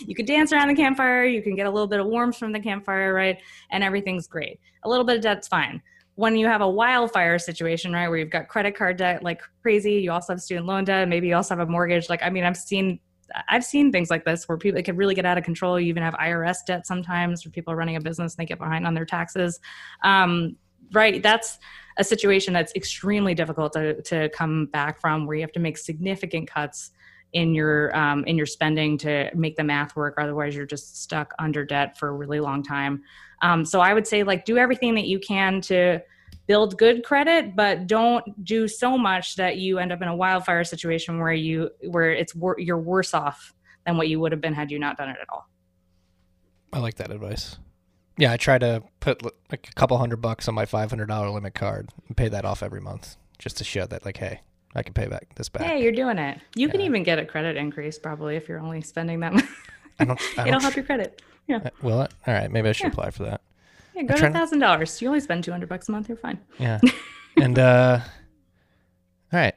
you 0.00 0.14
can 0.14 0.26
dance 0.26 0.52
around 0.52 0.68
the 0.68 0.74
campfire, 0.74 1.24
you 1.24 1.42
can 1.42 1.54
get 1.54 1.66
a 1.66 1.70
little 1.70 1.88
bit 1.88 2.00
of 2.00 2.06
warmth 2.06 2.36
from 2.36 2.52
the 2.52 2.60
campfire, 2.60 3.12
right? 3.12 3.38
And 3.70 3.84
everything's 3.84 4.26
great. 4.26 4.60
A 4.84 4.88
little 4.88 5.04
bit 5.04 5.16
of 5.16 5.22
debt's 5.22 5.48
fine. 5.48 5.82
When 6.16 6.36
you 6.36 6.46
have 6.46 6.60
a 6.60 6.68
wildfire 6.68 7.38
situation, 7.38 7.92
right, 7.92 8.08
where 8.08 8.18
you've 8.18 8.30
got 8.30 8.48
credit 8.48 8.76
card 8.76 8.98
debt 8.98 9.22
like 9.22 9.40
crazy, 9.62 9.94
you 9.94 10.12
also 10.12 10.32
have 10.32 10.40
student 10.40 10.66
loan 10.66 10.84
debt, 10.84 11.08
maybe 11.08 11.28
you 11.28 11.34
also 11.34 11.56
have 11.56 11.66
a 11.66 11.70
mortgage. 11.70 12.08
Like, 12.08 12.22
I 12.22 12.30
mean, 12.30 12.44
I've 12.44 12.56
seen 12.56 13.00
I've 13.48 13.64
seen 13.64 13.90
things 13.90 14.10
like 14.10 14.24
this 14.24 14.48
where 14.48 14.58
people 14.58 14.78
it 14.78 14.84
can 14.84 14.96
really 14.96 15.14
get 15.14 15.26
out 15.26 15.38
of 15.38 15.44
control. 15.44 15.78
You 15.78 15.88
even 15.88 16.02
have 16.02 16.14
IRS 16.14 16.58
debt 16.66 16.86
sometimes 16.86 17.44
where 17.44 17.52
people 17.52 17.72
are 17.72 17.76
running 17.76 17.96
a 17.96 18.00
business 18.00 18.34
and 18.34 18.42
they 18.42 18.46
get 18.46 18.58
behind 18.58 18.86
on 18.86 18.94
their 18.94 19.04
taxes. 19.04 19.60
Um, 20.02 20.56
right 20.94 21.22
that's 21.22 21.58
a 21.96 22.04
situation 22.04 22.52
that's 22.52 22.72
extremely 22.74 23.34
difficult 23.34 23.72
to, 23.72 24.00
to 24.02 24.28
come 24.30 24.66
back 24.66 25.00
from 25.00 25.26
where 25.26 25.36
you 25.36 25.42
have 25.42 25.52
to 25.52 25.60
make 25.60 25.78
significant 25.78 26.48
cuts 26.48 26.90
in 27.32 27.54
your 27.54 27.96
um, 27.96 28.24
in 28.24 28.36
your 28.36 28.46
spending 28.46 28.96
to 28.98 29.30
make 29.34 29.56
the 29.56 29.64
math 29.64 29.94
work 29.96 30.14
otherwise 30.18 30.54
you're 30.54 30.66
just 30.66 31.02
stuck 31.02 31.34
under 31.38 31.64
debt 31.64 31.98
for 31.98 32.08
a 32.08 32.12
really 32.12 32.40
long 32.40 32.62
time. 32.62 33.02
Um, 33.42 33.64
so 33.64 33.80
i 33.80 33.92
would 33.92 34.06
say 34.06 34.22
like 34.22 34.44
do 34.44 34.56
everything 34.56 34.94
that 34.94 35.06
you 35.06 35.18
can 35.18 35.60
to 35.62 36.00
build 36.46 36.78
good 36.78 37.04
credit 37.04 37.56
but 37.56 37.86
don't 37.86 38.44
do 38.44 38.68
so 38.68 38.96
much 38.96 39.36
that 39.36 39.56
you 39.56 39.78
end 39.78 39.92
up 39.92 40.02
in 40.02 40.08
a 40.08 40.16
wildfire 40.16 40.64
situation 40.64 41.18
where 41.18 41.32
you 41.32 41.70
where 41.88 42.12
it's 42.12 42.34
wor- 42.34 42.58
you're 42.58 42.78
worse 42.78 43.14
off 43.14 43.54
than 43.86 43.96
what 43.96 44.08
you 44.08 44.20
would 44.20 44.32
have 44.32 44.40
been 44.40 44.54
had 44.54 44.70
you 44.70 44.78
not 44.78 44.96
done 44.96 45.08
it 45.08 45.16
at 45.20 45.26
all. 45.30 45.48
I 46.72 46.78
like 46.78 46.96
that 46.96 47.10
advice 47.10 47.56
yeah, 48.16 48.32
I 48.32 48.36
try 48.36 48.58
to 48.58 48.82
put 49.00 49.22
like 49.50 49.68
a 49.70 49.74
couple 49.74 49.98
hundred 49.98 50.18
bucks 50.18 50.48
on 50.48 50.54
my 50.54 50.66
five 50.66 50.90
hundred 50.90 51.06
dollar 51.06 51.30
limit 51.30 51.54
card 51.54 51.90
and 52.06 52.16
pay 52.16 52.28
that 52.28 52.44
off 52.44 52.62
every 52.62 52.80
month, 52.80 53.16
just 53.38 53.56
to 53.58 53.64
show 53.64 53.86
that 53.86 54.04
like, 54.04 54.16
hey, 54.16 54.40
I 54.74 54.82
can 54.82 54.94
pay 54.94 55.06
back 55.06 55.34
this 55.34 55.48
back. 55.48 55.62
Hey, 55.62 55.82
you're 55.82 55.92
doing 55.92 56.18
it. 56.18 56.40
You 56.54 56.66
yeah. 56.66 56.72
can 56.72 56.80
even 56.80 57.02
get 57.02 57.18
a 57.18 57.24
credit 57.24 57.56
increase 57.56 57.98
probably 57.98 58.36
if 58.36 58.48
you're 58.48 58.60
only 58.60 58.82
spending 58.82 59.20
that 59.20 59.32
much. 59.34 59.44
I 59.98 60.04
don't. 60.04 60.20
I 60.20 60.36
don't 60.36 60.48
It'll 60.48 60.60
help 60.60 60.76
your 60.76 60.84
credit. 60.84 61.22
Yeah. 61.46 61.60
Uh, 61.64 61.70
will 61.82 62.02
it? 62.02 62.12
All 62.26 62.34
right, 62.34 62.50
maybe 62.50 62.68
I 62.68 62.72
should 62.72 62.84
yeah. 62.84 62.90
apply 62.90 63.10
for 63.10 63.24
that. 63.24 63.40
Yeah, 63.94 64.02
go 64.02 64.16
to 64.16 64.30
thousand 64.30 64.58
dollars. 64.58 65.00
You 65.00 65.08
only 65.08 65.20
spend 65.20 65.44
two 65.44 65.52
hundred 65.52 65.68
bucks 65.68 65.88
a 65.88 65.92
month. 65.92 66.08
You're 66.08 66.18
fine. 66.18 66.38
Yeah. 66.58 66.80
and 67.36 67.58
uh, 67.58 68.00
all 69.32 69.38
right, 69.38 69.54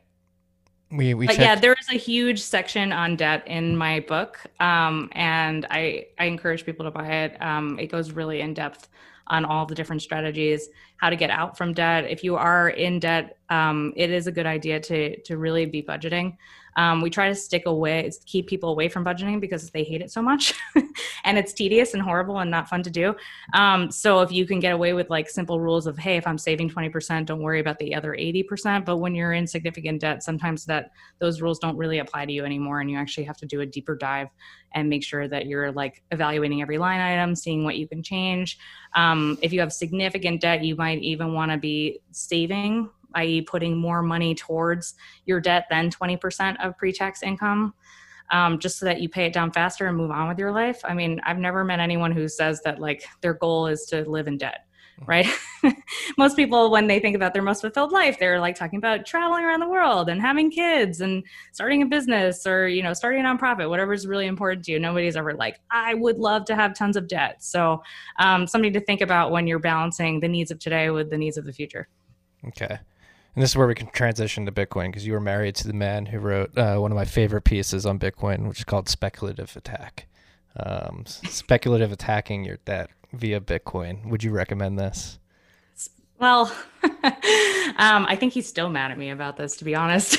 we 0.91 1.13
we 1.13 1.27
yeah 1.33 1.55
there 1.55 1.75
is 1.79 1.89
a 1.89 1.97
huge 1.97 2.39
section 2.39 2.93
on 2.93 3.15
debt 3.15 3.45
in 3.47 3.75
my 3.75 3.99
book 4.01 4.39
um, 4.59 5.09
and 5.13 5.65
i 5.69 6.05
i 6.19 6.25
encourage 6.25 6.65
people 6.65 6.85
to 6.85 6.91
buy 6.91 7.07
it. 7.07 7.41
Um, 7.41 7.77
it 7.79 7.87
goes 7.87 8.11
really 8.11 8.41
in 8.41 8.53
depth 8.53 8.87
on 9.27 9.43
all 9.43 9.65
the 9.65 9.75
different 9.75 10.01
strategies 10.01 10.69
how 10.97 11.09
to 11.09 11.15
get 11.15 11.29
out 11.29 11.57
from 11.57 11.73
debt. 11.73 12.05
If 12.09 12.23
you 12.23 12.37
are 12.37 12.69
in 12.69 12.99
debt 12.99 13.37
um, 13.49 13.93
it 13.95 14.11
is 14.11 14.27
a 14.27 14.31
good 14.31 14.45
idea 14.45 14.79
to 14.79 15.19
to 15.21 15.37
really 15.37 15.65
be 15.65 15.83
budgeting 15.83 16.37
um, 16.77 17.01
we 17.01 17.09
try 17.09 17.27
to 17.27 17.35
stick 17.35 17.65
away, 17.65 18.09
keep 18.25 18.47
people 18.47 18.69
away 18.69 18.87
from 18.87 19.03
budgeting 19.03 19.41
because 19.41 19.69
they 19.71 19.83
hate 19.83 20.01
it 20.01 20.11
so 20.11 20.21
much, 20.21 20.53
and 21.23 21.37
it's 21.37 21.51
tedious 21.51 21.95
and 21.95 22.03
horrible 22.03 22.37
and 22.37 22.51
not 22.51 22.69
fun 22.69 22.83
to 22.83 22.91
do. 22.91 23.15
Um, 23.53 23.91
so 23.91 24.21
if 24.21 24.31
you 24.31 24.45
can 24.45 24.59
get 24.59 24.73
away 24.73 24.93
with 24.93 25.09
like 25.09 25.27
simple 25.27 25.59
rules 25.59 25.87
of, 25.87 25.97
hey, 25.97 26.17
if 26.17 26.27
I'm 26.27 26.37
saving 26.37 26.69
20%, 26.69 27.25
don't 27.25 27.41
worry 27.41 27.59
about 27.59 27.79
the 27.79 27.95
other 27.95 28.11
80%. 28.11 28.85
But 28.85 28.97
when 28.97 29.15
you're 29.15 29.33
in 29.33 29.47
significant 29.47 30.01
debt, 30.01 30.21
sometimes 30.21 30.65
that 30.65 30.91
those 31.19 31.41
rules 31.41 31.57
don't 31.57 31.77
really 31.77 31.97
apply 31.99 32.25
to 32.25 32.31
you 32.31 32.45
anymore, 32.45 32.79
and 32.79 32.91
you 32.91 32.97
actually 32.97 33.23
have 33.25 33.37
to 33.37 33.47
do 33.47 33.61
a 33.61 33.65
deeper 33.65 33.95
dive 33.95 34.29
and 34.73 34.89
make 34.89 35.03
sure 35.03 35.27
that 35.27 35.47
you're 35.47 35.71
like 35.71 36.03
evaluating 36.11 36.61
every 36.61 36.77
line 36.77 37.01
item, 37.01 37.35
seeing 37.35 37.63
what 37.63 37.77
you 37.77 37.87
can 37.87 38.03
change. 38.03 38.59
Um, 38.95 39.39
if 39.41 39.51
you 39.51 39.59
have 39.61 39.73
significant 39.73 40.41
debt, 40.41 40.63
you 40.63 40.75
might 40.75 41.01
even 41.01 41.33
want 41.33 41.51
to 41.51 41.57
be 41.57 41.99
saving 42.11 42.89
i.e., 43.15 43.41
putting 43.41 43.77
more 43.77 44.01
money 44.01 44.35
towards 44.35 44.95
your 45.25 45.39
debt 45.39 45.65
than 45.69 45.89
20% 45.89 46.55
of 46.63 46.77
pre 46.77 46.91
tax 46.91 47.23
income. 47.23 47.73
Um, 48.29 48.59
just 48.59 48.77
so 48.77 48.85
that 48.85 48.99
you 48.99 49.07
pay 49.07 49.25
it 49.25 49.31
down 49.31 49.53
faster 49.53 49.87
and 49.87 49.95
move 49.95 50.11
on 50.11 50.27
with 50.27 50.37
your 50.37 50.51
life. 50.51 50.81
I 50.83 50.93
mean, 50.93 51.21
I've 51.23 51.37
never 51.37 51.63
met 51.63 51.79
anyone 51.79 52.11
who 52.11 52.27
says 52.27 52.61
that 52.65 52.77
like 52.77 53.05
their 53.21 53.33
goal 53.33 53.67
is 53.67 53.85
to 53.85 54.01
live 54.01 54.27
in 54.27 54.37
debt, 54.37 54.65
mm-hmm. 54.99 55.09
right? 55.09 55.27
most 56.17 56.35
people, 56.35 56.71
when 56.71 56.87
they 56.87 56.99
think 56.99 57.15
about 57.15 57.33
their 57.33 57.41
most 57.41 57.61
fulfilled 57.61 57.91
life, 57.91 58.19
they're 58.19 58.39
like 58.39 58.55
talking 58.55 58.77
about 58.77 59.05
traveling 59.05 59.43
around 59.43 59.59
the 59.59 59.69
world 59.69 60.09
and 60.09 60.21
having 60.21 60.51
kids 60.51 61.01
and 61.01 61.23
starting 61.53 61.81
a 61.81 61.85
business 61.85 62.45
or, 62.45 62.67
you 62.67 62.83
know, 62.83 62.93
starting 62.93 63.25
a 63.25 63.27
nonprofit, 63.27 63.69
whatever 63.69 63.93
is 63.93 64.05
really 64.05 64.27
important 64.27 64.65
to 64.65 64.71
you. 64.73 64.79
Nobody's 64.79 65.15
ever 65.15 65.33
like, 65.33 65.59
I 65.71 65.93
would 65.93 66.17
love 66.17 66.45
to 66.45 66.55
have 66.55 66.73
tons 66.75 66.97
of 66.97 67.07
debt. 67.07 67.43
So, 67.43 67.81
um, 68.19 68.47
something 68.47 68.73
to 68.73 68.81
think 68.81 69.01
about 69.01 69.31
when 69.31 69.47
you're 69.47 69.59
balancing 69.59 70.19
the 70.19 70.27
needs 70.27 70.51
of 70.51 70.59
today 70.59 70.89
with 70.89 71.09
the 71.09 71.17
needs 71.17 71.37
of 71.37 71.45
the 71.45 71.53
future. 71.53 71.87
Okay. 72.45 72.79
And 73.37 73.43
this 73.43 73.51
is 73.51 73.55
where 73.55 73.67
we 73.67 73.75
can 73.75 73.85
transition 73.89 74.47
to 74.47 74.51
Bitcoin 74.51 74.87
because 74.87 75.05
you 75.05 75.13
were 75.13 75.19
married 75.19 75.53
to 75.57 75.67
the 75.67 75.73
man 75.73 76.07
who 76.07 76.17
wrote 76.17 76.57
uh, 76.57 76.77
one 76.77 76.91
of 76.91 76.95
my 76.95 77.05
favorite 77.05 77.43
pieces 77.43 77.85
on 77.85 77.99
Bitcoin, 77.99 78.47
which 78.47 78.57
is 78.57 78.63
called 78.63 78.89
Speculative 78.89 79.55
Attack. 79.55 80.07
Um, 80.55 81.03
speculative 81.05 81.91
attacking 81.91 82.45
your 82.45 82.57
debt 82.65 82.89
via 83.13 83.39
Bitcoin. 83.39 84.09
Would 84.09 84.23
you 84.23 84.31
recommend 84.31 84.79
this? 84.79 85.19
Well, 86.17 86.51
um, 86.83 88.07
I 88.07 88.17
think 88.19 88.33
he's 88.33 88.47
still 88.47 88.69
mad 88.69 88.89
at 88.89 88.97
me 88.97 89.11
about 89.11 89.37
this, 89.37 89.55
to 89.57 89.65
be 89.65 89.75
honest. 89.75 90.17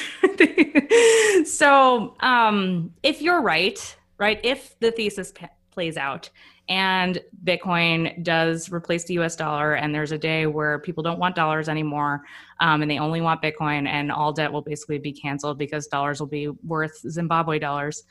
so, 1.45 2.15
um, 2.21 2.95
if 3.03 3.21
you're 3.21 3.43
right, 3.43 3.97
right, 4.19 4.39
if 4.45 4.79
the 4.79 4.93
thesis 4.93 5.33
p- 5.33 5.47
plays 5.73 5.97
out 5.97 6.31
and 6.69 7.21
Bitcoin 7.45 8.23
does 8.23 8.71
replace 8.71 9.05
the 9.05 9.15
US 9.15 9.37
dollar, 9.37 9.75
and 9.75 9.95
there's 9.95 10.13
a 10.13 10.19
day 10.19 10.47
where 10.47 10.79
people 10.81 11.03
don't 11.03 11.19
want 11.19 11.35
dollars 11.35 11.69
anymore 11.69 12.23
um, 12.61 12.83
and 12.83 12.91
they 12.91 12.99
only 12.99 13.21
want 13.21 13.43
Bitcoin, 13.43 13.87
and 13.87 14.11
all 14.11 14.33
debt 14.33 14.53
will 14.53 14.63
basically 14.63 14.99
be 14.99 15.13
canceled 15.13 15.59
because 15.59 15.87
dollars 15.87 16.21
will 16.21 16.27
be 16.27 16.49
worth 16.49 16.99
Zimbabwe 17.09 17.59
dollars. 17.59 18.03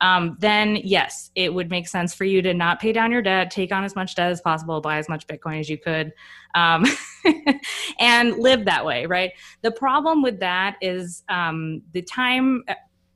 Um, 0.00 0.36
then 0.40 0.76
yes, 0.84 1.30
it 1.34 1.52
would 1.52 1.70
make 1.70 1.88
sense 1.88 2.14
for 2.14 2.24
you 2.24 2.42
to 2.42 2.52
not 2.52 2.80
pay 2.80 2.92
down 2.92 3.10
your 3.10 3.22
debt, 3.22 3.50
take 3.50 3.72
on 3.72 3.82
as 3.82 3.96
much 3.96 4.14
debt 4.14 4.30
as 4.30 4.40
possible, 4.40 4.80
buy 4.80 4.98
as 4.98 5.08
much 5.08 5.26
Bitcoin 5.26 5.58
as 5.58 5.70
you 5.70 5.78
could, 5.78 6.12
um, 6.54 6.84
and 7.98 8.36
live 8.36 8.64
that 8.66 8.84
way, 8.84 9.06
right? 9.06 9.32
The 9.62 9.70
problem 9.70 10.22
with 10.22 10.38
that 10.40 10.76
is 10.82 11.22
um, 11.28 11.82
the 11.92 12.02
time, 12.02 12.62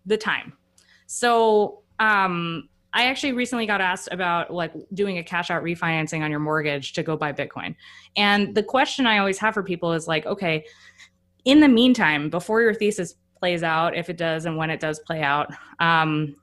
the 0.07 0.17
time. 0.17 0.55
So 1.07 1.83
um, 1.99 2.69
I 2.93 3.07
actually 3.07 3.33
recently 3.33 3.67
got 3.67 3.81
asked 3.81 4.09
about 4.11 4.53
like 4.53 4.73
doing 4.95 5.19
a 5.19 5.23
cash 5.23 5.51
out 5.51 5.63
refinancing 5.63 6.23
on 6.23 6.31
your 6.31 6.41
mortgage 6.41 6.93
to 6.95 7.03
go 7.03 7.17
buy 7.17 7.33
Bitcoin. 7.33 7.75
And 8.17 8.55
the 8.55 8.63
question 8.63 9.07
I 9.07 9.19
always 9.19 9.39
have 9.39 9.55
for 9.55 9.63
people 9.63 9.93
is 9.93 10.09
like, 10.09 10.27
okay, 10.27 10.65
in 11.45 11.61
the 11.61 11.69
meantime, 11.69 12.31
before 12.31 12.61
your 12.63 12.75
thesis 12.75 13.15
plays 13.39 13.63
out, 13.63 13.97
if 13.97 14.11
it 14.11 14.17
does 14.17 14.45
and 14.45 14.57
when 14.57 14.71
it 14.71 14.81
does 14.81 14.99
play 15.01 15.23
out, 15.23 15.53
um, 15.79 16.37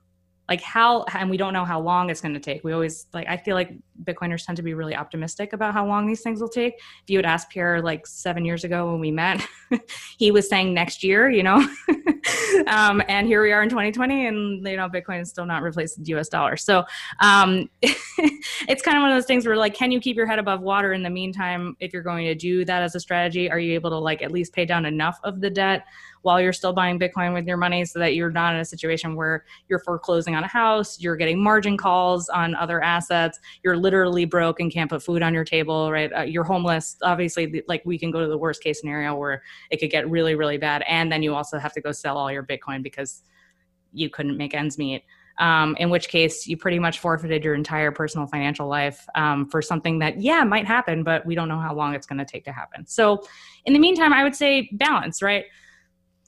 like 0.48 0.62
how 0.62 1.04
and 1.14 1.28
we 1.28 1.36
don't 1.36 1.52
know 1.52 1.64
how 1.64 1.80
long 1.80 2.10
it's 2.10 2.20
going 2.20 2.34
to 2.34 2.40
take. 2.40 2.64
We 2.64 2.72
always 2.72 3.06
like 3.12 3.28
i 3.28 3.36
feel 3.36 3.54
like 3.54 3.72
bitcoiners 4.04 4.44
tend 4.46 4.56
to 4.56 4.62
be 4.62 4.74
really 4.74 4.94
optimistic 4.94 5.52
about 5.52 5.74
how 5.74 5.86
long 5.86 6.06
these 6.06 6.22
things 6.22 6.40
will 6.40 6.48
take. 6.48 6.74
If 6.74 7.08
you 7.08 7.18
had 7.18 7.26
asked 7.26 7.50
pierre 7.50 7.82
like 7.82 8.06
seven 8.06 8.44
years 8.44 8.64
ago 8.64 8.90
when 8.90 9.00
we 9.00 9.10
met 9.10 9.46
he 10.18 10.30
was 10.30 10.48
saying 10.48 10.74
next 10.74 11.02
year 11.02 11.30
you 11.30 11.42
know? 11.42 11.66
Um, 12.66 13.02
and 13.08 13.26
here 13.26 13.42
we 13.42 13.52
are 13.52 13.62
in 13.62 13.68
2020 13.68 14.26
and 14.26 14.66
you 14.66 14.76
know 14.76 14.88
bitcoin 14.88 15.20
is 15.20 15.30
still 15.30 15.46
not 15.46 15.62
replaced 15.62 16.02
the 16.02 16.14
us 16.14 16.28
dollar. 16.28 16.56
So 16.56 16.84
um, 17.20 17.68
it's 17.82 18.82
kind 18.82 18.96
of 18.96 19.02
one 19.02 19.10
of 19.10 19.16
those 19.16 19.26
things 19.26 19.46
where 19.46 19.56
like 19.56 19.74
can 19.74 19.92
you 19.92 20.00
keep 20.00 20.16
your 20.16 20.26
head 20.26 20.38
above 20.38 20.60
water 20.60 20.92
in 20.92 21.02
the 21.02 21.10
meantime 21.10 21.76
if 21.80 21.92
you're 21.92 22.02
going 22.02 22.26
to 22.26 22.34
do 22.34 22.64
that 22.64 22.82
as 22.82 22.94
a 22.94 23.00
strategy? 23.00 23.50
Are 23.50 23.58
you 23.58 23.74
able 23.74 23.90
to 23.90 23.98
like 23.98 24.22
at 24.22 24.32
least 24.32 24.52
pay 24.52 24.64
down 24.64 24.84
enough 24.84 25.18
of 25.24 25.40
the 25.40 25.50
debt 25.50 25.84
while 26.22 26.40
you're 26.40 26.52
still 26.52 26.72
buying 26.72 26.98
Bitcoin 26.98 27.34
with 27.34 27.46
your 27.46 27.56
money 27.56 27.84
so 27.84 27.98
that 27.98 28.14
you're 28.14 28.30
not 28.30 28.54
in 28.54 28.60
a 28.60 28.64
situation 28.64 29.14
where 29.14 29.44
you're 29.68 29.78
foreclosing 29.78 30.34
on 30.34 30.44
a 30.44 30.48
house, 30.48 31.00
you're 31.00 31.16
getting 31.16 31.42
margin 31.42 31.76
calls 31.76 32.28
on 32.28 32.54
other 32.54 32.82
assets, 32.82 33.38
you're 33.62 33.76
literally 33.76 34.24
broke 34.24 34.60
and 34.60 34.72
can't 34.72 34.90
put 34.90 35.02
food 35.02 35.22
on 35.22 35.34
your 35.34 35.44
table, 35.44 35.90
right? 35.90 36.12
Uh, 36.12 36.22
you're 36.22 36.44
homeless. 36.44 36.96
Obviously, 37.02 37.62
like 37.68 37.82
we 37.84 37.98
can 37.98 38.10
go 38.10 38.20
to 38.20 38.28
the 38.28 38.38
worst 38.38 38.62
case 38.62 38.80
scenario 38.80 39.14
where 39.14 39.42
it 39.70 39.78
could 39.78 39.90
get 39.90 40.08
really, 40.08 40.34
really 40.34 40.58
bad. 40.58 40.82
And 40.88 41.10
then 41.10 41.22
you 41.22 41.34
also 41.34 41.58
have 41.58 41.72
to 41.74 41.80
go 41.80 41.92
sell 41.92 42.16
all 42.16 42.30
your 42.30 42.42
Bitcoin 42.42 42.82
because 42.82 43.22
you 43.92 44.10
couldn't 44.10 44.36
make 44.36 44.54
ends 44.54 44.78
meet. 44.78 45.04
Um, 45.38 45.76
in 45.78 45.88
which 45.88 46.08
case 46.08 46.48
you 46.48 46.56
pretty 46.56 46.80
much 46.80 46.98
forfeited 46.98 47.44
your 47.44 47.54
entire 47.54 47.92
personal 47.92 48.26
financial 48.26 48.66
life 48.66 49.06
um, 49.14 49.48
for 49.48 49.62
something 49.62 50.00
that 50.00 50.20
yeah 50.20 50.42
might 50.42 50.66
happen 50.66 51.04
but 51.04 51.24
we 51.24 51.36
don't 51.36 51.46
know 51.46 51.60
how 51.60 51.72
long 51.72 51.94
it's 51.94 52.08
going 52.08 52.18
to 52.18 52.24
take 52.24 52.44
to 52.46 52.52
happen 52.52 52.84
so 52.88 53.22
in 53.64 53.72
the 53.72 53.78
meantime 53.78 54.12
i 54.12 54.24
would 54.24 54.34
say 54.34 54.68
balance 54.72 55.22
right 55.22 55.44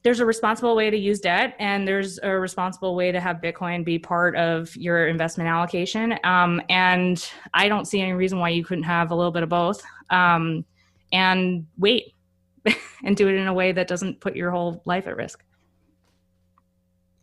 there's 0.03 0.21
a 0.21 0.27
responsible 0.27 0.75
way 0.75 0.91
to 0.91 0.97
use 0.97 1.21
debt 1.21 1.55
and 1.59 1.87
there's 1.87 2.19
a 2.23 2.31
responsible 2.31 2.95
way 2.95 3.13
to 3.13 3.21
have 3.21 3.37
bitcoin 3.37 3.85
be 3.85 3.99
part 3.99 4.35
of 4.37 4.75
your 4.77 5.09
investment 5.09 5.49
allocation. 5.49 6.19
Um, 6.25 6.61
and 6.69 7.29
i 7.55 7.69
don't 7.69 7.87
see 7.87 8.01
any 8.01 8.13
reason 8.13 8.39
why 8.39 8.51
you 8.51 8.65
couldn't 8.65 8.85
have 8.85 9.11
a 9.11 9.15
little 9.15 9.33
bit 9.33 9.43
of 9.43 9.49
both. 9.49 9.83
Um, 10.11 10.65
and 11.13 11.67
wait 11.77 12.15
and 13.05 13.17
do 13.17 13.29
it 13.29 13.35
in 13.35 13.47
a 13.47 13.55
way 13.55 13.73
that 13.73 13.89
doesn't 13.89 14.21
put 14.21 14.37
your 14.37 14.51
whole 14.51 14.83
life 14.85 15.07
at 15.07 15.17
risk 15.17 15.45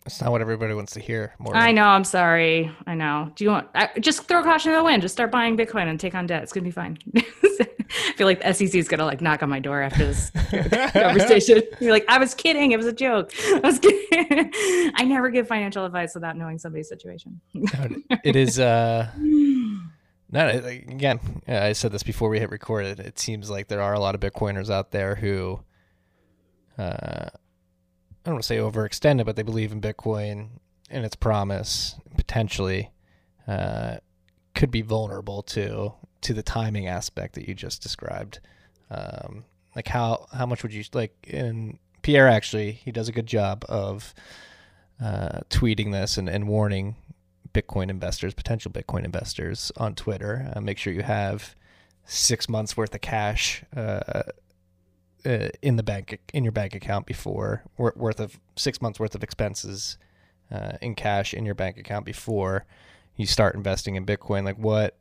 It's 0.07 0.21
not 0.21 0.31
what 0.31 0.41
everybody 0.41 0.73
wants 0.73 0.93
to 0.93 0.99
hear. 0.99 1.33
More. 1.37 1.55
i 1.55 1.71
know 1.71 1.83
i'm 1.83 2.03
sorry 2.03 2.71
i 2.87 2.95
know 2.95 3.31
do 3.35 3.43
you 3.43 3.49
want 3.51 3.67
I, 3.75 3.89
just 3.99 4.23
throw 4.27 4.41
caution 4.43 4.71
to 4.71 4.77
the 4.77 4.83
wind 4.83 5.01
just 5.01 5.13
start 5.13 5.31
buying 5.31 5.55
bitcoin 5.55 5.87
and 5.87 5.99
take 5.99 6.15
on 6.15 6.25
debt 6.25 6.43
it's 6.43 6.51
gonna 6.51 6.63
be 6.63 6.71
fine 6.71 6.97
i 7.15 8.13
feel 8.15 8.25
like 8.25 8.41
the 8.41 8.53
sec 8.53 8.73
is 8.73 8.87
gonna 8.87 9.05
like 9.05 9.21
knock 9.21 9.43
on 9.43 9.49
my 9.49 9.59
door 9.59 9.81
after 9.81 10.05
this 10.05 10.29
conversation 10.91 11.61
you're 11.79 11.91
like 11.91 12.05
i 12.07 12.17
was 12.17 12.33
kidding 12.33 12.71
it 12.71 12.77
was 12.77 12.85
a 12.85 12.93
joke 12.93 13.31
i 13.47 13.59
was 13.63 13.79
kidding 13.79 14.51
i 14.95 15.03
never 15.03 15.29
give 15.29 15.47
financial 15.47 15.85
advice 15.85 16.15
without 16.15 16.35
knowing 16.35 16.57
somebody's 16.57 16.89
situation 16.89 17.39
it 18.23 18.35
is. 18.35 18.59
uh 18.59 19.09
No, 20.29 20.49
again, 20.49 21.21
I 21.47 21.71
said 21.71 21.93
this 21.93 22.03
before 22.03 22.27
we 22.27 22.37
hit 22.37 22.49
record. 22.49 22.85
It, 22.85 22.99
it 22.99 23.17
seems 23.17 23.49
like 23.49 23.69
there 23.69 23.81
are 23.81 23.93
a 23.93 23.99
lot 23.99 24.13
of 24.13 24.19
Bitcoiners 24.19 24.69
out 24.69 24.91
there 24.91 25.15
who, 25.15 25.61
uh, 26.77 27.29
I 28.27 28.29
don't 28.29 28.35
want 28.35 28.43
to 28.43 28.47
say 28.47 28.57
overextended, 28.57 29.23
but 29.23 29.37
they 29.37 29.41
believe 29.41 29.71
in 29.71 29.79
Bitcoin 29.79 30.49
and 30.89 31.05
its 31.05 31.15
promise 31.15 31.95
potentially 32.17 32.91
uh, 33.47 33.99
could 34.53 34.69
be 34.69 34.81
vulnerable 34.81 35.41
to 35.43 35.93
to 36.19 36.33
the 36.33 36.43
timing 36.43 36.89
aspect 36.89 37.35
that 37.35 37.47
you 37.47 37.53
just 37.53 37.81
described. 37.81 38.41
Um, 38.91 39.45
like 39.77 39.87
how 39.87 40.27
how 40.33 40.45
much 40.45 40.61
would 40.61 40.73
you 40.73 40.83
like? 40.91 41.13
And 41.31 41.79
Pierre 42.01 42.27
actually 42.27 42.73
he 42.73 42.91
does 42.91 43.07
a 43.07 43.13
good 43.13 43.27
job 43.27 43.63
of 43.69 44.13
uh, 45.01 45.39
tweeting 45.49 45.93
this 45.93 46.17
and, 46.17 46.27
and 46.27 46.49
warning 46.49 46.97
Bitcoin 47.53 47.89
investors, 47.89 48.33
potential 48.33 48.69
Bitcoin 48.69 49.05
investors 49.05 49.71
on 49.77 49.95
Twitter. 49.95 50.51
Uh, 50.53 50.59
make 50.59 50.77
sure 50.77 50.91
you 50.91 51.03
have 51.03 51.55
six 52.03 52.49
months 52.49 52.75
worth 52.75 52.93
of 52.93 52.99
cash 52.99 53.63
uh, 55.27 55.49
in 55.61 55.75
the 55.75 55.83
bank 55.83 56.19
in 56.33 56.43
your 56.43 56.53
bank 56.53 56.73
account 56.73 57.05
before 57.05 57.63
worth 57.77 58.19
of 58.19 58.39
six 58.55 58.81
months 58.81 58.99
worth 58.99 59.13
of 59.13 59.23
expenses 59.23 59.97
uh, 60.51 60.77
in 60.81 60.95
cash 60.95 61.33
in 61.33 61.45
your 61.45 61.55
bank 61.55 61.77
account 61.77 62.05
before 62.05 62.65
you 63.17 63.25
start 63.25 63.55
investing 63.55 63.95
in 63.95 64.05
Bitcoin. 64.05 64.45
Like, 64.45 64.57
what 64.57 64.97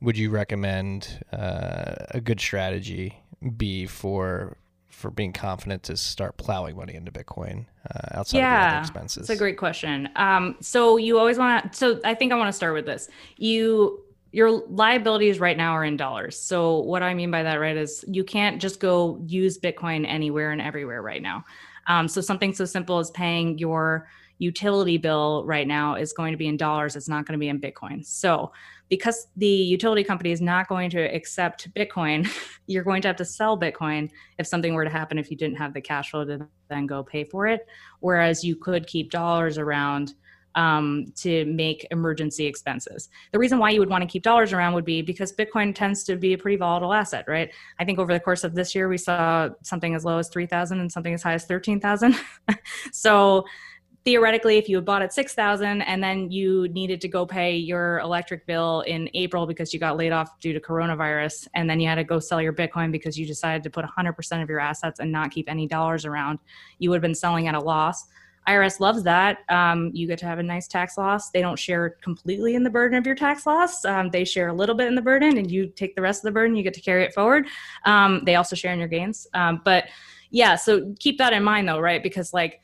would 0.00 0.18
you 0.18 0.30
recommend 0.30 1.24
uh, 1.32 1.94
a 2.10 2.20
good 2.20 2.40
strategy 2.40 3.22
be 3.56 3.86
for? 3.86 4.56
For 4.88 5.10
being 5.10 5.32
confident 5.32 5.82
to 5.84 5.96
start 5.96 6.36
plowing 6.36 6.76
money 6.76 6.94
into 6.94 7.10
Bitcoin 7.10 7.64
uh, 7.90 8.18
outside 8.18 8.38
of 8.38 8.42
your 8.42 8.68
other 8.68 8.78
expenses. 8.78 9.22
It's 9.22 9.30
a 9.30 9.36
great 9.36 9.56
question. 9.56 10.08
Um, 10.14 10.54
so 10.60 10.96
you 10.96 11.18
always 11.18 11.38
want 11.38 11.72
to. 11.72 11.76
So 11.76 12.00
I 12.04 12.14
think 12.14 12.30
I 12.30 12.36
want 12.36 12.48
to 12.48 12.52
start 12.52 12.74
with 12.74 12.86
this. 12.86 13.08
You 13.36 14.01
your 14.32 14.50
liabilities 14.68 15.38
right 15.38 15.56
now 15.56 15.72
are 15.72 15.84
in 15.84 15.96
dollars. 15.96 16.38
So 16.38 16.78
what 16.78 17.02
I 17.02 17.14
mean 17.14 17.30
by 17.30 17.42
that, 17.42 17.56
right, 17.56 17.76
is 17.76 18.04
you 18.08 18.24
can't 18.24 18.60
just 18.60 18.80
go 18.80 19.22
use 19.26 19.58
Bitcoin 19.58 20.06
anywhere 20.08 20.52
and 20.52 20.60
everywhere 20.60 21.02
right 21.02 21.22
now. 21.22 21.44
Um, 21.86 22.08
so 22.08 22.20
something 22.20 22.54
so 22.54 22.64
simple 22.64 22.98
as 22.98 23.10
paying 23.10 23.58
your 23.58 24.08
utility 24.38 24.96
bill 24.96 25.44
right 25.46 25.68
now 25.68 25.94
is 25.94 26.12
going 26.12 26.32
to 26.32 26.38
be 26.38 26.48
in 26.48 26.56
dollars. 26.56 26.96
It's 26.96 27.08
not 27.08 27.26
going 27.26 27.38
to 27.38 27.38
be 27.38 27.48
in 27.48 27.60
Bitcoin. 27.60 28.04
So 28.04 28.52
because 28.88 29.28
the 29.36 29.46
utility 29.46 30.02
company 30.02 30.32
is 30.32 30.40
not 30.40 30.68
going 30.68 30.90
to 30.90 31.00
accept 31.00 31.72
Bitcoin, 31.74 32.28
you're 32.66 32.84
going 32.84 33.02
to 33.02 33.08
have 33.08 33.16
to 33.16 33.24
sell 33.24 33.58
Bitcoin 33.58 34.10
if 34.38 34.46
something 34.46 34.74
were 34.74 34.84
to 34.84 34.90
happen 34.90 35.18
if 35.18 35.30
you 35.30 35.36
didn't 35.36 35.56
have 35.56 35.74
the 35.74 35.80
cash 35.80 36.10
flow 36.10 36.24
to 36.24 36.48
then 36.68 36.86
go 36.86 37.02
pay 37.02 37.22
for 37.22 37.46
it. 37.46 37.66
Whereas 38.00 38.42
you 38.42 38.56
could 38.56 38.86
keep 38.86 39.10
dollars 39.10 39.58
around 39.58 40.14
um, 40.54 41.06
to 41.16 41.44
make 41.46 41.86
emergency 41.90 42.46
expenses. 42.46 43.08
The 43.32 43.38
reason 43.38 43.58
why 43.58 43.70
you 43.70 43.80
would 43.80 43.90
want 43.90 44.02
to 44.02 44.08
keep 44.08 44.22
dollars 44.22 44.52
around 44.52 44.74
would 44.74 44.84
be 44.84 45.02
because 45.02 45.32
Bitcoin 45.32 45.74
tends 45.74 46.04
to 46.04 46.16
be 46.16 46.32
a 46.32 46.38
pretty 46.38 46.56
volatile 46.56 46.92
asset, 46.92 47.24
right? 47.28 47.50
I 47.78 47.84
think 47.84 47.98
over 47.98 48.12
the 48.12 48.20
course 48.20 48.44
of 48.44 48.54
this 48.54 48.74
year, 48.74 48.88
we 48.88 48.98
saw 48.98 49.48
something 49.62 49.94
as 49.94 50.04
low 50.04 50.18
as 50.18 50.28
3,000 50.28 50.80
and 50.80 50.90
something 50.90 51.14
as 51.14 51.22
high 51.22 51.34
as 51.34 51.44
13,000. 51.44 52.14
so 52.92 53.44
theoretically 54.04 54.56
if 54.56 54.68
you 54.68 54.76
had 54.76 54.84
bought 54.84 55.02
at 55.02 55.12
6000 55.12 55.82
and 55.82 56.02
then 56.02 56.30
you 56.30 56.68
needed 56.68 57.00
to 57.00 57.08
go 57.08 57.24
pay 57.24 57.56
your 57.56 58.00
electric 58.00 58.46
bill 58.46 58.80
in 58.82 59.08
april 59.14 59.46
because 59.46 59.72
you 59.72 59.78
got 59.78 59.96
laid 59.96 60.12
off 60.12 60.38
due 60.40 60.52
to 60.52 60.60
coronavirus 60.60 61.46
and 61.54 61.70
then 61.70 61.78
you 61.78 61.86
had 61.86 61.94
to 61.96 62.04
go 62.04 62.18
sell 62.18 62.42
your 62.42 62.52
bitcoin 62.52 62.90
because 62.90 63.16
you 63.16 63.26
decided 63.26 63.62
to 63.62 63.70
put 63.70 63.84
100% 63.84 64.42
of 64.42 64.48
your 64.48 64.58
assets 64.58 64.98
and 64.98 65.12
not 65.12 65.30
keep 65.30 65.48
any 65.48 65.66
dollars 65.66 66.04
around 66.04 66.38
you 66.78 66.90
would 66.90 66.96
have 66.96 67.02
been 67.02 67.14
selling 67.14 67.46
at 67.46 67.54
a 67.54 67.60
loss 67.60 68.06
irs 68.48 68.80
loves 68.80 69.02
that. 69.04 69.38
Um, 69.48 69.90
you 69.94 70.06
get 70.06 70.18
to 70.20 70.26
have 70.26 70.38
a 70.38 70.42
nice 70.42 70.66
tax 70.66 70.98
loss. 70.98 71.30
They 71.30 71.40
don't 71.40 71.58
share 71.58 71.90
completely 72.02 72.54
in 72.54 72.64
the 72.64 72.70
burden 72.70 72.98
of 72.98 73.06
your 73.06 73.14
tax 73.14 73.46
loss. 73.46 73.84
Um, 73.84 74.10
they 74.10 74.24
share 74.24 74.48
a 74.48 74.52
little 74.52 74.74
bit 74.74 74.88
in 74.88 74.94
the 74.94 75.02
burden 75.02 75.38
and 75.38 75.50
you 75.50 75.68
take 75.68 75.94
the 75.94 76.02
rest 76.02 76.20
of 76.20 76.24
the 76.24 76.32
burden 76.32 76.56
you 76.56 76.62
get 76.62 76.74
to 76.74 76.80
carry 76.80 77.04
it 77.04 77.14
forward. 77.14 77.46
Um, 77.84 78.22
they 78.24 78.34
also 78.34 78.56
share 78.56 78.72
in 78.72 78.78
your 78.78 78.88
gains. 78.88 79.26
Um, 79.34 79.60
but 79.64 79.84
yeah 80.32 80.56
so 80.56 80.92
keep 80.98 81.18
that 81.18 81.32
in 81.32 81.44
mind 81.44 81.68
though 81.68 81.78
right? 81.78 82.02
Because 82.02 82.32
like 82.32 82.60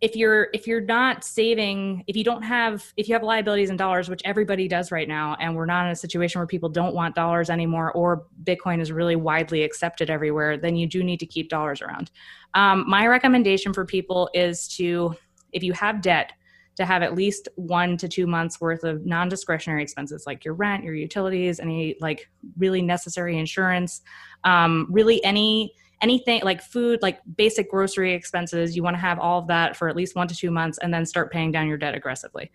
if 0.00 0.14
you're 0.14 0.48
if 0.52 0.66
you're 0.66 0.80
not 0.80 1.24
saving 1.24 2.04
if 2.06 2.16
you 2.16 2.22
don't 2.22 2.42
have 2.42 2.92
if 2.96 3.08
you 3.08 3.14
have 3.14 3.22
liabilities 3.22 3.70
in 3.70 3.76
dollars 3.76 4.10
which 4.10 4.20
everybody 4.24 4.68
does 4.68 4.92
right 4.92 5.08
now 5.08 5.34
and 5.40 5.54
we're 5.56 5.66
not 5.66 5.86
in 5.86 5.92
a 5.92 5.96
situation 5.96 6.38
where 6.38 6.46
people 6.46 6.68
don't 6.68 6.94
want 6.94 7.14
dollars 7.14 7.48
anymore 7.48 7.92
or 7.92 8.26
bitcoin 8.44 8.80
is 8.80 8.92
really 8.92 9.16
widely 9.16 9.62
accepted 9.62 10.10
everywhere 10.10 10.58
then 10.58 10.76
you 10.76 10.86
do 10.86 11.02
need 11.02 11.18
to 11.18 11.26
keep 11.26 11.48
dollars 11.48 11.80
around. 11.80 12.10
Um, 12.54 12.84
my 12.88 13.06
recommendation 13.06 13.72
for 13.72 13.84
people 13.84 14.28
is 14.34 14.68
to 14.76 15.14
if 15.52 15.62
you 15.62 15.72
have 15.72 16.02
debt 16.02 16.32
to 16.76 16.84
have 16.84 17.02
at 17.02 17.14
least 17.14 17.48
one 17.56 17.96
to 17.96 18.06
two 18.06 18.26
months 18.26 18.60
worth 18.60 18.84
of 18.84 19.06
non-discretionary 19.06 19.82
expenses 19.82 20.24
like 20.26 20.44
your 20.44 20.54
rent 20.54 20.84
your 20.84 20.94
utilities 20.94 21.58
any 21.58 21.96
like 22.00 22.28
really 22.58 22.82
necessary 22.82 23.38
insurance 23.38 24.02
um, 24.44 24.86
really 24.90 25.24
any 25.24 25.72
anything 26.02 26.42
like 26.44 26.62
food 26.62 27.00
like 27.02 27.20
basic 27.36 27.70
grocery 27.70 28.12
expenses 28.12 28.76
you 28.76 28.82
want 28.82 28.94
to 28.94 29.00
have 29.00 29.18
all 29.18 29.38
of 29.38 29.46
that 29.46 29.76
for 29.76 29.88
at 29.88 29.96
least 29.96 30.14
one 30.14 30.28
to 30.28 30.34
two 30.34 30.50
months 30.50 30.78
and 30.78 30.92
then 30.92 31.06
start 31.06 31.32
paying 31.32 31.50
down 31.50 31.68
your 31.68 31.78
debt 31.78 31.94
aggressively. 31.94 32.50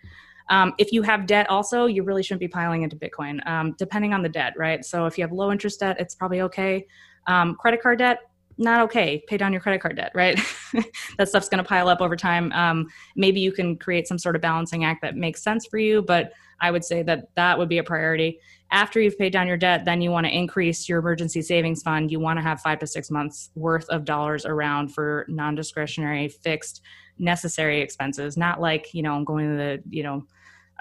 Um, 0.50 0.74
if 0.78 0.92
you 0.92 1.02
have 1.02 1.26
debt 1.26 1.50
also 1.50 1.86
you 1.86 2.04
really 2.04 2.24
shouldn't 2.24 2.42
be 2.42 2.48
piling 2.48 2.84
into 2.84 2.96
bitcoin 2.96 3.46
um, 3.48 3.74
depending 3.78 4.14
on 4.14 4.22
the 4.22 4.30
debt 4.30 4.54
right? 4.58 4.84
So 4.86 5.06
if 5.06 5.18
you 5.18 5.24
have 5.24 5.32
low 5.32 5.52
interest 5.52 5.80
debt 5.80 5.98
it's 6.00 6.16
probably 6.16 6.42
okay. 6.42 6.86
Um, 7.28 7.56
credit 7.56 7.82
card 7.82 8.00
debt 8.00 8.20
not 8.58 8.82
okay. 8.82 9.24
Pay 9.28 9.38
down 9.38 9.54
your 9.54 9.62
credit 9.62 9.82
card 9.82 9.96
debt 9.96 10.12
right? 10.14 10.40
That 11.18 11.28
stuff's 11.28 11.50
going 11.50 11.62
to 11.62 11.68
pile 11.68 11.90
up 11.90 12.00
over 12.00 12.16
time. 12.16 12.52
Um, 12.54 12.88
maybe 13.16 13.42
you 13.42 13.52
can 13.52 13.76
create 13.76 14.08
some 14.08 14.18
sort 14.18 14.36
of 14.36 14.42
balancing 14.42 14.86
act 14.86 15.02
that 15.02 15.16
makes 15.16 15.44
sense 15.44 15.66
for 15.66 15.78
you 15.78 16.02
but 16.02 16.32
i 16.62 16.72
would 16.72 16.84
say 16.84 17.04
that 17.04 17.30
that 17.36 17.58
would 17.58 17.68
be 17.70 17.80
a 17.80 17.84
priority 17.84 18.40
after 18.72 19.00
you've 19.00 19.18
paid 19.18 19.34
down 19.34 19.48
your 19.48 19.58
debt 19.58 19.86
then 19.86 20.02
you 20.02 20.12
want 20.12 20.26
to 20.26 20.36
increase 20.36 20.88
your 20.88 21.00
emergency 21.00 21.42
savings 21.42 21.82
fund 21.82 22.12
you 22.12 22.20
want 22.20 22.38
to 22.38 22.44
have 22.44 22.62
five 22.62 22.80
to 22.80 22.88
six 22.88 23.12
months 23.12 23.50
worth 23.56 23.88
of 23.90 24.06
dollars 24.06 24.46
around 24.46 24.90
for 24.94 25.26
non-discretionary 25.28 26.28
fixed 26.28 26.82
necessary 27.20 27.82
expenses 27.82 28.38
not 28.38 28.60
like 28.60 28.94
you 28.94 29.04
know 29.04 29.14
i'm 29.14 29.24
going 29.24 29.50
to 29.50 29.56
the 29.56 29.84
you 29.90 30.04
know 30.04 30.24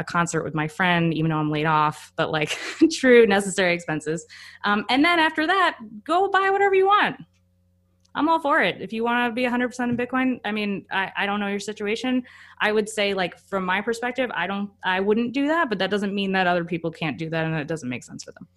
a 0.00 0.04
concert 0.04 0.42
with 0.42 0.54
my 0.54 0.66
friend, 0.66 1.14
even 1.14 1.30
though 1.30 1.36
I'm 1.36 1.50
laid 1.50 1.66
off, 1.66 2.12
but 2.16 2.32
like 2.32 2.58
true 2.90 3.26
necessary 3.26 3.74
expenses. 3.74 4.26
Um, 4.64 4.84
and 4.88 5.04
then 5.04 5.20
after 5.20 5.46
that, 5.46 5.78
go 6.04 6.28
buy 6.28 6.50
whatever 6.50 6.74
you 6.74 6.86
want. 6.86 7.16
I'm 8.14 8.28
all 8.28 8.40
for 8.40 8.60
it. 8.60 8.80
If 8.80 8.92
you 8.92 9.04
want 9.04 9.30
to 9.30 9.34
be 9.34 9.46
100% 9.46 9.88
in 9.88 9.96
Bitcoin, 9.96 10.40
I 10.44 10.50
mean, 10.50 10.84
I, 10.90 11.12
I 11.16 11.26
don't 11.26 11.38
know 11.40 11.46
your 11.46 11.60
situation. 11.60 12.24
I 12.60 12.72
would 12.72 12.88
say, 12.88 13.14
like, 13.14 13.38
from 13.38 13.64
my 13.64 13.80
perspective, 13.80 14.30
I 14.34 14.46
don't, 14.46 14.70
I 14.82 15.00
wouldn't 15.00 15.32
do 15.32 15.46
that, 15.46 15.68
but 15.68 15.78
that 15.78 15.90
doesn't 15.90 16.14
mean 16.14 16.32
that 16.32 16.46
other 16.46 16.64
people 16.64 16.90
can't 16.90 17.16
do 17.16 17.30
that 17.30 17.46
and 17.46 17.54
it 17.54 17.68
doesn't 17.68 17.88
make 17.88 18.02
sense 18.02 18.24
for 18.24 18.32
them. 18.32 18.48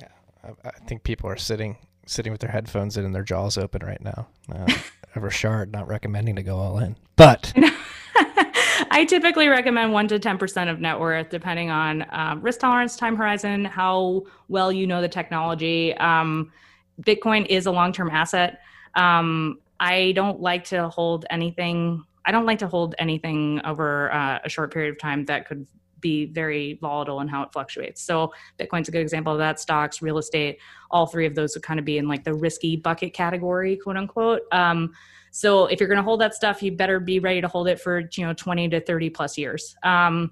Yeah. 0.00 0.08
I, 0.44 0.68
I 0.68 0.78
think 0.86 1.02
people 1.02 1.28
are 1.28 1.36
sitting 1.36 1.76
sitting 2.06 2.32
with 2.32 2.40
their 2.40 2.50
headphones 2.50 2.96
in 2.96 3.04
and 3.04 3.14
their 3.14 3.22
jaws 3.22 3.58
open 3.58 3.84
right 3.84 4.02
now. 4.02 4.28
Uh, 4.50 4.66
Rochard 5.16 5.72
not 5.72 5.86
recommending 5.88 6.36
to 6.36 6.42
go 6.42 6.56
all 6.56 6.78
in, 6.78 6.96
but 7.16 7.52
I 8.90 9.04
typically 9.04 9.48
recommend 9.48 9.92
one 9.92 10.08
to 10.08 10.18
10% 10.18 10.70
of 10.70 10.80
net 10.80 10.98
worth, 10.98 11.28
depending 11.28 11.70
on 11.70 12.06
um, 12.10 12.40
risk 12.40 12.60
tolerance, 12.60 12.96
time 12.96 13.16
horizon, 13.16 13.64
how 13.64 14.24
well 14.48 14.72
you 14.72 14.86
know 14.86 15.00
the 15.00 15.08
technology. 15.08 15.94
Um, 15.96 16.52
Bitcoin 17.02 17.46
is 17.46 17.66
a 17.66 17.70
long 17.70 17.92
term 17.92 18.10
asset. 18.10 18.60
Um, 18.94 19.60
I 19.80 20.12
don't 20.12 20.40
like 20.40 20.64
to 20.64 20.88
hold 20.88 21.26
anything. 21.30 22.04
I 22.26 22.32
don't 22.32 22.46
like 22.46 22.58
to 22.58 22.68
hold 22.68 22.94
anything 22.98 23.60
over 23.64 24.12
uh, 24.12 24.40
a 24.44 24.48
short 24.48 24.72
period 24.72 24.90
of 24.90 24.98
time 24.98 25.24
that 25.26 25.46
could 25.46 25.66
be 26.00 26.26
very 26.26 26.78
volatile 26.80 27.20
in 27.20 27.28
how 27.28 27.42
it 27.42 27.52
fluctuates. 27.52 28.02
So 28.02 28.32
Bitcoin's 28.58 28.88
a 28.88 28.92
good 28.92 29.00
example 29.00 29.32
of 29.32 29.38
that. 29.38 29.60
Stocks, 29.60 30.02
real 30.02 30.18
estate, 30.18 30.58
all 30.90 31.06
three 31.06 31.26
of 31.26 31.34
those 31.34 31.54
would 31.54 31.62
kind 31.62 31.78
of 31.78 31.84
be 31.84 31.98
in 31.98 32.08
like 32.08 32.24
the 32.24 32.34
risky 32.34 32.76
bucket 32.76 33.14
category, 33.14 33.76
quote 33.76 33.96
unquote. 33.96 34.42
Um, 34.52 34.92
so 35.30 35.66
if 35.66 35.80
you're 35.80 35.88
going 35.88 35.98
to 35.98 36.04
hold 36.04 36.20
that 36.20 36.34
stuff, 36.34 36.62
you 36.62 36.72
better 36.72 37.00
be 37.00 37.20
ready 37.20 37.40
to 37.40 37.48
hold 37.48 37.68
it 37.68 37.80
for 37.80 38.08
you 38.16 38.26
know 38.26 38.32
20 38.32 38.68
to 38.70 38.80
30 38.80 39.10
plus 39.10 39.36
years. 39.36 39.76
Um, 39.82 40.30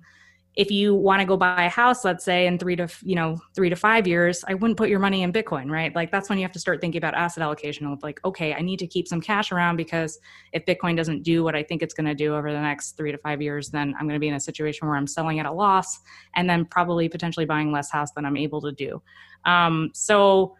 if 0.57 0.71
you 0.71 0.95
want 0.95 1.21
to 1.21 1.27
go 1.27 1.37
buy 1.37 1.65
a 1.65 1.69
house 1.69 2.05
let's 2.05 2.25
say 2.25 2.47
in 2.47 2.59
3 2.59 2.77
to 2.77 2.89
you 3.03 3.15
know 3.15 3.39
3 3.55 3.69
to 3.71 3.77
5 3.77 4.07
years 4.07 4.45
I 4.49 4.55
wouldn't 4.55 4.79
put 4.79 4.89
your 4.89 4.99
money 4.99 5.23
in 5.23 5.33
bitcoin 5.33 5.71
right? 5.71 5.95
Like 5.95 6.11
that's 6.11 6.29
when 6.29 6.39
you 6.39 6.45
have 6.45 6.53
to 6.53 6.59
start 6.59 6.81
thinking 6.81 6.99
about 6.99 7.15
asset 7.15 7.43
allocation 7.43 7.87
of 7.87 8.03
like 8.03 8.21
okay 8.25 8.55
I 8.55 8.63
need 8.63 8.79
to 8.79 8.87
keep 8.87 9.07
some 9.07 9.21
cash 9.21 9.53
around 9.53 9.77
because 9.77 10.19
if 10.53 10.65
bitcoin 10.65 10.97
doesn't 10.97 11.23
do 11.23 11.45
what 11.45 11.55
I 11.55 11.63
think 11.63 11.83
it's 11.83 11.95
going 11.95 12.07
to 12.07 12.15
do 12.15 12.35
over 12.35 12.53
the 12.53 12.61
next 12.61 12.97
3 12.97 13.13
to 13.13 13.19
5 13.19 13.43
years 13.43 13.69
then 13.69 13.95
I'm 13.99 14.07
going 14.07 14.17
to 14.17 14.21
be 14.21 14.29
in 14.29 14.35
a 14.35 14.41
situation 14.41 14.89
where 14.89 14.97
I'm 14.97 15.07
selling 15.07 15.39
at 15.39 15.47
a 15.47 15.53
loss 15.53 16.01
and 16.35 16.49
then 16.49 16.65
probably 16.65 17.09
potentially 17.09 17.47
buying 17.47 17.71
less 17.71 17.91
house 17.91 18.11
than 18.13 18.25
I'm 18.25 18.37
able 18.37 18.61
to 18.63 18.73
do. 18.73 19.03
Um, 19.45 19.91
so 19.95 20.57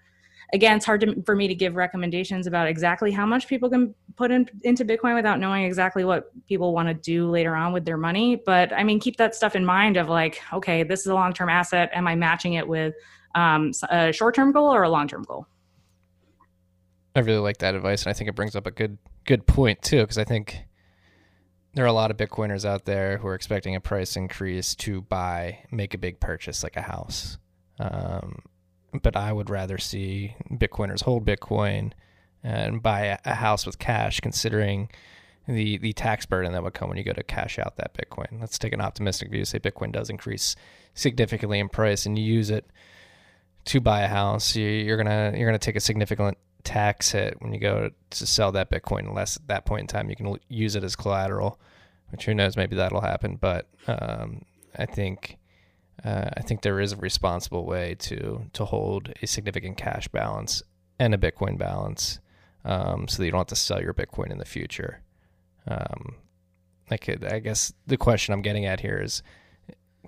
again, 0.53 0.77
it's 0.77 0.87
hard 0.87 1.01
to, 1.01 1.23
for 1.23 1.35
me 1.35 1.49
to 1.49 1.55
give 1.55 1.77
recommendations 1.77 2.47
about 2.47 2.69
exactly 2.69 3.11
how 3.11 3.27
much 3.27 3.49
people 3.49 3.69
can 3.69 3.95
put 4.17 4.31
in, 4.31 4.49
into 4.63 4.85
Bitcoin 4.85 5.15
without 5.15 5.41
knowing 5.41 5.65
exactly 5.65 6.05
what 6.05 6.31
people 6.47 6.73
want 6.73 6.89
to 6.89 6.95
do 6.95 7.29
later 7.29 7.55
on 7.57 7.73
with 7.73 7.85
their 7.85 7.97
money. 7.97 8.37
But 8.37 8.73
I 8.73 8.85
mean, 8.85 9.01
keep 9.01 9.17
that 9.17 9.35
stuff 9.35 9.57
in 9.57 9.65
mind 9.65 9.97
of 9.97 10.09
like, 10.09 10.41
okay, 10.53 10.83
this 10.83 11.01
is 11.01 11.07
a 11.07 11.15
long 11.15 11.33
term 11.33 11.49
asset. 11.49 11.91
Am 11.93 12.07
I 12.07 12.15
matching 12.15 12.55
it 12.55 12.67
with 12.67 12.95
um, 13.35 13.73
a 13.91 14.13
short 14.13 14.35
term 14.35 14.53
goal 14.53 14.73
or 14.73 14.83
a 14.83 14.89
long 14.89 15.09
term 15.09 15.23
goal? 15.25 15.47
I 17.15 17.21
really 17.21 17.39
like 17.39 17.59
that 17.59 17.75
advice, 17.75 18.03
and 18.03 18.11
I 18.11 18.13
think 18.13 18.29
it 18.29 18.35
brings 18.35 18.55
up 18.55 18.67
a 18.67 18.71
good 18.71 18.99
good 19.25 19.47
point 19.47 19.81
too, 19.83 20.03
because 20.03 20.19
I 20.19 20.25
think 20.25 20.67
there 21.75 21.85
are 21.85 21.89
a 21.89 21.93
lot 21.93 22.11
of 22.11 22.17
Bitcoiners 22.17 22.65
out 22.65 22.85
there 22.85 23.19
who 23.19 23.27
are 23.27 23.35
expecting 23.35 23.75
a 23.75 23.81
price 23.81 24.17
increase 24.17 24.75
to 24.77 25.03
buy, 25.03 25.59
make 25.71 25.93
a 25.93 25.99
big 25.99 26.21
purchase 26.21 26.63
like 26.63 26.77
a 26.77 26.83
house. 26.83 27.39
Um, 27.79 28.43
but 29.03 29.17
I 29.17 29.33
would 29.33 29.51
rather 29.51 29.79
see 29.79 30.35
Bitcoiners 30.51 31.03
hold 31.03 31.27
Bitcoin 31.27 31.93
and 32.43 32.83
buy 32.83 33.19
a 33.25 33.35
house 33.35 33.67
with 33.67 33.79
cash, 33.79 34.21
considering 34.21 34.89
the 35.49 35.79
the 35.79 35.93
tax 35.93 36.27
burden 36.27 36.53
that 36.53 36.63
would 36.63 36.75
come 36.75 36.89
when 36.89 36.99
you 36.99 37.05
go 37.05 37.13
to 37.13 37.23
cash 37.23 37.59
out 37.59 37.77
that 37.77 37.95
Bitcoin. 37.95 38.41
Let's 38.41 38.59
take 38.59 38.73
an 38.73 38.81
optimistic 38.81 39.31
view. 39.31 39.45
Say 39.45 39.59
Bitcoin 39.59 39.93
does 39.93 40.11
increase 40.11 40.57
significantly 40.95 41.59
in 41.59 41.69
price, 41.69 42.07
and 42.07 42.19
you 42.19 42.25
use 42.25 42.51
it 42.51 42.67
to 43.67 43.81
buy 43.81 44.03
a 44.03 44.09
house. 44.09 44.57
You're 44.57 44.97
gonna 44.97 45.33
you're 45.37 45.49
gonna 45.49 45.59
take 45.59 45.77
a 45.77 45.81
significant 45.81 46.39
tax 46.65 47.13
hit 47.13 47.41
when 47.41 47.53
you 47.53 47.61
go 47.61 47.91
to 48.11 48.27
sell 48.27 48.53
that 48.53 48.71
Bitcoin. 48.71 49.09
Unless 49.09 49.37
at 49.37 49.49
that 49.49 49.65
point 49.67 49.83
in 49.83 49.87
time 49.87 50.11
you 50.11 50.17
can 50.17 50.37
use 50.49 50.75
it 50.75 50.85
as 50.85 50.97
collateral, 50.97 51.61
which 52.11 52.25
who 52.25 52.35
knows, 52.35 52.57
maybe 52.57 52.77
that'll 52.77 53.01
happen. 53.01 53.37
But 53.37 53.69
um, 53.87 54.45
I 54.77 54.87
think 54.87 55.39
uh, 56.05 56.31
I 56.37 56.43
think 56.43 56.63
there 56.63 56.81
is 56.81 56.93
a 56.93 56.97
responsible 56.97 57.65
way 57.65 57.95
to 58.01 58.47
to 58.53 58.65
hold 58.65 59.13
a 59.23 59.27
significant 59.27 59.77
cash 59.77 60.09
balance 60.09 60.63
and 60.99 61.15
a 61.15 61.19
Bitcoin 61.19 61.59
balance, 61.59 62.21
um, 62.65 63.09
so 63.09 63.19
that 63.19 63.25
you 63.25 63.31
don't 63.31 63.41
have 63.41 63.47
to 63.49 63.57
sell 63.57 63.83
your 63.83 63.95
Bitcoin 63.95 64.31
in 64.31 64.39
the 64.39 64.45
future. 64.45 65.03
Um, 65.67 66.17
I 66.91 66.97
could, 66.97 67.25
I 67.25 67.41
guess, 67.41 67.73
the 67.87 67.97
question 67.97 68.33
I'm 68.33 68.43
getting 68.43 68.65
at 68.65 68.81
here 68.81 69.01
is 69.03 69.23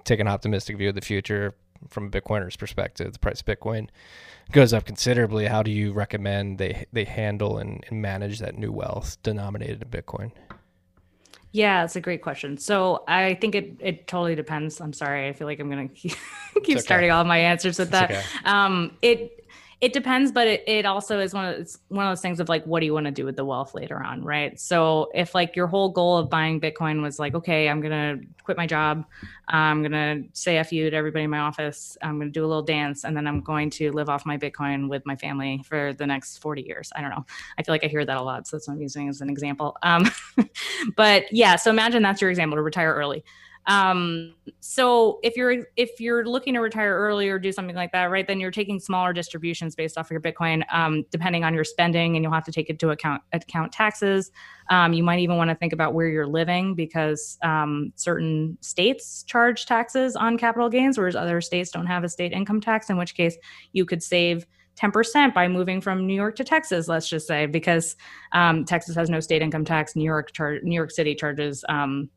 take 0.04 0.20
an 0.20 0.28
optimistic 0.28 0.76
view 0.76 0.90
of 0.90 0.94
the 0.94 1.00
future 1.00 1.54
from 1.88 2.06
a 2.06 2.10
Bitcoiner's 2.10 2.56
perspective. 2.56 3.12
The 3.12 3.18
price 3.18 3.40
of 3.40 3.46
Bitcoin 3.46 3.88
goes 4.52 4.72
up 4.72 4.84
considerably. 4.84 5.46
How 5.46 5.62
do 5.62 5.70
you 5.70 5.92
recommend 5.92 6.58
they 6.58 6.86
they 6.92 7.04
handle 7.04 7.58
and, 7.58 7.84
and 7.88 8.00
manage 8.00 8.38
that 8.38 8.56
new 8.56 8.72
wealth 8.72 9.18
denominated 9.22 9.82
in 9.82 9.88
Bitcoin? 9.88 10.32
Yeah, 11.52 11.84
it's 11.84 11.96
a 11.96 12.00
great 12.00 12.22
question. 12.22 12.58
So 12.58 13.04
I 13.08 13.34
think 13.34 13.54
it 13.54 13.76
it 13.80 14.06
totally 14.06 14.34
depends. 14.34 14.80
I'm 14.80 14.92
sorry. 14.92 15.28
I 15.28 15.32
feel 15.32 15.46
like 15.46 15.60
I'm 15.60 15.68
gonna 15.68 15.88
keep, 16.00 16.12
keep 16.54 16.76
okay. 16.76 16.78
starting 16.78 17.10
all 17.10 17.24
my 17.24 17.38
answers 17.38 17.78
with 17.78 17.90
that. 17.90 18.10
Okay. 18.10 18.22
Um, 18.44 18.96
it 19.02 19.37
it 19.80 19.92
depends, 19.92 20.32
but 20.32 20.48
it, 20.48 20.64
it 20.66 20.84
also 20.86 21.20
is 21.20 21.32
one 21.32 21.44
of 21.44 21.60
it's 21.60 21.78
one 21.86 22.04
of 22.04 22.10
those 22.10 22.20
things 22.20 22.40
of 22.40 22.48
like, 22.48 22.64
what 22.64 22.80
do 22.80 22.86
you 22.86 22.92
want 22.92 23.06
to 23.06 23.12
do 23.12 23.24
with 23.24 23.36
the 23.36 23.44
wealth 23.44 23.74
later 23.74 24.02
on, 24.02 24.24
right? 24.24 24.58
So 24.58 25.08
if 25.14 25.36
like 25.36 25.54
your 25.54 25.68
whole 25.68 25.88
goal 25.90 26.18
of 26.18 26.28
buying 26.28 26.60
Bitcoin 26.60 27.00
was 27.00 27.20
like, 27.20 27.36
okay, 27.36 27.68
I'm 27.68 27.80
gonna 27.80 28.18
quit 28.42 28.56
my 28.56 28.66
job, 28.66 29.04
I'm 29.46 29.82
gonna 29.82 30.22
say 30.32 30.58
a 30.58 30.64
few 30.64 30.90
to 30.90 30.96
everybody 30.96 31.24
in 31.24 31.30
my 31.30 31.38
office, 31.38 31.96
I'm 32.02 32.18
gonna 32.18 32.30
do 32.30 32.44
a 32.44 32.48
little 32.48 32.62
dance, 32.62 33.04
and 33.04 33.16
then 33.16 33.28
I'm 33.28 33.40
going 33.40 33.70
to 33.70 33.92
live 33.92 34.08
off 34.08 34.26
my 34.26 34.36
Bitcoin 34.36 34.88
with 34.88 35.06
my 35.06 35.14
family 35.14 35.62
for 35.64 35.92
the 35.92 36.06
next 36.06 36.38
40 36.38 36.62
years. 36.62 36.90
I 36.96 37.00
don't 37.00 37.10
know. 37.10 37.24
I 37.56 37.62
feel 37.62 37.72
like 37.72 37.84
I 37.84 37.88
hear 37.88 38.04
that 38.04 38.16
a 38.16 38.22
lot, 38.22 38.48
so 38.48 38.56
that's 38.56 38.66
what 38.66 38.74
I'm 38.74 38.82
using 38.82 39.08
as 39.08 39.20
an 39.20 39.30
example. 39.30 39.76
Um, 39.84 40.10
but 40.96 41.32
yeah, 41.32 41.54
so 41.54 41.70
imagine 41.70 42.02
that's 42.02 42.20
your 42.20 42.30
example 42.30 42.56
to 42.56 42.62
retire 42.62 42.92
early. 42.94 43.24
Um, 43.68 44.34
so 44.60 45.20
if 45.22 45.36
you're 45.36 45.66
if 45.76 46.00
you're 46.00 46.24
looking 46.24 46.54
to 46.54 46.60
retire 46.60 46.98
early 46.98 47.28
or 47.28 47.38
do 47.38 47.52
something 47.52 47.76
like 47.76 47.92
that, 47.92 48.10
right, 48.10 48.26
then 48.26 48.40
you're 48.40 48.50
taking 48.50 48.80
smaller 48.80 49.12
distributions 49.12 49.74
based 49.74 49.98
off 49.98 50.06
of 50.06 50.10
your 50.10 50.22
Bitcoin, 50.22 50.64
um, 50.72 51.04
depending 51.10 51.44
on 51.44 51.52
your 51.54 51.64
spending, 51.64 52.16
and 52.16 52.24
you'll 52.24 52.32
have 52.32 52.46
to 52.46 52.52
take 52.52 52.70
into 52.70 52.90
account 52.90 53.22
account 53.32 53.70
taxes. 53.70 54.32
Um, 54.70 54.94
you 54.94 55.02
might 55.02 55.20
even 55.20 55.36
want 55.36 55.50
to 55.50 55.54
think 55.54 55.74
about 55.74 55.92
where 55.92 56.08
you're 56.08 56.26
living 56.26 56.74
because 56.74 57.36
um, 57.42 57.92
certain 57.94 58.56
states 58.62 59.22
charge 59.24 59.66
taxes 59.66 60.16
on 60.16 60.38
capital 60.38 60.70
gains, 60.70 60.96
whereas 60.96 61.14
other 61.14 61.42
states 61.42 61.70
don't 61.70 61.86
have 61.86 62.04
a 62.04 62.08
state 62.08 62.32
income 62.32 62.62
tax. 62.62 62.88
In 62.88 62.96
which 62.96 63.14
case, 63.14 63.36
you 63.72 63.84
could 63.84 64.02
save 64.02 64.46
10% 64.78 65.34
by 65.34 65.48
moving 65.48 65.80
from 65.80 66.06
New 66.06 66.14
York 66.14 66.36
to 66.36 66.44
Texas, 66.44 66.88
let's 66.88 67.08
just 67.08 67.26
say, 67.26 67.46
because 67.46 67.96
um, 68.32 68.64
Texas 68.64 68.94
has 68.94 69.10
no 69.10 69.20
state 69.20 69.42
income 69.42 69.64
tax. 69.64 69.96
New 69.96 70.04
York, 70.04 70.32
char- 70.32 70.60
New 70.62 70.74
York 70.74 70.90
City 70.90 71.14
charges 71.14 71.64
um, 71.68 72.08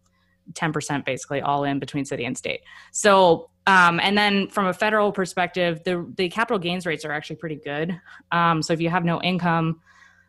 10% 0.54 1.06
basically 1.06 1.42
all 1.42 1.64
in 1.64 1.80
between 1.80 2.06
city 2.06 2.26
and 2.26 2.38
state. 2.38 2.62
So, 2.92 3.50
um, 3.68 4.00
and 4.00 4.18
then 4.18 4.48
from 4.48 4.68
a 4.68 4.74
federal 4.74 5.12
perspective, 5.12 5.82
the, 5.84 6.12
the 6.18 6.30
capital 6.30 6.60
gains 6.60 6.86
rates 6.86 7.06
are 7.06 7.12
actually 7.12 7.36
pretty 7.38 7.58
good. 7.58 8.00
Um, 8.32 8.62
so 8.62 8.74
if 8.74 8.82
you 8.82 8.90
have 8.90 9.06
no 9.06 9.22
income, 9.22 9.82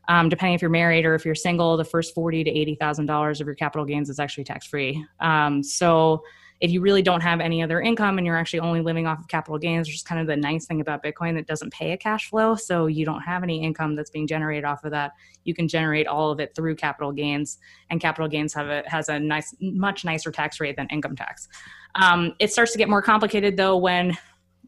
um, 0.08 0.28
depending 0.28 0.54
if 0.54 0.62
you're 0.62 0.70
married 0.70 1.06
or 1.06 1.14
if 1.14 1.24
you're 1.24 1.34
single, 1.34 1.76
the 1.76 1.84
first 1.84 2.14
forty 2.14 2.42
to 2.42 2.50
eighty 2.50 2.74
thousand 2.74 3.06
dollars 3.06 3.40
of 3.40 3.46
your 3.46 3.54
capital 3.54 3.84
gains 3.84 4.10
is 4.10 4.18
actually 4.18 4.44
tax 4.44 4.66
free. 4.66 5.04
Um, 5.20 5.62
so 5.62 6.22
if 6.62 6.70
you 6.70 6.80
really 6.80 7.02
don't 7.02 7.20
have 7.20 7.40
any 7.40 7.60
other 7.60 7.80
income 7.80 8.18
and 8.18 8.26
you're 8.26 8.36
actually 8.36 8.60
only 8.60 8.80
living 8.80 9.04
off 9.04 9.18
of 9.18 9.26
capital 9.26 9.58
gains, 9.58 9.88
which 9.88 9.96
is 9.96 10.02
kind 10.02 10.20
of 10.20 10.28
the 10.28 10.36
nice 10.36 10.64
thing 10.64 10.80
about 10.80 11.02
Bitcoin 11.02 11.34
that 11.34 11.48
doesn't 11.48 11.72
pay 11.72 11.90
a 11.90 11.96
cash 11.96 12.30
flow. 12.30 12.54
So 12.54 12.86
you 12.86 13.04
don't 13.04 13.20
have 13.20 13.42
any 13.42 13.64
income 13.64 13.96
that's 13.96 14.10
being 14.10 14.28
generated 14.28 14.64
off 14.64 14.84
of 14.84 14.92
that. 14.92 15.10
You 15.42 15.54
can 15.54 15.66
generate 15.66 16.06
all 16.06 16.30
of 16.30 16.38
it 16.38 16.54
through 16.54 16.76
capital 16.76 17.10
gains, 17.10 17.58
and 17.90 18.00
capital 18.00 18.28
gains 18.28 18.54
have 18.54 18.68
a 18.68 18.84
has 18.86 19.08
a 19.08 19.18
nice, 19.18 19.56
much 19.60 20.04
nicer 20.04 20.30
tax 20.30 20.60
rate 20.60 20.76
than 20.76 20.86
income 20.90 21.16
tax. 21.16 21.48
Um, 21.96 22.32
it 22.38 22.52
starts 22.52 22.70
to 22.72 22.78
get 22.78 22.88
more 22.88 23.02
complicated 23.02 23.56
though 23.56 23.76
when 23.76 24.16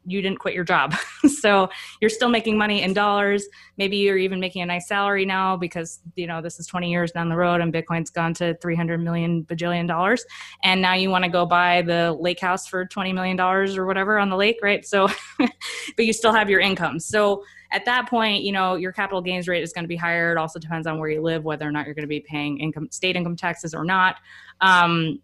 you 0.07 0.23
didn't 0.23 0.39
quit 0.39 0.55
your 0.55 0.65
job. 0.65 0.95
so 1.41 1.69
you're 2.01 2.11
still 2.11 2.29
making 2.29 2.57
money 2.57 2.83
in 2.83 2.93
dollars. 2.93 3.47
Maybe 3.77 3.97
you're 3.97 4.19
even 4.19 4.41
making 4.41 4.63
a 4.63 4.67
nice 4.67 4.89
salary 4.89 5.25
now 5.25 5.57
because, 5.57 6.01
you 6.17 6.27
know, 6.27 6.41
this 6.41 6.61
is 6.61 6.67
20 6.67 6.91
years 6.91 7.13
down 7.13 7.29
the 7.29 7.37
road 7.37 7.61
and 7.61 7.73
Bitcoin's 7.73 8.11
gone 8.11 8.35
to 8.35 8.55
300 8.61 8.99
million 8.99 9.45
bajillion 9.45 9.89
dollars. 9.89 10.25
And 10.63 10.81
now 10.81 10.95
you 10.95 11.11
want 11.11 11.25
to 11.25 11.31
go 11.31 11.47
buy 11.47 11.83
the 11.83 12.13
lake 12.13 12.41
house 12.41 12.67
for 12.67 12.87
$20 12.87 13.15
million 13.15 13.39
or 13.41 13.87
whatever 13.87 14.19
on 14.19 14.31
the 14.31 14.37
lake, 14.37 14.59
right? 14.63 14.85
So, 14.87 15.09
but 15.39 16.07
you 16.07 16.13
still 16.13 16.33
have 16.33 16.51
your 16.51 16.61
income. 16.61 17.01
So 17.01 17.45
at 17.73 17.85
that 17.87 18.09
point, 18.09 18.45
you 18.45 18.53
know, 18.53 18.77
your 18.77 18.93
capital 18.93 19.21
gains 19.21 19.49
rate 19.49 19.63
is 19.63 19.73
going 19.73 19.85
to 19.85 19.89
be 19.89 19.97
higher. 19.97 20.33
It 20.33 20.39
also 20.39 20.59
depends 20.59 20.87
on 20.87 20.99
where 20.99 21.11
you 21.11 21.23
live, 21.23 21.45
whether 21.45 21.67
or 21.67 21.73
not 21.73 21.87
you're 21.87 21.95
going 21.95 22.05
to 22.05 22.09
be 22.09 22.21
paying 22.21 22.59
income, 22.59 22.89
state 22.91 23.17
income 23.17 23.37
taxes 23.37 23.75
or 23.75 23.85
not. 23.85 24.17
Um, 24.61 25.21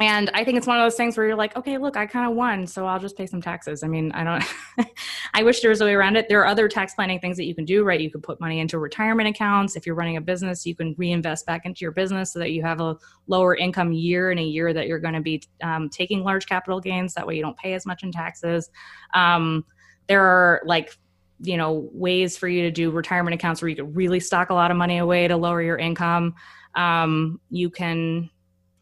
and 0.00 0.30
i 0.34 0.42
think 0.42 0.56
it's 0.56 0.66
one 0.66 0.78
of 0.78 0.84
those 0.84 0.96
things 0.96 1.16
where 1.16 1.26
you're 1.26 1.36
like 1.36 1.54
okay 1.56 1.78
look 1.78 1.96
i 1.96 2.06
kind 2.06 2.28
of 2.28 2.36
won 2.36 2.66
so 2.66 2.86
i'll 2.86 2.98
just 2.98 3.16
pay 3.16 3.26
some 3.26 3.40
taxes. 3.40 3.82
I 3.82 3.88
mean 3.88 4.10
i 4.12 4.24
don't 4.24 4.88
i 5.34 5.42
wish 5.42 5.60
there 5.60 5.70
was 5.70 5.80
a 5.80 5.84
way 5.84 5.94
around 5.94 6.16
it. 6.16 6.28
There 6.28 6.40
are 6.40 6.46
other 6.46 6.68
tax 6.68 6.94
planning 6.94 7.20
things 7.20 7.36
that 7.36 7.44
you 7.44 7.54
can 7.54 7.64
do 7.64 7.84
right? 7.84 8.00
You 8.00 8.10
can 8.10 8.20
put 8.20 8.40
money 8.40 8.60
into 8.60 8.78
retirement 8.78 9.28
accounts. 9.28 9.76
If 9.76 9.86
you're 9.86 9.94
running 9.94 10.16
a 10.16 10.20
business 10.20 10.66
you 10.66 10.74
can 10.74 10.94
reinvest 10.98 11.46
back 11.46 11.66
into 11.66 11.80
your 11.82 11.92
business 11.92 12.32
so 12.32 12.38
that 12.38 12.52
you 12.52 12.62
have 12.62 12.80
a 12.80 12.96
lower 13.26 13.54
income 13.56 13.92
year 13.92 14.30
in 14.30 14.38
a 14.38 14.44
year 14.44 14.72
that 14.72 14.86
you're 14.86 14.98
going 14.98 15.14
to 15.14 15.20
be 15.20 15.42
um, 15.62 15.88
taking 15.88 16.24
large 16.24 16.46
capital 16.46 16.80
gains. 16.80 17.14
That 17.14 17.26
way 17.26 17.36
you 17.36 17.42
don't 17.42 17.56
pay 17.56 17.74
as 17.74 17.86
much 17.86 18.02
in 18.02 18.12
taxes. 18.12 18.70
Um, 19.14 19.64
there 20.08 20.24
are 20.24 20.62
like 20.64 20.96
you 21.42 21.56
know 21.56 21.88
ways 21.92 22.36
for 22.36 22.48
you 22.48 22.62
to 22.62 22.70
do 22.70 22.90
retirement 22.90 23.34
accounts 23.34 23.62
where 23.62 23.68
you 23.68 23.76
could 23.76 23.96
really 23.96 24.20
stock 24.20 24.50
a 24.50 24.54
lot 24.54 24.70
of 24.70 24.76
money 24.76 24.98
away 24.98 25.28
to 25.28 25.36
lower 25.36 25.62
your 25.62 25.78
income. 25.78 26.34
Um, 26.74 27.40
you 27.50 27.70
can 27.70 28.30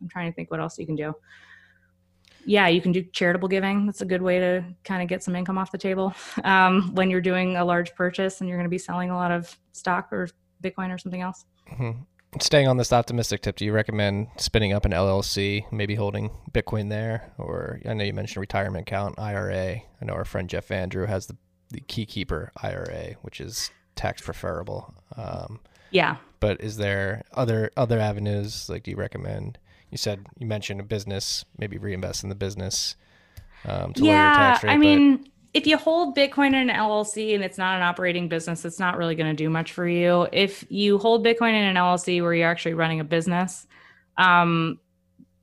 I'm 0.00 0.08
trying 0.08 0.30
to 0.30 0.34
think 0.34 0.50
what 0.50 0.60
else 0.60 0.78
you 0.78 0.86
can 0.86 0.96
do. 0.96 1.14
Yeah, 2.44 2.68
you 2.68 2.80
can 2.80 2.92
do 2.92 3.02
charitable 3.02 3.48
giving. 3.48 3.86
That's 3.86 4.00
a 4.00 4.06
good 4.06 4.22
way 4.22 4.38
to 4.38 4.64
kind 4.84 5.02
of 5.02 5.08
get 5.08 5.22
some 5.22 5.36
income 5.36 5.58
off 5.58 5.70
the 5.70 5.78
table 5.78 6.14
um, 6.44 6.94
when 6.94 7.10
you're 7.10 7.20
doing 7.20 7.56
a 7.56 7.64
large 7.64 7.94
purchase 7.94 8.40
and 8.40 8.48
you're 8.48 8.58
going 8.58 8.64
to 8.64 8.70
be 8.70 8.78
selling 8.78 9.10
a 9.10 9.14
lot 9.14 9.30
of 9.30 9.54
stock 9.72 10.12
or 10.12 10.28
Bitcoin 10.62 10.94
or 10.94 10.98
something 10.98 11.20
else. 11.20 11.44
Mm-hmm. 11.70 12.00
Staying 12.40 12.68
on 12.68 12.76
this 12.76 12.92
optimistic 12.92 13.40
tip, 13.40 13.56
do 13.56 13.64
you 13.64 13.72
recommend 13.72 14.28
spinning 14.36 14.72
up 14.72 14.84
an 14.84 14.92
LLC, 14.92 15.70
maybe 15.72 15.94
holding 15.94 16.30
Bitcoin 16.52 16.90
there? 16.90 17.32
Or 17.38 17.80
I 17.86 17.94
know 17.94 18.04
you 18.04 18.12
mentioned 18.12 18.40
retirement 18.40 18.82
account, 18.82 19.18
IRA. 19.18 19.76
I 19.76 20.04
know 20.04 20.12
our 20.12 20.26
friend 20.26 20.48
Jeff 20.48 20.70
Andrew 20.70 21.06
has 21.06 21.26
the, 21.26 21.36
the 21.70 21.80
Keykeeper 21.80 22.50
IRA, 22.62 23.14
which 23.22 23.40
is 23.40 23.70
tax 23.94 24.22
preferable. 24.22 24.94
Um, 25.16 25.60
yeah. 25.90 26.16
But 26.40 26.60
is 26.60 26.76
there 26.76 27.24
other 27.32 27.70
other 27.76 27.98
avenues 27.98 28.68
like 28.68 28.84
do 28.84 28.90
you 28.92 28.96
recommend 28.96 29.58
you 29.90 29.98
said 29.98 30.26
you 30.38 30.46
mentioned 30.46 30.80
a 30.80 30.84
business, 30.84 31.44
maybe 31.58 31.78
reinvest 31.78 32.22
in 32.22 32.28
the 32.28 32.34
business 32.34 32.96
um, 33.64 33.92
to 33.94 34.04
yeah, 34.04 34.12
lower 34.12 34.22
your 34.22 34.34
tax 34.34 34.64
rate. 34.64 34.70
I 34.70 34.76
mean, 34.76 35.30
if 35.54 35.66
you 35.66 35.76
hold 35.76 36.16
Bitcoin 36.16 36.48
in 36.48 36.68
an 36.68 36.68
LLC 36.68 37.34
and 37.34 37.42
it's 37.42 37.58
not 37.58 37.76
an 37.76 37.82
operating 37.82 38.28
business, 38.28 38.64
it's 38.64 38.78
not 38.78 38.96
really 38.96 39.14
going 39.14 39.34
to 39.34 39.36
do 39.36 39.48
much 39.48 39.72
for 39.72 39.88
you. 39.88 40.28
If 40.32 40.64
you 40.68 40.98
hold 40.98 41.24
Bitcoin 41.24 41.50
in 41.50 41.64
an 41.64 41.76
LLC 41.76 42.22
where 42.22 42.34
you're 42.34 42.48
actually 42.48 42.74
running 42.74 43.00
a 43.00 43.04
business, 43.04 43.66
um, 44.16 44.78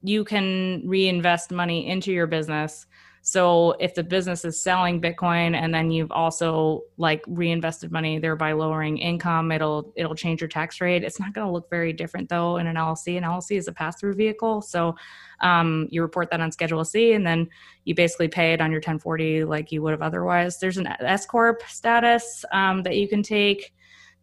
you 0.03 0.23
can 0.23 0.83
reinvest 0.85 1.51
money 1.51 1.87
into 1.87 2.11
your 2.11 2.27
business. 2.27 2.85
So 3.27 3.71
if 3.79 3.95
the 3.95 4.03
business 4.03 4.45
is 4.45 4.61
selling 4.61 5.01
Bitcoin 5.01 5.55
and 5.55 5.73
then 5.73 5.89
you've 5.89 6.11
also 6.11 6.83
like 6.97 7.23
reinvested 7.25 7.91
money 7.91 8.19
thereby 8.19 8.51
lowering 8.51 8.99
income, 8.99 9.51
it'll 9.51 9.91
it'll 9.95 10.13
change 10.13 10.41
your 10.41 10.47
tax 10.47 10.79
rate. 10.79 11.03
It's 11.03 11.19
not 11.19 11.33
going 11.33 11.47
to 11.47 11.51
look 11.51 11.67
very 11.67 11.91
different 11.91 12.29
though 12.29 12.57
in 12.57 12.67
an 12.67 12.75
LLC. 12.75 13.17
An 13.17 13.23
LLC 13.23 13.57
is 13.57 13.67
a 13.67 13.71
pass-through 13.71 14.13
vehicle, 14.13 14.61
so 14.61 14.95
um, 15.41 15.87
you 15.89 16.03
report 16.03 16.29
that 16.29 16.39
on 16.39 16.51
Schedule 16.51 16.85
C, 16.85 17.13
and 17.13 17.25
then 17.25 17.49
you 17.83 17.95
basically 17.95 18.27
pay 18.27 18.53
it 18.53 18.61
on 18.61 18.69
your 18.69 18.77
1040 18.77 19.45
like 19.45 19.71
you 19.71 19.81
would 19.81 19.91
have 19.91 20.03
otherwise. 20.03 20.59
There's 20.59 20.77
an 20.77 20.85
S 20.99 21.25
corp 21.25 21.63
status 21.67 22.45
um, 22.51 22.83
that 22.83 22.95
you 22.95 23.07
can 23.07 23.23
take 23.23 23.73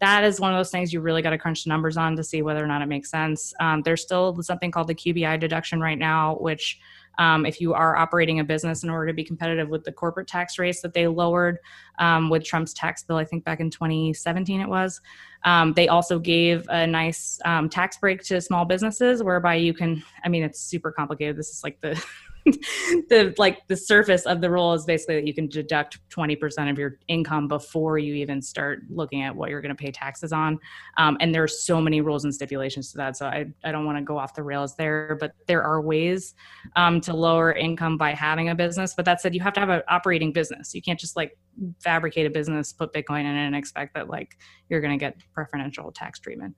that 0.02 0.24
is 0.24 0.40
one 0.40 0.52
of 0.52 0.58
those 0.58 0.72
things 0.72 0.92
you 0.92 1.00
really 1.00 1.22
got 1.22 1.30
to 1.30 1.38
crunch 1.38 1.62
the 1.62 1.68
numbers 1.68 1.96
on 1.96 2.16
to 2.16 2.24
see 2.24 2.42
whether 2.42 2.62
or 2.62 2.66
not 2.66 2.82
it 2.82 2.86
makes 2.86 3.08
sense. 3.08 3.54
Um, 3.60 3.82
there's 3.82 4.02
still 4.02 4.36
something 4.42 4.72
called 4.72 4.88
the 4.88 4.96
QBI 4.96 5.38
deduction 5.38 5.80
right 5.80 5.96
now, 5.96 6.34
which 6.40 6.80
um, 7.18 7.44
if 7.46 7.60
you 7.60 7.74
are 7.74 7.96
operating 7.96 8.40
a 8.40 8.44
business 8.44 8.82
in 8.82 8.90
order 8.90 9.06
to 9.06 9.12
be 9.12 9.24
competitive 9.24 9.68
with 9.68 9.84
the 9.84 9.92
corporate 9.92 10.28
tax 10.28 10.58
rates 10.58 10.80
that 10.82 10.94
they 10.94 11.06
lowered 11.06 11.58
um, 11.98 12.30
with 12.30 12.44
Trump's 12.44 12.72
tax 12.72 13.02
bill, 13.02 13.16
I 13.16 13.24
think 13.24 13.44
back 13.44 13.60
in 13.60 13.70
2017 13.70 14.60
it 14.60 14.68
was. 14.68 15.00
Um, 15.44 15.72
they 15.72 15.88
also 15.88 16.18
gave 16.18 16.66
a 16.68 16.86
nice 16.86 17.38
um, 17.44 17.68
tax 17.68 17.96
break 17.98 18.22
to 18.24 18.40
small 18.40 18.64
businesses 18.64 19.22
whereby 19.22 19.56
you 19.56 19.74
can, 19.74 20.02
I 20.24 20.28
mean, 20.28 20.42
it's 20.42 20.60
super 20.60 20.92
complicated. 20.92 21.36
This 21.36 21.50
is 21.50 21.62
like 21.64 21.80
the 21.80 22.02
the 23.08 23.34
like 23.38 23.66
the 23.68 23.76
surface 23.76 24.26
of 24.26 24.40
the 24.40 24.50
rule 24.50 24.72
is 24.72 24.84
basically 24.84 25.16
that 25.16 25.26
you 25.26 25.34
can 25.34 25.46
deduct 25.48 25.98
20% 26.10 26.70
of 26.70 26.78
your 26.78 26.98
income 27.08 27.48
before 27.48 27.98
you 27.98 28.14
even 28.14 28.42
start 28.42 28.82
looking 28.88 29.22
at 29.22 29.34
what 29.34 29.50
you're 29.50 29.60
going 29.60 29.74
to 29.74 29.80
pay 29.80 29.90
taxes 29.90 30.32
on. 30.32 30.58
Um, 30.96 31.16
and 31.20 31.34
there 31.34 31.42
are 31.42 31.48
so 31.48 31.80
many 31.80 32.00
rules 32.00 32.24
and 32.24 32.34
stipulations 32.34 32.90
to 32.92 32.96
that 32.98 33.16
so 33.16 33.26
i, 33.26 33.46
I 33.64 33.72
don't 33.72 33.84
want 33.84 33.98
to 33.98 34.04
go 34.04 34.18
off 34.18 34.34
the 34.34 34.42
rails 34.42 34.74
there 34.76 35.16
but 35.20 35.32
there 35.46 35.62
are 35.62 35.80
ways 35.80 36.34
um, 36.76 37.00
to 37.02 37.14
lower 37.14 37.52
income 37.52 37.96
by 37.96 38.12
having 38.12 38.48
a 38.48 38.54
business 38.54 38.94
but 38.94 39.04
that 39.04 39.20
said 39.20 39.34
you 39.34 39.40
have 39.40 39.52
to 39.54 39.60
have 39.60 39.68
an 39.68 39.82
operating 39.88 40.32
business. 40.32 40.74
You 40.74 40.82
can't 40.82 40.98
just 40.98 41.16
like 41.16 41.36
fabricate 41.80 42.26
a 42.26 42.30
business 42.30 42.72
put 42.72 42.92
bitcoin 42.92 43.20
in 43.20 43.36
it 43.36 43.46
and 43.46 43.56
expect 43.56 43.94
that 43.94 44.08
like 44.08 44.36
you're 44.68 44.80
going 44.80 44.98
to 44.98 45.02
get 45.02 45.16
preferential 45.32 45.92
tax 45.92 46.18
treatment. 46.18 46.54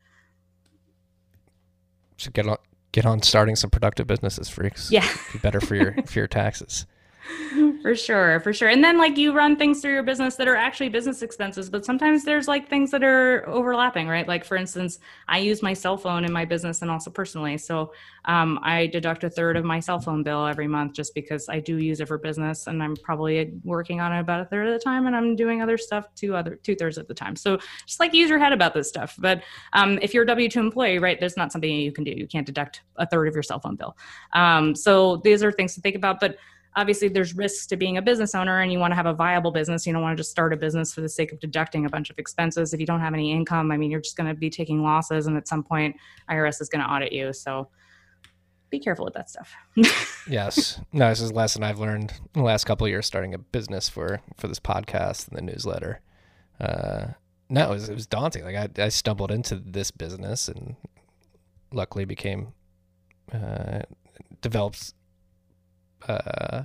So 2.16 2.30
get 2.30 2.46
on 2.46 2.56
get 2.94 3.04
on 3.04 3.20
starting 3.22 3.56
some 3.56 3.70
productive 3.70 4.06
businesses, 4.06 4.48
freaks. 4.48 4.90
Yeah. 4.90 5.06
Be 5.32 5.40
better 5.40 5.60
for 5.60 5.74
your 5.74 5.94
for 6.06 6.20
your 6.20 6.28
taxes. 6.28 6.86
for 7.82 7.94
sure 7.94 8.40
for 8.40 8.52
sure. 8.52 8.68
And 8.68 8.82
then 8.82 8.98
like 8.98 9.16
you 9.16 9.32
run 9.32 9.56
things 9.56 9.80
through 9.80 9.92
your 9.92 10.02
business 10.02 10.36
that 10.36 10.48
are 10.48 10.56
actually 10.56 10.88
business 10.88 11.22
expenses 11.22 11.70
but 11.70 11.84
sometimes 11.84 12.24
there's 12.24 12.48
like 12.48 12.68
things 12.68 12.90
that 12.90 13.02
are 13.02 13.48
overlapping 13.48 14.08
right? 14.08 14.26
Like 14.26 14.44
for 14.44 14.56
instance 14.56 14.98
i 15.28 15.38
use 15.38 15.62
my 15.62 15.72
cell 15.72 15.96
phone 15.96 16.24
in 16.24 16.32
my 16.32 16.44
business 16.44 16.82
and 16.82 16.90
also 16.90 17.10
personally. 17.10 17.58
So 17.58 17.92
um, 18.26 18.58
i 18.62 18.86
deduct 18.86 19.24
a 19.24 19.30
third 19.30 19.56
of 19.56 19.64
my 19.64 19.80
cell 19.80 20.00
phone 20.00 20.22
bill 20.22 20.46
every 20.46 20.66
month 20.66 20.94
just 20.94 21.14
because 21.14 21.48
i 21.48 21.60
do 21.60 21.76
use 21.78 22.00
it 22.00 22.08
for 22.08 22.18
business 22.18 22.66
and 22.66 22.82
i'm 22.82 22.96
probably 22.96 23.52
working 23.64 24.00
on 24.00 24.12
it 24.12 24.20
about 24.20 24.40
a 24.40 24.44
third 24.46 24.66
of 24.66 24.72
the 24.72 24.78
time 24.78 25.06
and 25.06 25.14
i'm 25.14 25.36
doing 25.36 25.60
other 25.60 25.76
stuff 25.76 26.08
two 26.14 26.34
other 26.34 26.56
two 26.56 26.74
thirds 26.74 26.98
of 26.98 27.06
the 27.08 27.14
time. 27.14 27.36
So 27.36 27.58
just 27.86 28.00
like 28.00 28.12
use 28.14 28.30
your 28.30 28.38
head 28.38 28.52
about 28.52 28.74
this 28.74 28.88
stuff. 28.88 29.14
But 29.18 29.42
um, 29.72 29.98
if 30.02 30.14
you're 30.14 30.24
a 30.24 30.26
w2 30.26 30.56
employee 30.56 30.98
right 30.98 31.18
there's 31.18 31.36
not 31.36 31.52
something 31.52 31.70
you 31.70 31.92
can 31.92 32.04
do. 32.04 32.12
You 32.12 32.26
can't 32.26 32.46
deduct 32.46 32.82
a 32.96 33.06
third 33.06 33.28
of 33.28 33.34
your 33.34 33.42
cell 33.42 33.60
phone 33.60 33.76
bill. 33.76 33.96
Um, 34.32 34.74
so 34.74 35.18
these 35.18 35.42
are 35.42 35.52
things 35.52 35.74
to 35.74 35.80
think 35.80 35.96
about. 35.96 36.20
But 36.20 36.36
obviously 36.76 37.08
there's 37.08 37.34
risks 37.34 37.66
to 37.68 37.76
being 37.76 37.98
a 37.98 38.02
business 38.02 38.34
owner 38.34 38.60
and 38.60 38.72
you 38.72 38.78
want 38.78 38.90
to 38.90 38.96
have 38.96 39.06
a 39.06 39.14
viable 39.14 39.52
business. 39.52 39.86
You 39.86 39.92
don't 39.92 40.02
want 40.02 40.16
to 40.16 40.20
just 40.20 40.30
start 40.30 40.52
a 40.52 40.56
business 40.56 40.92
for 40.92 41.00
the 41.00 41.08
sake 41.08 41.32
of 41.32 41.40
deducting 41.40 41.86
a 41.86 41.88
bunch 41.88 42.10
of 42.10 42.18
expenses. 42.18 42.74
If 42.74 42.80
you 42.80 42.86
don't 42.86 43.00
have 43.00 43.14
any 43.14 43.32
income 43.32 43.70
i 43.70 43.76
mean 43.76 43.90
you're 43.90 44.00
just 44.00 44.16
going 44.16 44.28
to 44.28 44.34
be 44.34 44.50
taking 44.50 44.82
losses 44.82 45.26
and 45.26 45.36
at 45.36 45.46
some 45.48 45.62
point 45.62 45.96
irs 46.30 46.60
is 46.60 46.68
going 46.68 46.84
to 46.84 46.90
audit 46.90 47.12
you. 47.12 47.32
So 47.32 47.68
be 48.70 48.80
careful 48.80 49.04
with 49.04 49.14
that 49.14 49.30
stuff. 49.30 49.52
Yes. 50.26 50.80
No 50.90 51.10
this 51.10 51.20
is 51.20 51.30
a 51.30 51.34
lesson 51.34 51.62
i've 51.62 51.78
learned 51.78 52.12
in 52.34 52.40
the 52.40 52.42
last 52.42 52.64
couple 52.64 52.86
of 52.86 52.90
years 52.90 53.06
starting 53.06 53.34
a 53.34 53.38
business 53.38 53.88
for 53.88 54.20
for 54.36 54.48
this 54.48 54.60
podcast 54.60 55.28
and 55.28 55.36
the 55.36 55.42
newsletter. 55.42 56.00
Uh 56.58 57.08
no 57.50 57.70
it 57.70 57.74
was, 57.74 57.88
it 57.90 57.94
was 57.94 58.06
daunting. 58.06 58.42
Like 58.44 58.78
I, 58.78 58.84
I 58.84 58.88
stumbled 58.88 59.30
into 59.30 59.56
this 59.56 59.90
business 59.90 60.48
and 60.48 60.76
luckily 61.72 62.04
became 62.04 62.54
uh 63.32 63.80
developed 64.40 64.94
uh, 66.08 66.64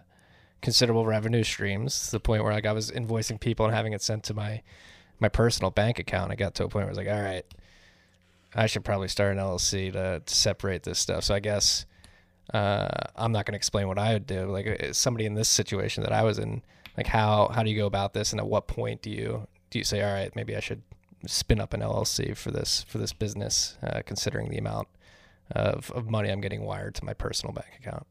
considerable 0.61 1.05
revenue 1.05 1.43
streams 1.43 2.05
to 2.05 2.11
the 2.11 2.19
point 2.19 2.43
where 2.43 2.53
like 2.53 2.65
I 2.65 2.73
was 2.73 2.91
invoicing 2.91 3.39
people 3.39 3.65
and 3.65 3.73
having 3.73 3.93
it 3.93 4.01
sent 4.01 4.23
to 4.25 4.33
my 4.33 4.61
my 5.19 5.29
personal 5.29 5.71
bank 5.71 5.99
account. 5.99 6.31
I 6.31 6.35
got 6.35 6.55
to 6.55 6.63
a 6.63 6.67
point 6.67 6.85
where 6.85 6.85
I 6.85 6.89
was 6.89 6.97
like, 6.97 7.07
all 7.07 7.21
right, 7.21 7.45
I 8.55 8.67
should 8.67 8.85
probably 8.85 9.09
start 9.09 9.33
an 9.35 9.43
LLC 9.43 9.91
to, 9.93 10.21
to 10.25 10.35
separate 10.35 10.83
this 10.83 10.97
stuff. 10.97 11.25
So 11.25 11.35
I 11.35 11.39
guess 11.39 11.85
uh, 12.53 12.87
I'm 13.15 13.31
not 13.31 13.45
going 13.45 13.53
to 13.53 13.57
explain 13.57 13.87
what 13.87 13.99
I 13.99 14.13
would 14.13 14.25
do. 14.25 14.45
Like 14.45 14.67
uh, 14.67 14.93
somebody 14.93 15.25
in 15.25 15.33
this 15.33 15.49
situation 15.49 16.03
that 16.03 16.13
I 16.13 16.23
was 16.23 16.39
in, 16.39 16.61
like 16.97 17.07
how 17.07 17.49
how 17.53 17.63
do 17.63 17.69
you 17.69 17.77
go 17.77 17.85
about 17.85 18.13
this, 18.13 18.31
and 18.31 18.39
at 18.39 18.47
what 18.47 18.67
point 18.67 19.01
do 19.01 19.09
you 19.09 19.47
do 19.69 19.79
you 19.79 19.85
say, 19.85 20.01
all 20.01 20.13
right, 20.13 20.35
maybe 20.35 20.55
I 20.55 20.59
should 20.59 20.81
spin 21.25 21.59
up 21.59 21.73
an 21.73 21.81
LLC 21.81 22.35
for 22.35 22.51
this 22.51 22.83
for 22.87 22.97
this 22.97 23.13
business, 23.13 23.77
uh, 23.83 24.01
considering 24.05 24.49
the 24.49 24.57
amount 24.57 24.87
of, 25.51 25.91
of 25.91 26.09
money 26.09 26.29
I'm 26.29 26.41
getting 26.41 26.63
wired 26.63 26.95
to 26.95 27.05
my 27.05 27.13
personal 27.13 27.53
bank 27.53 27.69
account. 27.79 28.07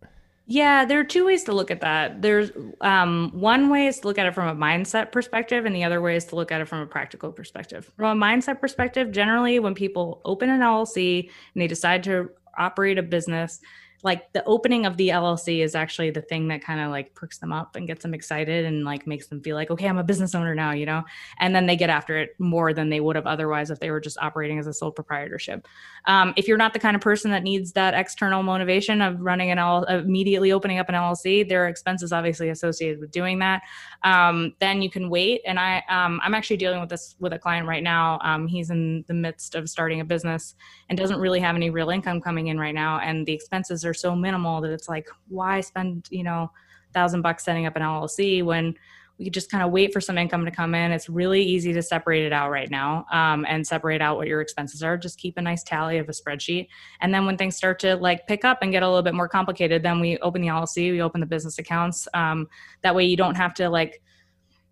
Yeah, 0.50 0.86
there 0.86 0.98
are 0.98 1.04
two 1.04 1.26
ways 1.26 1.44
to 1.44 1.52
look 1.52 1.70
at 1.70 1.82
that. 1.82 2.22
There's 2.22 2.50
um, 2.80 3.30
one 3.34 3.68
way 3.68 3.86
is 3.86 4.00
to 4.00 4.08
look 4.08 4.16
at 4.16 4.24
it 4.24 4.34
from 4.34 4.48
a 4.48 4.58
mindset 4.58 5.12
perspective, 5.12 5.66
and 5.66 5.76
the 5.76 5.84
other 5.84 6.00
way 6.00 6.16
is 6.16 6.24
to 6.26 6.36
look 6.36 6.50
at 6.50 6.62
it 6.62 6.64
from 6.66 6.80
a 6.80 6.86
practical 6.86 7.30
perspective. 7.30 7.92
From 7.98 8.20
a 8.20 8.26
mindset 8.26 8.58
perspective, 8.58 9.12
generally, 9.12 9.58
when 9.58 9.74
people 9.74 10.22
open 10.24 10.48
an 10.48 10.60
LLC 10.60 11.24
and 11.54 11.62
they 11.62 11.66
decide 11.66 12.02
to 12.04 12.30
operate 12.56 12.96
a 12.96 13.02
business, 13.02 13.60
like 14.04 14.32
the 14.32 14.44
opening 14.44 14.86
of 14.86 14.96
the 14.96 15.08
LLC 15.08 15.62
is 15.62 15.74
actually 15.74 16.10
the 16.10 16.22
thing 16.22 16.48
that 16.48 16.62
kind 16.62 16.80
of 16.80 16.90
like 16.90 17.14
perks 17.14 17.38
them 17.38 17.52
up 17.52 17.74
and 17.74 17.86
gets 17.86 18.02
them 18.02 18.14
excited 18.14 18.64
and 18.64 18.84
like 18.84 19.06
makes 19.06 19.26
them 19.26 19.40
feel 19.42 19.56
like, 19.56 19.70
okay, 19.70 19.88
I'm 19.88 19.98
a 19.98 20.04
business 20.04 20.34
owner 20.34 20.54
now, 20.54 20.70
you 20.70 20.86
know? 20.86 21.02
And 21.40 21.54
then 21.54 21.66
they 21.66 21.76
get 21.76 21.90
after 21.90 22.16
it 22.16 22.30
more 22.38 22.72
than 22.72 22.90
they 22.90 23.00
would 23.00 23.16
have 23.16 23.26
otherwise 23.26 23.70
if 23.70 23.80
they 23.80 23.90
were 23.90 23.98
just 23.98 24.16
operating 24.20 24.58
as 24.58 24.68
a 24.68 24.72
sole 24.72 24.92
proprietorship. 24.92 25.66
Um, 26.06 26.32
if 26.36 26.46
you're 26.46 26.58
not 26.58 26.74
the 26.74 26.78
kind 26.78 26.94
of 26.94 27.02
person 27.02 27.32
that 27.32 27.42
needs 27.42 27.72
that 27.72 27.94
external 27.94 28.44
motivation 28.44 29.02
of 29.02 29.20
running 29.20 29.50
an 29.50 29.58
L, 29.58 29.82
immediately 29.84 30.52
opening 30.52 30.78
up 30.78 30.88
an 30.88 30.94
LLC, 30.94 31.48
there 31.48 31.64
are 31.64 31.68
expenses 31.68 32.12
obviously 32.12 32.50
associated 32.50 33.00
with 33.00 33.10
doing 33.10 33.40
that. 33.40 33.62
Um, 34.04 34.54
then 34.60 34.80
you 34.80 34.90
can 34.90 35.10
wait. 35.10 35.40
And 35.44 35.58
I, 35.58 35.82
um, 35.88 36.20
I'm 36.22 36.34
actually 36.34 36.58
dealing 36.58 36.80
with 36.80 36.88
this 36.88 37.16
with 37.18 37.32
a 37.32 37.38
client 37.38 37.66
right 37.66 37.82
now. 37.82 38.20
Um, 38.22 38.46
he's 38.46 38.70
in 38.70 39.04
the 39.08 39.14
midst 39.14 39.56
of 39.56 39.68
starting 39.68 40.00
a 40.00 40.04
business 40.04 40.54
and 40.88 40.96
doesn't 40.96 41.18
really 41.18 41.40
have 41.40 41.56
any 41.56 41.70
real 41.70 41.90
income 41.90 42.20
coming 42.20 42.46
in 42.46 42.60
right 42.60 42.74
now. 42.74 43.00
And 43.00 43.26
the 43.26 43.32
expenses 43.32 43.84
are 43.88 43.94
so 43.94 44.14
minimal 44.14 44.60
that 44.60 44.70
it's 44.70 44.88
like, 44.88 45.08
why 45.28 45.60
spend, 45.60 46.06
you 46.10 46.22
know, 46.22 46.50
thousand 46.94 47.22
bucks 47.22 47.44
setting 47.44 47.66
up 47.66 47.76
an 47.76 47.82
LLC 47.82 48.44
when 48.44 48.74
we 49.18 49.24
could 49.24 49.34
just 49.34 49.50
kind 49.50 49.64
of 49.64 49.72
wait 49.72 49.92
for 49.92 50.00
some 50.00 50.16
income 50.16 50.44
to 50.44 50.50
come 50.50 50.74
in. 50.74 50.92
It's 50.92 51.08
really 51.08 51.42
easy 51.42 51.72
to 51.72 51.82
separate 51.82 52.24
it 52.24 52.32
out 52.32 52.50
right 52.50 52.70
now 52.70 53.04
um, 53.10 53.44
and 53.48 53.66
separate 53.66 54.00
out 54.00 54.16
what 54.16 54.28
your 54.28 54.40
expenses 54.40 54.82
are. 54.82 54.96
Just 54.96 55.18
keep 55.18 55.36
a 55.36 55.42
nice 55.42 55.64
tally 55.64 55.98
of 55.98 56.08
a 56.08 56.12
spreadsheet. 56.12 56.68
And 57.00 57.12
then 57.12 57.26
when 57.26 57.36
things 57.36 57.56
start 57.56 57.80
to 57.80 57.96
like 57.96 58.28
pick 58.28 58.44
up 58.44 58.58
and 58.62 58.70
get 58.70 58.84
a 58.84 58.86
little 58.86 59.02
bit 59.02 59.14
more 59.14 59.28
complicated, 59.28 59.82
then 59.82 60.00
we 60.00 60.18
open 60.18 60.40
the 60.40 60.48
LLC, 60.48 60.92
we 60.92 61.02
open 61.02 61.20
the 61.20 61.26
business 61.26 61.58
accounts. 61.58 62.06
Um, 62.14 62.46
that 62.82 62.94
way 62.94 63.04
you 63.06 63.16
don't 63.16 63.34
have 63.34 63.54
to 63.54 63.68
like 63.68 64.00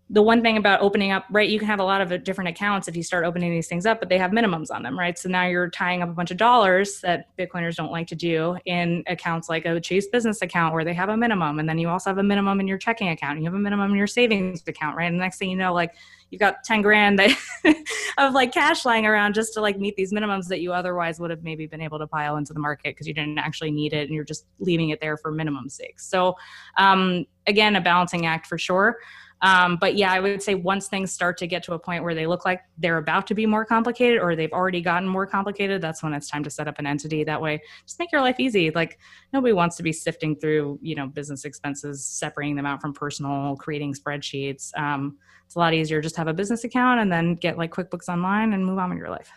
the 0.09 0.21
one 0.21 0.41
thing 0.41 0.55
about 0.55 0.79
opening 0.79 1.11
up, 1.11 1.25
right, 1.29 1.49
you 1.49 1.59
can 1.59 1.67
have 1.67 1.81
a 1.81 1.83
lot 1.83 1.99
of 1.99 2.23
different 2.23 2.47
accounts 2.47 2.87
if 2.87 2.95
you 2.95 3.03
start 3.03 3.25
opening 3.25 3.51
these 3.51 3.67
things 3.67 3.85
up, 3.85 3.99
but 3.99 4.07
they 4.07 4.17
have 4.17 4.31
minimums 4.31 4.71
on 4.71 4.81
them, 4.81 4.97
right? 4.97 5.19
So 5.19 5.27
now 5.27 5.45
you're 5.45 5.69
tying 5.69 6.01
up 6.01 6.07
a 6.07 6.13
bunch 6.13 6.31
of 6.31 6.37
dollars 6.37 7.01
that 7.01 7.35
Bitcoiners 7.37 7.75
don't 7.75 7.91
like 7.91 8.07
to 8.07 8.15
do 8.15 8.57
in 8.65 9.03
accounts 9.07 9.49
like 9.49 9.65
a 9.65 9.81
Chase 9.81 10.07
business 10.07 10.41
account 10.41 10.73
where 10.73 10.85
they 10.85 10.93
have 10.93 11.09
a 11.09 11.17
minimum. 11.17 11.59
And 11.59 11.67
then 11.67 11.77
you 11.77 11.89
also 11.89 12.09
have 12.09 12.19
a 12.19 12.23
minimum 12.23 12.61
in 12.61 12.67
your 12.67 12.77
checking 12.77 13.09
account. 13.09 13.39
You 13.39 13.45
have 13.45 13.53
a 13.53 13.59
minimum 13.59 13.91
in 13.91 13.97
your 13.97 14.07
savings 14.07 14.63
account, 14.65 14.95
right? 14.95 15.07
And 15.07 15.19
the 15.19 15.23
next 15.23 15.39
thing 15.39 15.49
you 15.49 15.57
know, 15.57 15.73
like 15.73 15.93
you've 16.29 16.39
got 16.39 16.63
10 16.63 16.81
grand 16.83 17.19
of 18.17 18.33
like 18.33 18.53
cash 18.53 18.85
lying 18.85 19.05
around 19.05 19.33
just 19.33 19.53
to 19.55 19.61
like 19.61 19.77
meet 19.77 19.97
these 19.97 20.13
minimums 20.13 20.47
that 20.47 20.61
you 20.61 20.71
otherwise 20.71 21.19
would 21.19 21.31
have 21.31 21.43
maybe 21.43 21.67
been 21.67 21.81
able 21.81 21.99
to 21.99 22.07
pile 22.07 22.37
into 22.37 22.53
the 22.53 22.59
market 22.61 22.91
because 22.91 23.07
you 23.07 23.13
didn't 23.13 23.39
actually 23.39 23.71
need 23.71 23.91
it 23.91 24.07
and 24.07 24.15
you're 24.15 24.23
just 24.23 24.45
leaving 24.59 24.89
it 24.89 25.01
there 25.01 25.17
for 25.17 25.31
minimum 25.31 25.67
sake. 25.67 25.99
So, 25.99 26.35
um, 26.77 27.25
again, 27.45 27.75
a 27.75 27.81
balancing 27.81 28.25
act 28.25 28.47
for 28.47 28.57
sure. 28.57 28.97
Um, 29.41 29.77
but 29.79 29.95
yeah, 29.95 30.11
I 30.11 30.19
would 30.19 30.41
say 30.41 30.55
once 30.55 30.87
things 30.87 31.11
start 31.11 31.37
to 31.37 31.47
get 31.47 31.63
to 31.63 31.73
a 31.73 31.79
point 31.79 32.03
where 32.03 32.15
they 32.15 32.25
look 32.25 32.45
like 32.45 32.61
they're 32.77 32.97
about 32.97 33.27
to 33.27 33.35
be 33.35 33.45
more 33.45 33.65
complicated 33.65 34.19
or 34.19 34.35
they've 34.35 34.51
already 34.51 34.81
gotten 34.81 35.07
more 35.07 35.27
complicated, 35.27 35.81
that's 35.81 36.01
when 36.01 36.13
it's 36.13 36.29
time 36.29 36.43
to 36.43 36.49
set 36.49 36.67
up 36.67 36.79
an 36.79 36.87
entity. 36.87 37.23
That 37.23 37.41
way, 37.41 37.61
just 37.85 37.99
make 37.99 38.11
your 38.11 38.21
life 38.21 38.39
easy. 38.39 38.71
Like 38.71 38.99
nobody 39.33 39.53
wants 39.53 39.75
to 39.77 39.83
be 39.83 39.93
sifting 39.93 40.35
through, 40.35 40.79
you 40.81 40.95
know, 40.95 41.07
business 41.07 41.45
expenses, 41.45 42.03
separating 42.03 42.55
them 42.55 42.65
out 42.65 42.81
from 42.81 42.93
personal, 42.93 43.55
creating 43.57 43.93
spreadsheets. 43.93 44.75
Um, 44.77 45.17
it's 45.45 45.55
a 45.55 45.59
lot 45.59 45.73
easier 45.73 46.01
just 46.01 46.17
have 46.17 46.27
a 46.27 46.33
business 46.33 46.63
account 46.63 46.99
and 46.99 47.11
then 47.11 47.35
get 47.35 47.57
like 47.57 47.71
QuickBooks 47.71 48.09
Online 48.09 48.53
and 48.53 48.65
move 48.65 48.79
on 48.79 48.89
with 48.89 48.99
your 48.99 49.09
life. 49.09 49.31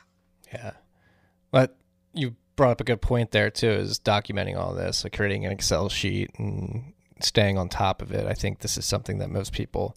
Yeah. 0.53 0.73
But 1.51 1.77
you 2.13 2.35
brought 2.57 2.73
up 2.73 2.81
a 2.81 2.85
good 2.85 3.01
point 3.01 3.31
there 3.31 3.51
too, 3.51 3.71
is 3.71 3.99
documenting 3.99 4.59
all 4.59 4.75
this, 4.75 5.05
like 5.05 5.15
creating 5.15 5.47
an 5.47 5.53
Excel 5.53 5.89
sheet 5.89 6.31
and 6.39 6.93
staying 7.23 7.59
on 7.59 7.69
top 7.69 8.03
of 8.03 8.13
it. 8.13 8.27
I 8.27 8.35
think 8.35 8.61
this 8.61 8.77
is 8.77 8.85
something 8.85 9.19
that 9.19 9.31
most 9.31 9.53
people, 9.53 9.97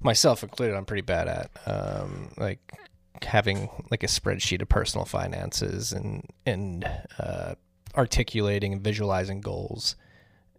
myself 0.00 0.42
included, 0.42 0.76
I'm 0.76 0.84
pretty 0.84 1.02
bad 1.02 1.28
at. 1.28 1.50
Um, 1.66 2.30
like 2.36 2.72
having 3.24 3.68
like 3.90 4.02
a 4.02 4.06
spreadsheet 4.06 4.62
of 4.62 4.68
personal 4.68 5.04
finances 5.04 5.92
and 5.92 6.24
and 6.46 6.88
uh, 7.18 7.54
articulating 7.96 8.72
and 8.72 8.82
visualizing 8.82 9.40
goals 9.40 9.96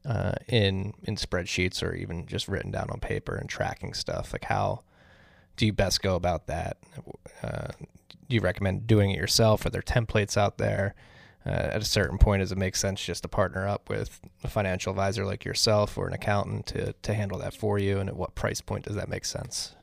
uh, 0.05 0.33
in 0.47 0.93
in 1.03 1.15
spreadsheets 1.15 1.83
or 1.83 1.93
even 1.93 2.25
just 2.25 2.47
written 2.47 2.71
down 2.71 2.89
on 2.89 2.99
paper 2.99 3.35
and 3.35 3.49
tracking 3.49 3.93
stuff. 3.93 4.33
Like 4.33 4.45
how 4.45 4.81
do 5.57 5.65
you 5.65 5.73
best 5.73 6.01
go 6.01 6.15
about 6.15 6.47
that? 6.47 6.77
Uh, 7.43 7.69
do 8.27 8.35
you 8.35 8.41
recommend 8.41 8.87
doing 8.87 9.11
it 9.11 9.17
yourself? 9.17 9.65
Are 9.65 9.69
there 9.69 9.81
templates 9.81 10.37
out 10.37 10.57
there? 10.57 10.95
Uh, 11.45 11.49
at 11.49 11.81
a 11.81 11.85
certain 11.85 12.17
point, 12.17 12.41
does 12.41 12.51
it 12.51 12.57
make 12.57 12.75
sense 12.75 13.03
just 13.03 13.23
to 13.23 13.29
partner 13.29 13.67
up 13.67 13.89
with 13.89 14.19
a 14.43 14.47
financial 14.47 14.91
advisor 14.91 15.25
like 15.25 15.45
yourself 15.45 15.97
or 15.97 16.07
an 16.07 16.13
accountant 16.13 16.65
to 16.67 16.93
to 16.93 17.13
handle 17.13 17.39
that 17.39 17.53
for 17.53 17.79
you? 17.79 17.99
And 17.99 18.09
at 18.09 18.15
what 18.15 18.35
price 18.35 18.61
point 18.61 18.85
does 18.85 18.95
that 18.95 19.09
make 19.09 19.25
sense? 19.25 19.75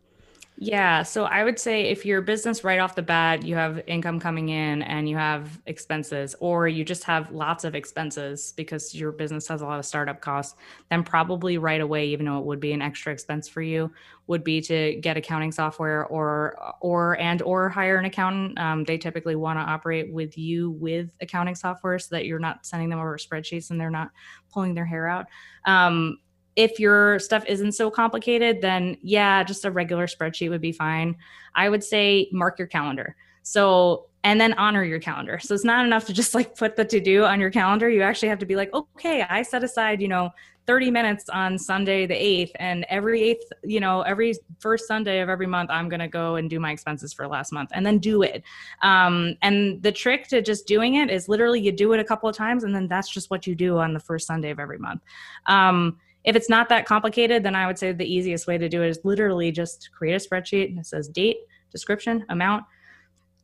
Yeah. 0.59 1.02
So 1.02 1.24
I 1.24 1.44
would 1.44 1.59
say 1.59 1.82
if 1.90 2.07
your 2.07 2.22
business 2.22 2.64
right 2.64 2.78
off 2.78 2.94
the 2.94 3.02
bat, 3.02 3.44
you 3.44 3.54
have 3.57 3.82
income 3.86 4.18
coming 4.18 4.48
in 4.48 4.80
and 4.80 5.07
you 5.07 5.14
have 5.18 5.61
expenses, 5.66 6.34
or 6.40 6.66
you 6.66 6.82
just 6.82 7.04
have 7.04 7.30
lots 7.30 7.62
of 7.64 7.74
expenses 7.74 8.54
because 8.57 8.94
your 8.94 9.12
business 9.12 9.46
has 9.48 9.61
a 9.61 9.66
lot 9.66 9.78
of 9.78 9.84
startup 9.84 10.22
costs, 10.22 10.57
then 10.88 11.02
probably 11.04 11.59
right 11.59 11.82
away, 11.82 12.07
even 12.07 12.24
though 12.24 12.38
it 12.38 12.46
would 12.46 12.59
be 12.59 12.72
an 12.72 12.80
extra 12.80 13.12
expense 13.12 13.46
for 13.50 13.61
you, 13.61 13.92
would 14.28 14.42
be 14.44 14.62
to 14.62 14.96
get 15.02 15.18
accounting 15.18 15.52
software 15.52 16.07
or 16.07 16.57
or 16.80 17.20
and 17.20 17.42
or 17.42 17.68
hire 17.68 17.98
an 17.98 18.07
accountant. 18.07 18.59
Um, 18.59 18.84
they 18.84 18.96
typically 18.96 19.36
want 19.36 19.59
to 19.59 19.62
operate 19.62 20.11
with 20.11 20.38
you 20.38 20.70
with 20.70 21.11
accounting 21.20 21.54
software 21.54 21.98
so 21.98 22.14
that 22.14 22.24
you're 22.24 22.38
not 22.38 22.64
sending 22.64 22.88
them 22.88 22.98
over 22.98 23.18
spreadsheets 23.18 23.70
and 23.70 23.78
they're 23.78 23.90
not 23.90 24.09
pulling 24.50 24.72
their 24.74 24.86
hair 24.86 25.07
out. 25.07 25.26
Um, 25.66 26.18
if 26.57 26.80
your 26.80 27.18
stuff 27.18 27.44
isn't 27.46 27.72
so 27.72 27.90
complicated, 27.90 28.61
then 28.62 28.96
yeah, 29.02 29.44
just 29.44 29.64
a 29.64 29.70
regular 29.70 30.07
spreadsheet 30.07 30.50
would 30.50 30.62
be 30.62 30.72
fine. 30.72 31.16
I 31.54 31.68
would 31.68 31.84
say 31.84 32.28
mark 32.32 32.59
your 32.59 32.68
calendar. 32.68 33.14
So, 33.42 34.07
and 34.24 34.40
then 34.40 34.54
honor 34.54 34.82
your 34.82 34.98
calendar. 34.98 35.38
So 35.38 35.54
it's 35.54 35.64
not 35.64 35.84
enough 35.84 36.07
to 36.07 36.12
just 36.12 36.34
like 36.34 36.57
put 36.57 36.74
the 36.74 36.84
to 36.86 36.98
do 36.98 37.24
on 37.24 37.38
your 37.38 37.50
calendar. 37.50 37.88
You 37.88 38.02
actually 38.02 38.28
have 38.30 38.40
to 38.40 38.46
be 38.46 38.57
like, 38.57 38.74
okay, 38.74 39.22
I 39.28 39.42
set 39.42 39.62
aside, 39.62 40.00
you 40.00 40.09
know, 40.09 40.30
30 40.66 40.90
minutes 40.90 41.28
on 41.28 41.57
Sunday 41.59 42.07
the 42.07 42.14
8th 42.14 42.50
and 42.57 42.84
every 42.88 43.20
8th, 43.20 43.52
you 43.62 43.78
know, 43.78 44.02
every 44.02 44.34
first 44.59 44.88
Sunday 44.88 45.20
of 45.20 45.28
every 45.28 45.46
month 45.46 45.70
I'm 45.70 45.88
going 45.88 46.00
to 46.00 46.09
go 46.09 46.36
and 46.36 46.50
do 46.50 46.59
my 46.59 46.72
expenses 46.72 47.12
for 47.12 47.28
last 47.28 47.52
month 47.52 47.70
and 47.72 47.86
then 47.86 47.98
do 47.98 48.22
it. 48.22 48.42
Um, 48.82 49.36
and 49.42 49.80
the 49.82 49.92
trick 49.92 50.26
to 50.28 50.42
just 50.42 50.66
doing 50.66 50.96
it 50.96 51.09
is 51.09 51.28
literally 51.28 51.61
you 51.61 51.70
do 51.70 51.92
it 51.92 52.00
a 52.00 52.04
couple 52.04 52.28
of 52.28 52.34
times 52.34 52.64
and 52.64 52.74
then 52.74 52.88
that's 52.88 53.09
just 53.09 53.30
what 53.30 53.46
you 53.46 53.54
do 53.54 53.78
on 53.78 53.94
the 53.94 54.00
first 54.00 54.26
Sunday 54.26 54.50
of 54.50 54.59
every 54.59 54.78
month. 54.78 55.02
Um, 55.46 55.98
if 56.27 56.35
it's 56.35 56.51
not 56.51 56.68
that 56.68 56.87
complicated, 56.87 57.45
then 57.45 57.55
I 57.55 57.66
would 57.66 57.79
say 57.79 57.93
the 57.93 58.05
easiest 58.05 58.49
way 58.49 58.59
to 58.59 58.68
do 58.68 58.83
it 58.83 58.89
is 58.89 58.99
literally 59.05 59.53
just 59.53 59.91
create 59.93 60.14
a 60.14 60.29
spreadsheet 60.29 60.68
and 60.68 60.79
it 60.79 60.87
says 60.87 61.09
date, 61.09 61.39
description, 61.70 62.27
amount, 62.29 62.64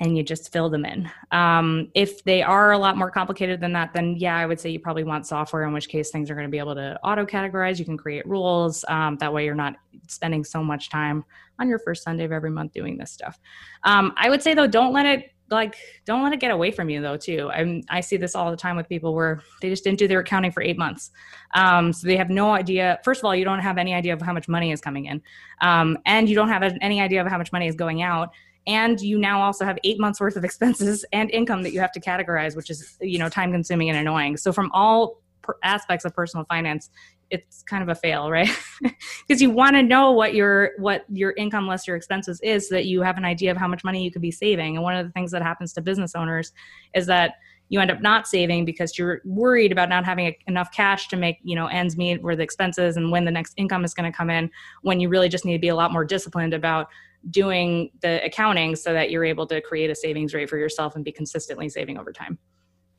and 0.00 0.16
you 0.16 0.24
just 0.24 0.52
fill 0.52 0.68
them 0.68 0.84
in. 0.84 1.08
Um, 1.30 1.92
if 1.94 2.24
they 2.24 2.42
are 2.42 2.72
a 2.72 2.78
lot 2.78 2.96
more 2.96 3.08
complicated 3.08 3.60
than 3.60 3.72
that, 3.74 3.92
then 3.94 4.16
yeah, 4.16 4.36
I 4.36 4.46
would 4.46 4.58
say 4.58 4.68
you 4.68 4.80
probably 4.80 5.04
want 5.04 5.28
software, 5.28 5.62
in 5.62 5.72
which 5.72 5.88
case 5.88 6.10
things 6.10 6.28
are 6.28 6.34
going 6.34 6.46
to 6.46 6.50
be 6.50 6.58
able 6.58 6.74
to 6.74 6.98
auto 7.04 7.24
categorize. 7.24 7.78
You 7.78 7.84
can 7.84 7.96
create 7.96 8.26
rules. 8.26 8.84
Um, 8.88 9.16
that 9.18 9.32
way 9.32 9.44
you're 9.44 9.54
not 9.54 9.76
spending 10.08 10.42
so 10.42 10.64
much 10.64 10.90
time 10.90 11.24
on 11.60 11.68
your 11.68 11.78
first 11.78 12.02
Sunday 12.02 12.24
of 12.24 12.32
every 12.32 12.50
month 12.50 12.72
doing 12.72 12.98
this 12.98 13.12
stuff. 13.12 13.38
Um, 13.84 14.12
I 14.16 14.28
would 14.28 14.42
say 14.42 14.54
though, 14.54 14.66
don't 14.66 14.92
let 14.92 15.06
it 15.06 15.30
like 15.52 15.76
don't 16.04 16.22
let 16.22 16.32
it 16.32 16.40
get 16.40 16.50
away 16.50 16.70
from 16.70 16.90
you 16.90 17.00
though 17.00 17.16
too. 17.16 17.50
I 17.52 17.82
i 17.88 18.00
see 18.00 18.16
this 18.16 18.34
all 18.34 18.50
the 18.50 18.56
time 18.56 18.76
with 18.76 18.88
people 18.88 19.14
where 19.14 19.42
they 19.60 19.68
just 19.68 19.84
didn't 19.84 19.98
do 19.98 20.08
their 20.08 20.20
accounting 20.20 20.50
for 20.50 20.62
eight 20.62 20.78
months. 20.78 21.10
Um, 21.54 21.92
so 21.92 22.06
they 22.06 22.16
have 22.16 22.30
no 22.30 22.52
idea. 22.52 22.98
First 23.04 23.20
of 23.20 23.24
all 23.24 23.36
you 23.36 23.44
don't 23.44 23.60
have 23.60 23.78
any 23.78 23.94
idea 23.94 24.12
of 24.12 24.20
how 24.20 24.32
much 24.32 24.48
money 24.48 24.72
is 24.72 24.80
coming 24.80 25.06
in. 25.06 25.22
Um, 25.60 25.98
and 26.06 26.28
you 26.28 26.34
don't 26.34 26.48
have 26.48 26.62
any 26.80 27.00
idea 27.00 27.20
of 27.20 27.28
how 27.28 27.38
much 27.38 27.52
money 27.52 27.68
is 27.68 27.76
going 27.76 28.02
out. 28.02 28.30
And 28.66 29.00
you 29.00 29.18
now 29.18 29.42
also 29.42 29.64
have 29.64 29.78
eight 29.84 29.98
months 30.00 30.20
worth 30.20 30.36
of 30.36 30.44
expenses 30.50 31.04
and 31.12 31.30
income 31.30 31.62
that 31.62 31.72
you 31.72 31.80
have 31.80 31.92
to 31.92 32.00
categorize 32.00 32.56
which 32.56 32.70
is 32.70 32.96
you 33.00 33.18
know 33.18 33.28
time 33.28 33.52
consuming 33.52 33.90
and 33.90 33.98
annoying. 33.98 34.36
So 34.36 34.52
from 34.52 34.70
all 34.72 35.21
aspects 35.62 36.04
of 36.04 36.14
personal 36.14 36.44
finance 36.46 36.90
it's 37.32 37.62
kind 37.62 37.82
of 37.82 37.88
a 37.88 37.94
fail, 37.94 38.30
right? 38.30 38.48
Because 39.26 39.40
you 39.40 39.50
want 39.50 39.74
to 39.74 39.82
know 39.82 40.12
what 40.12 40.34
your 40.34 40.72
what 40.76 41.04
your 41.10 41.32
income 41.38 41.66
less 41.66 41.86
your 41.86 41.96
expenses 41.96 42.38
is 42.42 42.68
so 42.68 42.74
that 42.74 42.84
you 42.84 43.00
have 43.00 43.16
an 43.16 43.24
idea 43.24 43.50
of 43.50 43.56
how 43.56 43.66
much 43.66 43.84
money 43.84 44.04
you 44.04 44.10
could 44.10 44.20
be 44.20 44.30
saving. 44.30 44.76
And 44.76 44.82
one 44.82 44.94
of 44.94 45.06
the 45.06 45.12
things 45.12 45.30
that 45.30 45.40
happens 45.40 45.72
to 45.74 45.80
business 45.80 46.14
owners 46.14 46.52
is 46.94 47.06
that 47.06 47.36
you 47.68 47.80
end 47.80 47.90
up 47.90 48.02
not 48.02 48.26
saving 48.26 48.66
because 48.66 48.98
you're 48.98 49.22
worried 49.24 49.72
about 49.72 49.88
not 49.88 50.04
having 50.04 50.34
enough 50.46 50.70
cash 50.72 51.08
to 51.08 51.16
make 51.16 51.38
you 51.42 51.56
know 51.56 51.68
ends 51.68 51.96
meet 51.96 52.22
where 52.22 52.36
the 52.36 52.42
expenses 52.42 52.98
and 52.98 53.10
when 53.10 53.24
the 53.24 53.30
next 53.30 53.54
income 53.56 53.84
is 53.84 53.94
going 53.94 54.10
to 54.10 54.14
come 54.14 54.28
in 54.28 54.50
when 54.82 55.00
you 55.00 55.08
really 55.08 55.28
just 55.28 55.46
need 55.46 55.54
to 55.54 55.60
be 55.60 55.68
a 55.68 55.74
lot 55.74 55.90
more 55.90 56.04
disciplined 56.04 56.52
about 56.52 56.88
doing 57.30 57.90
the 58.02 58.22
accounting 58.24 58.76
so 58.76 58.92
that 58.92 59.10
you're 59.10 59.24
able 59.24 59.46
to 59.46 59.60
create 59.62 59.88
a 59.88 59.94
savings 59.94 60.34
rate 60.34 60.50
for 60.50 60.58
yourself 60.58 60.96
and 60.96 61.04
be 61.04 61.12
consistently 61.12 61.68
saving 61.68 61.96
over 61.96 62.12
time 62.12 62.36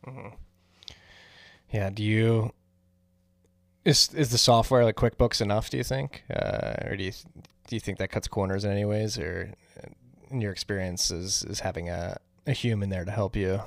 mm-hmm. 0.08 0.30
Yeah 1.74 1.90
do 1.90 2.04
you 2.04 2.54
is 3.86 4.10
is 4.14 4.30
the 4.30 4.38
software 4.38 4.86
like 4.86 4.96
QuickBooks 4.96 5.42
enough? 5.42 5.70
Do 5.70 5.78
you 5.78 5.84
think, 5.84 6.24
uh, 6.34 6.76
or 6.86 6.96
do 6.96 7.04
you 7.04 7.12
do 7.68 7.76
you 7.76 7.80
think 7.80 7.98
that 7.98 8.10
cuts 8.10 8.28
corners 8.28 8.64
in 8.64 8.72
any 8.72 8.86
ways, 8.86 9.18
or 9.18 9.54
in 10.30 10.42
your 10.42 10.52
experience, 10.52 11.12
is 11.12 11.44
is 11.44 11.60
having 11.60 11.90
a 11.90 12.18
a 12.48 12.52
human 12.52 12.90
there 12.90 13.06
to 13.06 13.12
help 13.12 13.36
you 13.36 13.62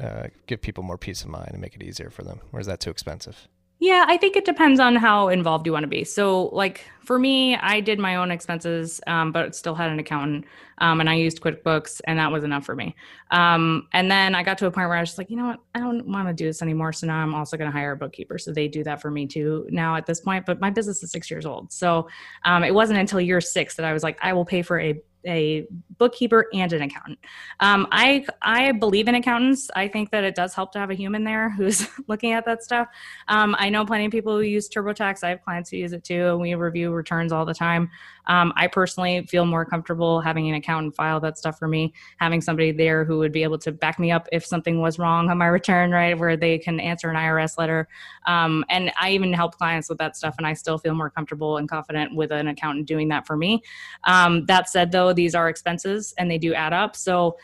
uh, 0.00 0.28
give 0.46 0.60
people 0.60 0.82
more 0.82 0.98
peace 0.98 1.22
of 1.22 1.28
mind 1.28 1.50
and 1.52 1.60
make 1.60 1.74
it 1.74 1.82
easier 1.82 2.10
for 2.10 2.22
them, 2.22 2.40
or 2.52 2.60
is 2.60 2.66
that 2.66 2.80
too 2.80 2.90
expensive? 2.90 3.48
Yeah, 3.82 4.04
I 4.06 4.16
think 4.16 4.36
it 4.36 4.44
depends 4.44 4.78
on 4.78 4.94
how 4.94 5.26
involved 5.26 5.66
you 5.66 5.72
want 5.72 5.82
to 5.82 5.88
be. 5.88 6.04
So, 6.04 6.44
like 6.52 6.84
for 7.00 7.18
me, 7.18 7.56
I 7.56 7.80
did 7.80 7.98
my 7.98 8.14
own 8.14 8.30
expenses, 8.30 9.00
um, 9.08 9.32
but 9.32 9.56
still 9.56 9.74
had 9.74 9.90
an 9.90 9.98
accountant, 9.98 10.44
um, 10.78 11.00
and 11.00 11.10
I 11.10 11.14
used 11.14 11.40
QuickBooks, 11.40 12.00
and 12.04 12.16
that 12.16 12.30
was 12.30 12.44
enough 12.44 12.64
for 12.64 12.76
me. 12.76 12.94
Um, 13.32 13.88
and 13.92 14.08
then 14.08 14.36
I 14.36 14.44
got 14.44 14.56
to 14.58 14.66
a 14.66 14.70
point 14.70 14.88
where 14.88 14.96
I 14.96 15.00
was 15.00 15.08
just 15.08 15.18
like, 15.18 15.30
you 15.30 15.36
know 15.36 15.46
what, 15.46 15.58
I 15.74 15.80
don't 15.80 16.06
want 16.06 16.28
to 16.28 16.32
do 16.32 16.44
this 16.44 16.62
anymore. 16.62 16.92
So 16.92 17.08
now 17.08 17.16
I'm 17.16 17.34
also 17.34 17.56
going 17.56 17.68
to 17.68 17.76
hire 17.76 17.90
a 17.90 17.96
bookkeeper. 17.96 18.38
So 18.38 18.52
they 18.52 18.68
do 18.68 18.84
that 18.84 19.02
for 19.02 19.10
me 19.10 19.26
too 19.26 19.66
now 19.68 19.96
at 19.96 20.06
this 20.06 20.20
point. 20.20 20.46
But 20.46 20.60
my 20.60 20.70
business 20.70 21.02
is 21.02 21.10
six 21.10 21.28
years 21.28 21.44
old, 21.44 21.72
so 21.72 22.06
um, 22.44 22.62
it 22.62 22.72
wasn't 22.72 23.00
until 23.00 23.20
year 23.20 23.40
six 23.40 23.74
that 23.74 23.84
I 23.84 23.92
was 23.92 24.04
like, 24.04 24.16
I 24.22 24.32
will 24.32 24.44
pay 24.44 24.62
for 24.62 24.78
a 24.78 25.02
a 25.26 25.66
bookkeeper 25.98 26.46
and 26.52 26.72
an 26.72 26.82
accountant. 26.82 27.18
Um, 27.60 27.86
I 27.92 28.24
I 28.42 28.72
believe 28.72 29.08
in 29.08 29.14
accountants. 29.14 29.70
I 29.74 29.88
think 29.88 30.10
that 30.10 30.24
it 30.24 30.34
does 30.34 30.54
help 30.54 30.72
to 30.72 30.78
have 30.78 30.90
a 30.90 30.94
human 30.94 31.24
there 31.24 31.50
who's 31.50 31.88
looking 32.08 32.32
at 32.32 32.44
that 32.44 32.62
stuff. 32.62 32.88
Um, 33.28 33.54
I 33.58 33.68
know 33.68 33.84
plenty 33.84 34.06
of 34.06 34.12
people 34.12 34.36
who 34.36 34.42
use 34.42 34.68
TurboTax. 34.68 35.24
I 35.24 35.30
have 35.30 35.42
clients 35.42 35.70
who 35.70 35.76
use 35.76 35.92
it 35.92 36.04
too. 36.04 36.28
And 36.28 36.40
we 36.40 36.54
review 36.54 36.92
returns 36.92 37.32
all 37.32 37.44
the 37.44 37.54
time. 37.54 37.90
Um, 38.26 38.52
I 38.56 38.68
personally 38.68 39.26
feel 39.26 39.44
more 39.44 39.64
comfortable 39.64 40.20
having 40.20 40.48
an 40.48 40.54
accountant 40.54 40.94
file 40.94 41.20
that 41.20 41.38
stuff 41.38 41.58
for 41.58 41.68
me, 41.68 41.92
having 42.18 42.40
somebody 42.40 42.72
there 42.72 43.04
who 43.04 43.18
would 43.18 43.32
be 43.32 43.42
able 43.42 43.58
to 43.58 43.72
back 43.72 43.98
me 43.98 44.10
up 44.10 44.28
if 44.32 44.46
something 44.46 44.80
was 44.80 44.98
wrong 44.98 45.28
on 45.28 45.38
my 45.38 45.46
return, 45.52 45.90
right, 45.90 46.18
where 46.18 46.36
they 46.36 46.58
can 46.58 46.78
answer 46.80 47.10
an 47.10 47.16
IRS 47.16 47.58
letter. 47.58 47.88
Um, 48.26 48.64
and 48.68 48.92
I 49.00 49.10
even 49.10 49.32
help 49.32 49.56
clients 49.58 49.88
with 49.88 49.98
that 49.98 50.16
stuff, 50.16 50.36
and 50.38 50.46
I 50.46 50.52
still 50.54 50.78
feel 50.78 50.94
more 50.94 51.10
comfortable 51.10 51.56
and 51.56 51.68
confident 51.68 52.14
with 52.14 52.30
an 52.30 52.48
accountant 52.48 52.86
doing 52.86 53.08
that 53.08 53.26
for 53.26 53.36
me. 53.36 53.62
Um, 54.04 54.46
that 54.46 54.68
said, 54.68 54.92
though, 54.92 55.11
these 55.12 55.34
are 55.34 55.48
expenses 55.48 56.14
and 56.18 56.30
they 56.30 56.38
do 56.38 56.54
add 56.54 56.72
up. 56.72 56.96
So 56.96 57.36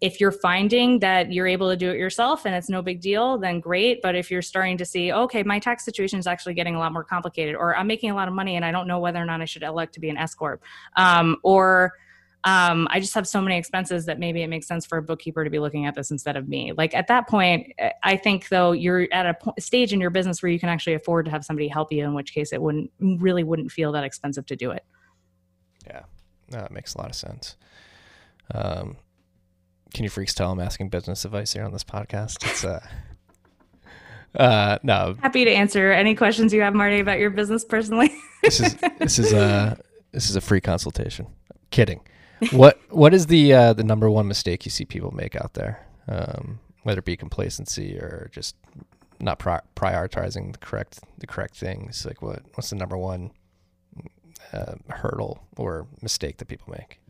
if 0.00 0.18
you're 0.18 0.32
finding 0.32 0.98
that 1.00 1.30
you're 1.30 1.46
able 1.46 1.68
to 1.68 1.76
do 1.76 1.90
it 1.90 1.98
yourself 1.98 2.46
and 2.46 2.54
it's 2.54 2.70
no 2.70 2.80
big 2.80 3.00
deal, 3.00 3.36
then 3.36 3.60
great. 3.60 4.00
But 4.00 4.16
if 4.16 4.30
you're 4.30 4.40
starting 4.40 4.78
to 4.78 4.84
see, 4.84 5.12
okay, 5.12 5.42
my 5.42 5.58
tax 5.58 5.84
situation 5.84 6.18
is 6.18 6.26
actually 6.26 6.54
getting 6.54 6.74
a 6.74 6.78
lot 6.78 6.92
more 6.92 7.04
complicated, 7.04 7.54
or 7.54 7.76
I'm 7.76 7.86
making 7.86 8.10
a 8.10 8.14
lot 8.14 8.26
of 8.26 8.32
money 8.32 8.56
and 8.56 8.64
I 8.64 8.72
don't 8.72 8.86
know 8.86 8.98
whether 8.98 9.18
or 9.18 9.26
not 9.26 9.42
I 9.42 9.44
should 9.44 9.62
elect 9.62 9.92
to 9.94 10.00
be 10.00 10.08
an 10.08 10.16
S 10.16 10.34
corp, 10.34 10.62
um, 10.96 11.36
or 11.42 11.92
um, 12.44 12.88
I 12.90 13.00
just 13.00 13.12
have 13.14 13.28
so 13.28 13.42
many 13.42 13.58
expenses 13.58 14.06
that 14.06 14.18
maybe 14.18 14.42
it 14.42 14.46
makes 14.46 14.66
sense 14.66 14.86
for 14.86 14.96
a 14.96 15.02
bookkeeper 15.02 15.44
to 15.44 15.50
be 15.50 15.58
looking 15.58 15.84
at 15.84 15.94
this 15.94 16.10
instead 16.10 16.36
of 16.36 16.48
me. 16.48 16.72
Like 16.72 16.94
at 16.94 17.06
that 17.08 17.28
point, 17.28 17.74
I 18.02 18.16
think 18.16 18.48
though 18.48 18.72
you're 18.72 19.06
at 19.12 19.26
a 19.26 19.34
po- 19.34 19.54
stage 19.58 19.92
in 19.92 20.00
your 20.00 20.08
business 20.08 20.42
where 20.42 20.50
you 20.50 20.58
can 20.58 20.70
actually 20.70 20.94
afford 20.94 21.26
to 21.26 21.30
have 21.30 21.44
somebody 21.44 21.68
help 21.68 21.92
you. 21.92 22.02
In 22.02 22.14
which 22.14 22.32
case, 22.32 22.54
it 22.54 22.62
wouldn't 22.62 22.90
really 22.98 23.44
wouldn't 23.44 23.70
feel 23.70 23.92
that 23.92 24.04
expensive 24.04 24.46
to 24.46 24.56
do 24.56 24.70
it. 24.70 24.84
No, 26.50 26.58
that 26.58 26.72
makes 26.72 26.94
a 26.94 26.98
lot 26.98 27.10
of 27.10 27.16
sense. 27.16 27.56
Um, 28.52 28.96
can 29.94 30.04
you 30.04 30.10
freaks 30.10 30.34
tell 30.34 30.50
I'm 30.50 30.60
asking 30.60 30.88
business 30.88 31.24
advice 31.24 31.52
here 31.52 31.64
on 31.64 31.72
this 31.72 31.84
podcast? 31.84 32.36
It's 32.48 32.64
uh, 32.64 32.84
uh 34.34 34.78
no. 34.82 35.16
Happy 35.20 35.44
to 35.44 35.50
answer 35.50 35.92
any 35.92 36.14
questions 36.14 36.52
you 36.52 36.62
have, 36.62 36.74
Marty, 36.74 37.00
about 37.00 37.18
your 37.18 37.30
business 37.30 37.64
personally. 37.64 38.12
this 38.42 38.60
is 38.60 38.74
this 38.98 39.18
is 39.18 39.32
a 39.32 39.78
this 40.12 40.30
is 40.30 40.36
a 40.36 40.40
free 40.40 40.60
consultation. 40.60 41.26
kidding. 41.70 42.00
What 42.52 42.80
what 42.88 43.12
is 43.12 43.26
the 43.26 43.52
uh, 43.52 43.72
the 43.74 43.84
number 43.84 44.08
one 44.08 44.26
mistake 44.26 44.64
you 44.64 44.70
see 44.70 44.86
people 44.86 45.10
make 45.10 45.36
out 45.36 45.52
there? 45.52 45.86
Um, 46.08 46.60
whether 46.84 47.00
it 47.00 47.04
be 47.04 47.14
complacency 47.14 47.98
or 47.98 48.30
just 48.32 48.56
not 49.20 49.38
pri- 49.38 49.60
prioritizing 49.76 50.52
the 50.52 50.58
correct 50.58 51.00
the 51.18 51.26
correct 51.26 51.54
things. 51.56 52.06
Like 52.06 52.22
what 52.22 52.42
what's 52.54 52.70
the 52.70 52.76
number 52.76 52.96
one 52.96 53.30
uh, 54.52 54.74
hurdle 54.88 55.42
or 55.56 55.86
mistake 56.02 56.38
that 56.38 56.48
people 56.48 56.72
make? 56.72 57.00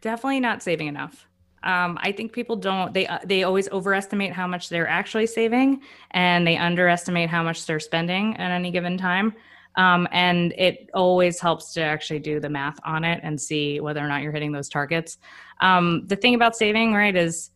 Definitely 0.00 0.40
not 0.40 0.62
saving 0.62 0.88
enough. 0.88 1.26
Um, 1.62 1.98
I 2.00 2.12
think 2.12 2.32
people 2.32 2.56
don't 2.56 2.94
they 2.94 3.06
uh, 3.06 3.18
they 3.24 3.42
always 3.42 3.68
overestimate 3.68 4.32
how 4.32 4.46
much 4.46 4.70
they're 4.70 4.88
actually 4.88 5.26
saving, 5.26 5.82
and 6.12 6.46
they 6.46 6.56
underestimate 6.56 7.28
how 7.28 7.42
much 7.42 7.66
they're 7.66 7.80
spending 7.80 8.36
at 8.38 8.50
any 8.50 8.70
given 8.70 8.96
time. 8.96 9.34
Um, 9.76 10.08
and 10.10 10.52
it 10.56 10.90
always 10.94 11.38
helps 11.38 11.72
to 11.74 11.82
actually 11.82 12.18
do 12.18 12.40
the 12.40 12.48
math 12.48 12.78
on 12.84 13.04
it 13.04 13.20
and 13.22 13.40
see 13.40 13.78
whether 13.80 14.00
or 14.00 14.08
not 14.08 14.22
you're 14.22 14.32
hitting 14.32 14.52
those 14.52 14.68
targets. 14.68 15.18
Um, 15.60 16.06
the 16.06 16.16
thing 16.16 16.34
about 16.34 16.56
saving, 16.56 16.92
right, 16.94 17.14
is 17.14 17.50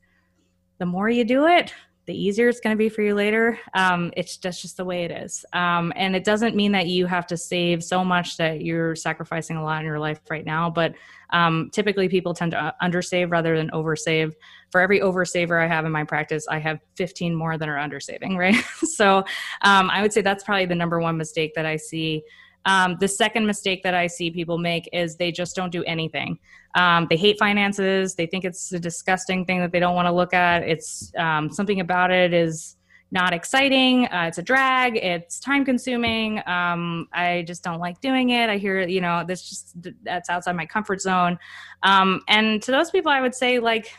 the 0.79 0.87
more 0.87 1.09
you 1.09 1.25
do 1.25 1.47
it, 1.47 1.73
the 2.07 2.15
easier 2.15 2.49
it's 2.49 2.61
going 2.61 2.77
to 2.77 2.79
be 2.79 2.89
for 2.89 3.03
you 3.03 3.15
later. 3.15 3.59
Um, 3.73 4.13
it's 4.17 4.37
just 4.37 4.63
just 4.63 4.77
the 4.77 4.85
way 4.85 5.05
it 5.05 5.11
is, 5.11 5.45
um, 5.53 5.93
and 5.97 6.15
it 6.15 6.25
doesn't 6.25 6.55
mean 6.55 6.73
that 6.73 6.87
you 6.87 7.07
have 7.07 7.27
to 7.29 7.37
save 7.37 7.83
so 7.83 8.05
much 8.05 8.37
that 8.37 8.63
you're 8.63 8.95
sacrificing 8.95 9.57
a 9.57 9.65
lot 9.65 9.81
in 9.81 9.87
your 9.87 9.99
life 9.99 10.21
right 10.31 10.45
now. 10.45 10.69
But 10.69 10.95
um, 11.31 11.71
typically, 11.73 12.09
people 12.09 12.35
tend 12.35 12.53
to 12.53 12.63
uh, 12.63 12.73
undersave 12.83 13.31
rather 13.31 13.57
than 13.57 13.71
oversave. 13.71 14.35
For 14.71 14.81
every 14.81 15.01
oversaver 15.01 15.63
I 15.63 15.69
have 15.69 15.87
in 15.87 15.93
my 15.93 16.05
practice, 16.05 16.47
I 16.49 16.59
have 16.59 16.81
15 16.97 17.35
more 17.35 17.57
that 17.57 17.69
are 17.69 17.77
undersaving. 17.77 18.37
Right, 18.45 18.57
so 18.83 19.19
um, 19.63 19.89
I 19.91 20.03
would 20.03 20.13
say 20.13 20.21
that's 20.21 20.45
probably 20.45 20.67
the 20.67 20.75
number 20.75 21.01
one 21.01 21.17
mistake 21.17 21.55
that 21.55 21.65
I 21.65 21.77
see. 21.77 22.23
Um, 22.67 22.97
the 22.99 23.09
second 23.09 23.47
mistake 23.47 23.83
that 23.83 23.95
I 23.95 24.07
see 24.07 24.31
people 24.31 24.59
make 24.59 24.89
is 24.93 25.17
they 25.17 25.31
just 25.31 25.55
don't 25.55 25.71
do 25.71 25.85
anything. 25.85 26.39
Um, 26.75 27.07
they 27.09 27.17
hate 27.17 27.39
finances. 27.39 28.15
They 28.15 28.27
think 28.27 28.45
it's 28.45 28.73
a 28.73 28.79
disgusting 28.79 29.45
thing 29.45 29.61
that 29.61 29.73
they 29.73 29.81
don't 29.81 29.95
want 29.95 30.07
to 30.07 30.13
look 30.13 30.35
at. 30.35 30.63
It's 30.63 31.13
um, 31.17 31.51
something 31.51 31.81
about 31.81 32.11
it 32.11 32.33
is 32.33 32.77
not 33.15 33.33
exciting. 33.33 34.07
Uh, 34.07 34.25
it's 34.27 34.39
a 34.39 34.43
drag. 34.43 34.97
It's 34.97 35.39
time 35.39 35.65
consuming. 35.65 36.43
Um, 36.47 37.07
I 37.13 37.45
just 37.47 37.63
don't 37.63 37.79
like 37.79 38.01
doing 38.01 38.31
it. 38.31 38.51
I 38.51 38.57
hear, 38.57 38.81
you 38.81 39.01
know, 39.01 39.25
this 39.27 39.49
just 39.49 39.77
that's 40.03 40.29
outside 40.29 40.57
my 40.57 40.67
comfort 40.67 41.01
zone. 41.01 41.39
Um, 41.85 42.23
and 42.29 42.61
to 42.63 42.73
those 42.73 42.91
people, 42.91 43.13
I 43.13 43.21
would 43.21 43.35
say 43.35 43.61
like 43.61 43.95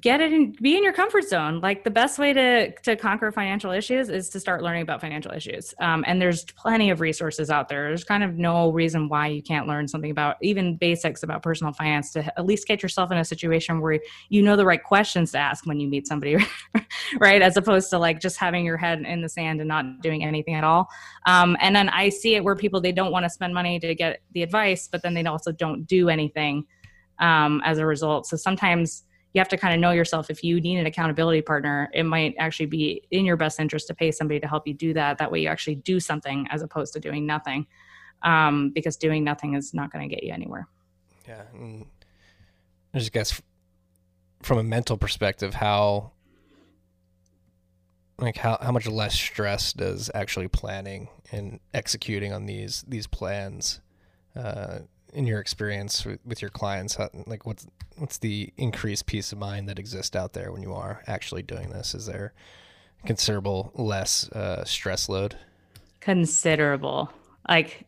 get 0.00 0.20
it 0.20 0.32
and 0.32 0.56
be 0.56 0.76
in 0.76 0.82
your 0.82 0.92
comfort 0.92 1.24
zone. 1.24 1.60
Like 1.60 1.84
the 1.84 1.90
best 1.90 2.18
way 2.18 2.32
to 2.32 2.72
to 2.82 2.96
conquer 2.96 3.30
financial 3.30 3.70
issues 3.70 4.08
is 4.08 4.28
to 4.30 4.40
start 4.40 4.62
learning 4.62 4.82
about 4.82 5.00
financial 5.00 5.32
issues. 5.32 5.72
Um, 5.80 6.04
and 6.06 6.20
there's 6.20 6.44
plenty 6.44 6.90
of 6.90 7.00
resources 7.00 7.50
out 7.50 7.68
there. 7.68 7.88
There's 7.88 8.04
kind 8.04 8.24
of 8.24 8.34
no 8.34 8.70
reason 8.70 9.08
why 9.08 9.28
you 9.28 9.42
can't 9.42 9.66
learn 9.66 9.86
something 9.86 10.10
about 10.10 10.36
even 10.42 10.76
basics 10.76 11.22
about 11.22 11.42
personal 11.42 11.72
finance 11.72 12.12
to 12.12 12.38
at 12.38 12.44
least 12.44 12.66
get 12.66 12.82
yourself 12.82 13.12
in 13.12 13.18
a 13.18 13.24
situation 13.24 13.80
where 13.80 14.00
you 14.28 14.42
know 14.42 14.56
the 14.56 14.66
right 14.66 14.82
questions 14.82 15.32
to 15.32 15.38
ask 15.38 15.66
when 15.66 15.78
you 15.78 15.88
meet 15.88 16.06
somebody 16.06 16.36
right? 17.20 17.42
As 17.42 17.56
opposed 17.56 17.90
to 17.90 17.98
like 17.98 18.20
just 18.20 18.36
having 18.36 18.64
your 18.64 18.76
head 18.76 19.00
in 19.00 19.22
the 19.22 19.28
sand 19.28 19.60
and 19.60 19.68
not 19.68 20.00
doing 20.00 20.24
anything 20.24 20.54
at 20.54 20.64
all. 20.64 20.88
Um, 21.26 21.56
and 21.60 21.74
then 21.74 21.88
i 21.88 22.08
see 22.08 22.34
it 22.34 22.44
where 22.44 22.54
people 22.54 22.80
they 22.80 22.92
don't 22.92 23.12
want 23.12 23.24
to 23.24 23.30
spend 23.30 23.54
money 23.54 23.78
to 23.78 23.94
get 23.94 24.20
the 24.32 24.42
advice 24.42 24.88
but 24.90 25.02
then 25.02 25.14
they 25.14 25.24
also 25.24 25.52
don't 25.52 25.86
do 25.86 26.08
anything 26.08 26.66
um, 27.18 27.62
as 27.64 27.78
a 27.78 27.86
result. 27.86 28.26
So 28.26 28.36
sometimes 28.36 29.04
you 29.34 29.40
have 29.40 29.48
to 29.48 29.56
kind 29.58 29.74
of 29.74 29.80
know 29.80 29.90
yourself. 29.90 30.30
If 30.30 30.42
you 30.42 30.60
need 30.60 30.78
an 30.78 30.86
accountability 30.86 31.42
partner 31.42 31.90
it 31.92 32.04
might 32.04 32.34
actually 32.38 32.66
be 32.66 33.02
in 33.10 33.26
your 33.26 33.36
best 33.36 33.60
interest 33.60 33.88
to 33.88 33.94
pay 33.94 34.10
somebody 34.10 34.40
to 34.40 34.48
help 34.48 34.66
you 34.66 34.74
do 34.74 34.94
that. 34.94 35.18
That 35.18 35.30
way 35.30 35.40
you 35.40 35.48
actually 35.48 35.76
do 35.76 36.00
something 36.00 36.46
as 36.50 36.62
opposed 36.62 36.94
to 36.94 37.00
doing 37.00 37.26
nothing 37.26 37.66
um, 38.22 38.70
because 38.70 38.96
doing 38.96 39.22
nothing 39.22 39.54
is 39.54 39.74
not 39.74 39.92
going 39.92 40.08
to 40.08 40.14
get 40.14 40.24
you 40.24 40.32
anywhere. 40.32 40.66
Yeah 41.28 41.42
i 42.94 42.98
just 42.98 43.12
guess 43.12 43.42
from 44.42 44.58
a 44.58 44.62
mental 44.62 44.96
perspective 44.96 45.54
how 45.54 46.12
like 48.18 48.36
how, 48.36 48.56
how 48.62 48.70
much 48.70 48.86
less 48.86 49.14
stress 49.14 49.72
does 49.72 50.10
actually 50.14 50.46
planning 50.46 51.08
and 51.32 51.58
executing 51.74 52.32
on 52.32 52.46
these 52.46 52.84
these 52.86 53.06
plans 53.06 53.80
uh, 54.36 54.78
in 55.14 55.26
your 55.26 55.40
experience 55.40 56.04
with, 56.04 56.20
with 56.24 56.42
your 56.42 56.50
clients 56.50 56.96
how, 56.96 57.08
like 57.26 57.46
what's 57.46 57.66
what's 57.96 58.18
the 58.18 58.52
increased 58.56 59.06
peace 59.06 59.32
of 59.32 59.38
mind 59.38 59.68
that 59.68 59.78
exists 59.78 60.16
out 60.16 60.32
there 60.32 60.52
when 60.52 60.62
you 60.62 60.74
are 60.74 61.02
actually 61.06 61.42
doing 61.42 61.70
this? 61.70 61.94
Is 61.94 62.06
there 62.06 62.32
considerable 63.06 63.70
less 63.74 64.28
uh, 64.30 64.64
stress 64.64 65.08
load? 65.08 65.36
Considerable 66.00 67.10
like 67.48 67.86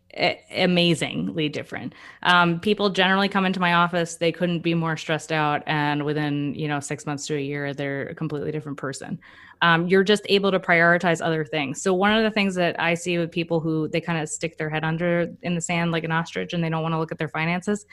amazingly 0.50 1.48
different. 1.48 1.94
Um, 2.22 2.58
people 2.60 2.88
generally 2.90 3.28
come 3.28 3.44
into 3.44 3.60
my 3.60 3.74
office 3.74 4.16
they 4.16 4.32
couldn't 4.32 4.60
be 4.60 4.74
more 4.74 4.96
stressed 4.96 5.30
out 5.30 5.62
and 5.66 6.04
within 6.04 6.54
you 6.54 6.68
know 6.68 6.80
six 6.80 7.04
months 7.04 7.26
to 7.26 7.36
a 7.36 7.40
year 7.40 7.74
they're 7.74 8.08
a 8.08 8.14
completely 8.14 8.50
different 8.50 8.78
person. 8.78 9.18
Um, 9.62 9.86
you're 9.88 10.04
just 10.04 10.22
able 10.28 10.50
to 10.50 10.60
prioritize 10.60 11.24
other 11.24 11.44
things. 11.44 11.80
So 11.80 11.94
one 11.94 12.12
of 12.12 12.22
the 12.22 12.30
things 12.30 12.54
that 12.54 12.80
i 12.80 12.94
see 12.94 13.18
with 13.18 13.30
people 13.30 13.60
who 13.60 13.88
they 13.88 14.00
kind 14.00 14.20
of 14.20 14.28
stick 14.28 14.56
their 14.56 14.70
head 14.70 14.84
under 14.84 15.32
in 15.42 15.54
the 15.54 15.60
sand 15.60 15.92
like 15.92 16.04
an 16.04 16.12
ostrich 16.12 16.52
and 16.52 16.62
they 16.62 16.70
don't 16.70 16.82
want 16.82 16.92
to 16.92 16.98
look 16.98 17.12
at 17.12 17.18
their 17.18 17.28
finances 17.28 17.86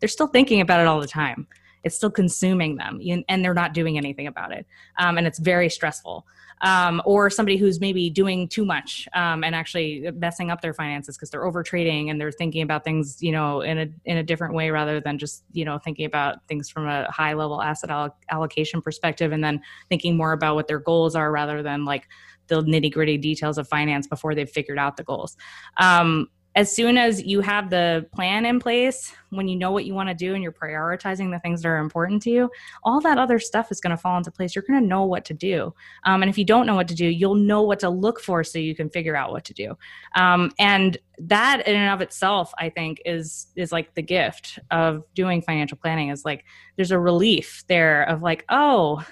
they're 0.00 0.08
still 0.08 0.26
thinking 0.26 0.60
about 0.60 0.80
it 0.80 0.86
all 0.86 1.00
the 1.00 1.06
time 1.06 1.46
it's 1.84 1.96
still 1.96 2.10
consuming 2.10 2.76
them 2.76 3.00
and 3.28 3.44
they're 3.44 3.54
not 3.54 3.74
doing 3.74 3.96
anything 3.96 4.26
about 4.26 4.52
it 4.52 4.66
um, 4.98 5.18
and 5.18 5.26
it's 5.26 5.38
very 5.38 5.68
stressful. 5.68 6.26
Um, 6.62 7.00
or 7.06 7.30
somebody 7.30 7.56
who's 7.56 7.80
maybe 7.80 8.10
doing 8.10 8.46
too 8.46 8.66
much 8.66 9.08
um, 9.14 9.42
and 9.44 9.54
actually 9.54 10.10
messing 10.16 10.50
up 10.50 10.60
their 10.60 10.74
finances 10.74 11.16
because 11.16 11.30
they're 11.30 11.46
over 11.46 11.62
trading 11.62 12.10
and 12.10 12.20
they're 12.20 12.30
thinking 12.30 12.60
about 12.60 12.84
things 12.84 13.22
you 13.22 13.32
know 13.32 13.62
in 13.62 13.78
a 13.78 13.86
in 14.04 14.18
a 14.18 14.22
different 14.22 14.52
way 14.52 14.68
rather 14.68 15.00
than 15.00 15.16
just 15.16 15.42
you 15.52 15.64
know 15.64 15.78
thinking 15.78 16.04
about 16.04 16.46
things 16.48 16.68
from 16.68 16.86
a 16.86 17.10
high 17.10 17.32
level 17.32 17.62
asset 17.62 17.90
all- 17.90 18.14
allocation 18.28 18.82
perspective 18.82 19.32
and 19.32 19.42
then 19.42 19.58
thinking 19.88 20.18
more 20.18 20.32
about 20.32 20.54
what 20.54 20.68
their 20.68 20.80
goals 20.80 21.16
are 21.16 21.32
rather 21.32 21.62
than 21.62 21.86
like 21.86 22.06
the 22.50 22.62
nitty 22.62 22.92
gritty 22.92 23.16
details 23.16 23.56
of 23.56 23.66
finance 23.66 24.06
before 24.06 24.34
they've 24.34 24.50
figured 24.50 24.78
out 24.78 24.98
the 24.98 25.04
goals. 25.04 25.36
Um, 25.78 26.28
as 26.56 26.74
soon 26.74 26.98
as 26.98 27.22
you 27.22 27.40
have 27.40 27.70
the 27.70 28.06
plan 28.12 28.44
in 28.44 28.58
place, 28.58 29.12
when 29.30 29.46
you 29.46 29.54
know 29.54 29.70
what 29.70 29.84
you 29.84 29.94
want 29.94 30.08
to 30.08 30.14
do 30.14 30.34
and 30.34 30.42
you're 30.42 30.50
prioritizing 30.50 31.30
the 31.30 31.38
things 31.38 31.62
that 31.62 31.68
are 31.68 31.78
important 31.78 32.20
to 32.22 32.30
you, 32.30 32.50
all 32.82 33.00
that 33.00 33.18
other 33.18 33.38
stuff 33.38 33.70
is 33.70 33.80
going 33.80 33.92
to 33.92 33.96
fall 33.96 34.16
into 34.16 34.32
place. 34.32 34.56
You're 34.56 34.64
going 34.66 34.80
to 34.80 34.86
know 34.86 35.04
what 35.04 35.24
to 35.26 35.34
do. 35.34 35.72
Um, 36.04 36.22
and 36.22 36.28
if 36.28 36.36
you 36.36 36.44
don't 36.44 36.66
know 36.66 36.74
what 36.74 36.88
to 36.88 36.94
do, 36.94 37.06
you'll 37.06 37.36
know 37.36 37.62
what 37.62 37.78
to 37.80 37.88
look 37.88 38.20
for 38.20 38.42
so 38.42 38.58
you 38.58 38.74
can 38.74 38.90
figure 38.90 39.14
out 39.14 39.30
what 39.30 39.44
to 39.44 39.54
do. 39.54 39.78
Um, 40.16 40.50
and 40.58 40.98
that 41.18 41.66
in 41.68 41.76
and 41.76 41.92
of 41.92 42.00
itself, 42.00 42.52
I 42.58 42.68
think, 42.68 43.00
is 43.04 43.46
is 43.54 43.70
like 43.70 43.94
the 43.94 44.02
gift 44.02 44.58
of 44.70 45.04
doing 45.14 45.42
financial 45.42 45.78
planning. 45.78 46.08
Is 46.08 46.24
like 46.24 46.44
there's 46.76 46.90
a 46.90 46.98
relief 46.98 47.62
there 47.68 48.02
of 48.04 48.22
like, 48.22 48.44
oh, 48.48 49.04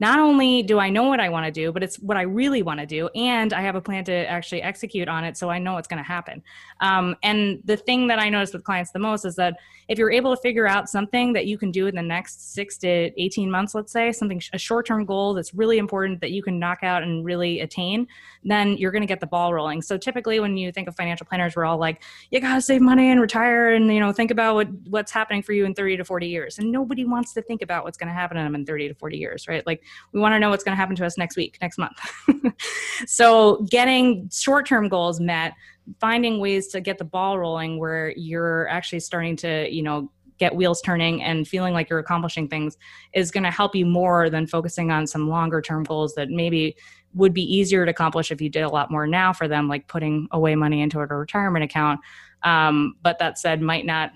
not 0.00 0.18
only 0.18 0.62
do 0.62 0.78
I 0.78 0.88
know 0.88 1.04
what 1.04 1.20
I 1.20 1.28
want 1.28 1.46
to 1.46 1.52
do, 1.52 1.70
but 1.72 1.82
it's 1.82 1.96
what 1.96 2.16
I 2.16 2.22
really 2.22 2.62
want 2.62 2.80
to 2.80 2.86
do. 2.86 3.08
And 3.14 3.52
I 3.52 3.60
have 3.60 3.74
a 3.74 3.80
plan 3.80 4.02
to 4.06 4.12
actually 4.12 4.62
execute 4.62 5.08
on 5.08 5.24
it. 5.24 5.36
So 5.36 5.50
I 5.50 5.58
know 5.58 5.76
it's 5.76 5.86
going 5.86 6.02
to 6.02 6.08
happen. 6.08 6.42
Um, 6.80 7.14
and 7.22 7.60
the 7.64 7.76
thing 7.76 8.06
that 8.08 8.18
I 8.18 8.30
notice 8.30 8.54
with 8.54 8.64
clients 8.64 8.92
the 8.92 8.98
most 8.98 9.26
is 9.26 9.36
that 9.36 9.58
if 9.88 9.98
you're 9.98 10.10
able 10.10 10.34
to 10.34 10.40
figure 10.40 10.66
out 10.66 10.88
something 10.88 11.32
that 11.34 11.46
you 11.46 11.58
can 11.58 11.70
do 11.70 11.86
in 11.86 11.94
the 11.94 12.02
next 12.02 12.54
six 12.54 12.78
to 12.78 12.88
18 13.20 13.50
months, 13.50 13.74
let's 13.74 13.92
say, 13.92 14.10
something, 14.12 14.40
a 14.52 14.58
short 14.58 14.86
term 14.86 15.04
goal 15.04 15.34
that's 15.34 15.52
really 15.52 15.78
important 15.78 16.20
that 16.20 16.30
you 16.30 16.42
can 16.42 16.58
knock 16.58 16.78
out 16.82 17.02
and 17.02 17.24
really 17.24 17.60
attain, 17.60 18.06
then 18.44 18.78
you're 18.78 18.92
going 18.92 19.02
to 19.02 19.06
get 19.06 19.20
the 19.20 19.26
ball 19.26 19.52
rolling. 19.52 19.82
So 19.82 19.98
typically 19.98 20.40
when 20.40 20.56
you 20.56 20.72
think 20.72 20.88
of 20.88 20.96
financial 20.96 21.26
planners, 21.26 21.56
we're 21.56 21.66
all 21.66 21.78
like, 21.78 22.02
you 22.30 22.40
got 22.40 22.54
to 22.54 22.62
save 22.62 22.80
money 22.80 23.10
and 23.10 23.20
retire 23.20 23.74
and, 23.74 23.92
you 23.92 24.00
know, 24.00 24.12
think 24.12 24.30
about 24.30 24.54
what, 24.54 24.68
what's 24.88 25.12
happening 25.12 25.42
for 25.42 25.52
you 25.52 25.66
in 25.66 25.74
30 25.74 25.98
to 25.98 26.04
40 26.04 26.26
years. 26.26 26.58
And 26.58 26.72
nobody 26.72 27.04
wants 27.04 27.34
to 27.34 27.42
think 27.42 27.60
about 27.60 27.84
what's 27.84 27.98
going 27.98 28.08
to 28.08 28.14
happen 28.14 28.36
to 28.36 28.42
them 28.42 28.54
in 28.54 28.64
30 28.64 28.88
to 28.88 28.94
40 28.94 29.18
years, 29.18 29.48
right? 29.48 29.66
Like 29.66 29.82
we 30.12 30.20
want 30.20 30.34
to 30.34 30.38
know 30.38 30.50
what's 30.50 30.64
going 30.64 30.72
to 30.72 30.76
happen 30.76 30.96
to 30.96 31.06
us 31.06 31.18
next 31.18 31.36
week, 31.36 31.58
next 31.60 31.78
month. 31.78 31.98
so 33.06 33.66
getting 33.70 34.28
short-term 34.32 34.88
goals 34.88 35.20
met, 35.20 35.54
finding 36.00 36.40
ways 36.40 36.68
to 36.68 36.80
get 36.80 36.98
the 36.98 37.04
ball 37.04 37.38
rolling 37.38 37.78
where 37.78 38.12
you're 38.16 38.68
actually 38.68 39.00
starting 39.00 39.36
to, 39.36 39.68
you 39.72 39.82
know, 39.82 40.10
get 40.40 40.56
wheels 40.56 40.80
turning 40.80 41.22
and 41.22 41.46
feeling 41.46 41.74
like 41.74 41.88
you're 41.90 41.98
accomplishing 41.98 42.48
things 42.48 42.76
is 43.12 43.30
going 43.30 43.44
to 43.44 43.50
help 43.50 43.76
you 43.76 43.84
more 43.84 44.30
than 44.30 44.46
focusing 44.46 44.90
on 44.90 45.06
some 45.06 45.28
longer 45.28 45.60
term 45.60 45.84
goals 45.84 46.14
that 46.14 46.30
maybe 46.30 46.74
would 47.14 47.34
be 47.34 47.42
easier 47.42 47.84
to 47.84 47.90
accomplish 47.90 48.32
if 48.32 48.40
you 48.40 48.48
did 48.48 48.62
a 48.62 48.68
lot 48.68 48.90
more 48.90 49.06
now 49.06 49.32
for 49.32 49.46
them 49.46 49.68
like 49.68 49.86
putting 49.86 50.26
away 50.32 50.56
money 50.56 50.80
into 50.80 50.98
a 50.98 51.06
retirement 51.06 51.62
account 51.62 52.00
um, 52.42 52.96
but 53.02 53.18
that 53.18 53.38
said 53.38 53.60
might 53.60 53.84
not 53.84 54.12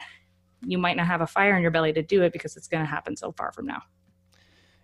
you 0.66 0.78
might 0.78 0.96
not 0.96 1.06
have 1.06 1.20
a 1.20 1.26
fire 1.26 1.56
in 1.56 1.62
your 1.62 1.70
belly 1.70 1.92
to 1.92 2.02
do 2.02 2.22
it 2.22 2.32
because 2.32 2.56
it's 2.56 2.68
going 2.68 2.82
to 2.82 2.88
happen 2.88 3.16
so 3.16 3.30
far 3.32 3.52
from 3.52 3.66
now 3.66 3.82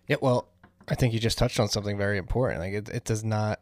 yeah 0.07 0.17
well 0.21 0.47
I 0.87 0.95
think 0.95 1.13
you 1.13 1.19
just 1.19 1.37
touched 1.37 1.59
on 1.59 1.67
something 1.67 1.97
very 1.97 2.17
important. 2.17 2.61
Like 2.61 2.73
it, 2.73 2.89
it 2.89 3.03
does 3.05 3.23
not 3.23 3.59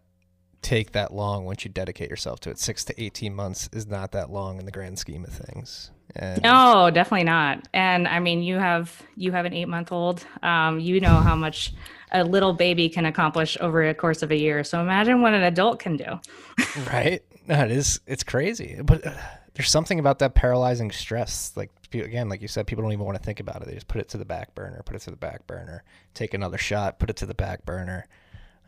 take 0.62 0.92
that 0.92 1.14
long 1.14 1.46
once 1.46 1.64
you 1.64 1.72
dedicate 1.72 2.10
yourself 2.10 2.40
to 2.42 2.50
it. 2.50 2.60
Six 2.60 2.84
to 2.86 3.02
eighteen 3.02 3.36
months 3.36 3.70
is 3.74 3.88
not 3.88 4.12
that 4.12 4.30
long 4.30 4.60
in 4.60 4.66
the 4.66 4.72
grand 4.72 5.00
scheme 5.00 5.24
of 5.24 5.32
things. 5.32 5.92
And 6.16 6.42
no, 6.42 6.90
definitely 6.92 7.26
not. 7.26 7.68
And 7.74 8.08
I 8.08 8.20
mean, 8.20 8.42
you 8.42 8.58
have 8.58 9.02
you 9.16 9.32
have 9.32 9.46
an 9.46 9.54
eight 9.54 9.68
month 9.68 9.92
old. 9.92 10.26
Um, 10.42 10.80
you 10.80 11.00
know 11.00 11.16
how 11.16 11.36
much 11.36 11.74
a 12.12 12.24
little 12.24 12.54
baby 12.54 12.90
can 12.90 13.06
accomplish 13.06 13.58
over 13.62 13.88
a 13.88 13.94
course 13.94 14.24
of 14.24 14.32
a 14.32 14.38
year. 14.38 14.64
So 14.64 14.82
imagine 14.82 15.22
what 15.22 15.34
an 15.34 15.44
adult 15.44 15.80
can 15.80 15.98
do. 15.98 16.20
right? 16.92 17.22
No, 17.48 17.64
it 17.64 17.72
is. 17.72 18.00
It's 18.08 18.24
crazy, 18.24 18.80
but. 18.84 19.06
Uh, 19.06 19.14
there's 19.60 19.70
something 19.70 20.00
about 20.00 20.20
that 20.20 20.36
paralyzing 20.36 20.90
stress. 20.90 21.52
Like 21.58 21.70
again, 21.94 22.30
like 22.30 22.42
you 22.42 22.48
said, 22.48 22.68
people 22.68 22.84
don't 22.84 22.94
even 22.94 23.06
want 23.06 23.18
to 23.18 23.24
think 23.24 23.40
about 23.40 23.62
it. 23.62 23.68
They 23.68 23.74
just 23.74 23.88
put 23.88 24.02
it 24.02 24.10
to 24.10 24.18
the 24.18 24.26
back 24.26 24.56
burner, 24.56 24.82
put 24.86 24.96
it 24.96 25.02
to 25.04 25.12
the 25.12 25.18
back 25.18 25.48
burner, 25.48 25.84
take 26.14 26.34
another 26.34 26.58
shot, 26.58 27.00
put 27.00 27.10
it 27.10 27.16
to 27.18 27.26
the 27.26 27.34
back 27.34 27.66
burner. 27.66 28.06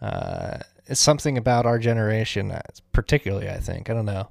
Uh, 0.02 0.60
it's 0.88 1.00
something 1.00 1.38
about 1.38 1.66
our 1.66 1.78
generation, 1.78 2.54
particularly. 2.92 3.50
I 3.50 3.60
think 3.60 3.90
I 3.90 3.94
don't 3.94 4.06
know. 4.06 4.30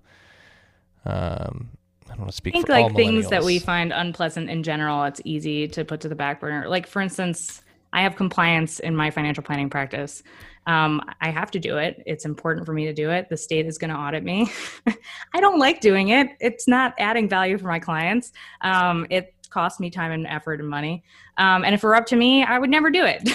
Um, 1.04 1.70
I 2.06 2.14
don't 2.14 2.20
want 2.20 2.30
to 2.30 2.36
speak. 2.36 2.54
I 2.54 2.58
think 2.58 2.68
like 2.68 2.94
things 2.96 3.28
that 3.28 3.44
we 3.44 3.58
find 3.58 3.92
unpleasant 3.92 4.50
in 4.50 4.62
general, 4.62 5.04
it's 5.04 5.20
easy 5.24 5.68
to 5.68 5.84
put 5.84 6.00
to 6.00 6.08
the 6.08 6.16
back 6.16 6.40
burner. 6.40 6.68
Like 6.68 6.86
for 6.86 7.00
instance, 7.00 7.62
I 7.92 8.02
have 8.02 8.16
compliance 8.16 8.80
in 8.80 8.96
my 8.96 9.10
financial 9.10 9.44
planning 9.44 9.70
practice. 9.70 10.22
Um, 10.66 11.00
I 11.20 11.30
have 11.30 11.50
to 11.52 11.58
do 11.58 11.78
it. 11.78 12.02
It's 12.06 12.24
important 12.24 12.66
for 12.66 12.72
me 12.72 12.84
to 12.86 12.92
do 12.92 13.10
it. 13.10 13.28
The 13.28 13.36
state 13.36 13.66
is 13.66 13.78
going 13.78 13.90
to 13.90 13.96
audit 13.96 14.22
me. 14.22 14.50
I 15.34 15.40
don't 15.40 15.58
like 15.58 15.80
doing 15.80 16.08
it. 16.08 16.28
It's 16.40 16.68
not 16.68 16.94
adding 16.98 17.28
value 17.28 17.58
for 17.58 17.66
my 17.66 17.78
clients. 17.78 18.32
Um, 18.60 19.06
it 19.10 19.34
costs 19.50 19.80
me 19.80 19.90
time 19.90 20.12
and 20.12 20.26
effort 20.26 20.60
and 20.60 20.68
money. 20.68 21.02
Um, 21.36 21.64
and 21.64 21.74
if 21.74 21.82
it 21.82 21.86
were 21.86 21.96
up 21.96 22.06
to 22.06 22.16
me, 22.16 22.44
I 22.44 22.58
would 22.58 22.70
never 22.70 22.90
do 22.90 23.04
it. 23.04 23.28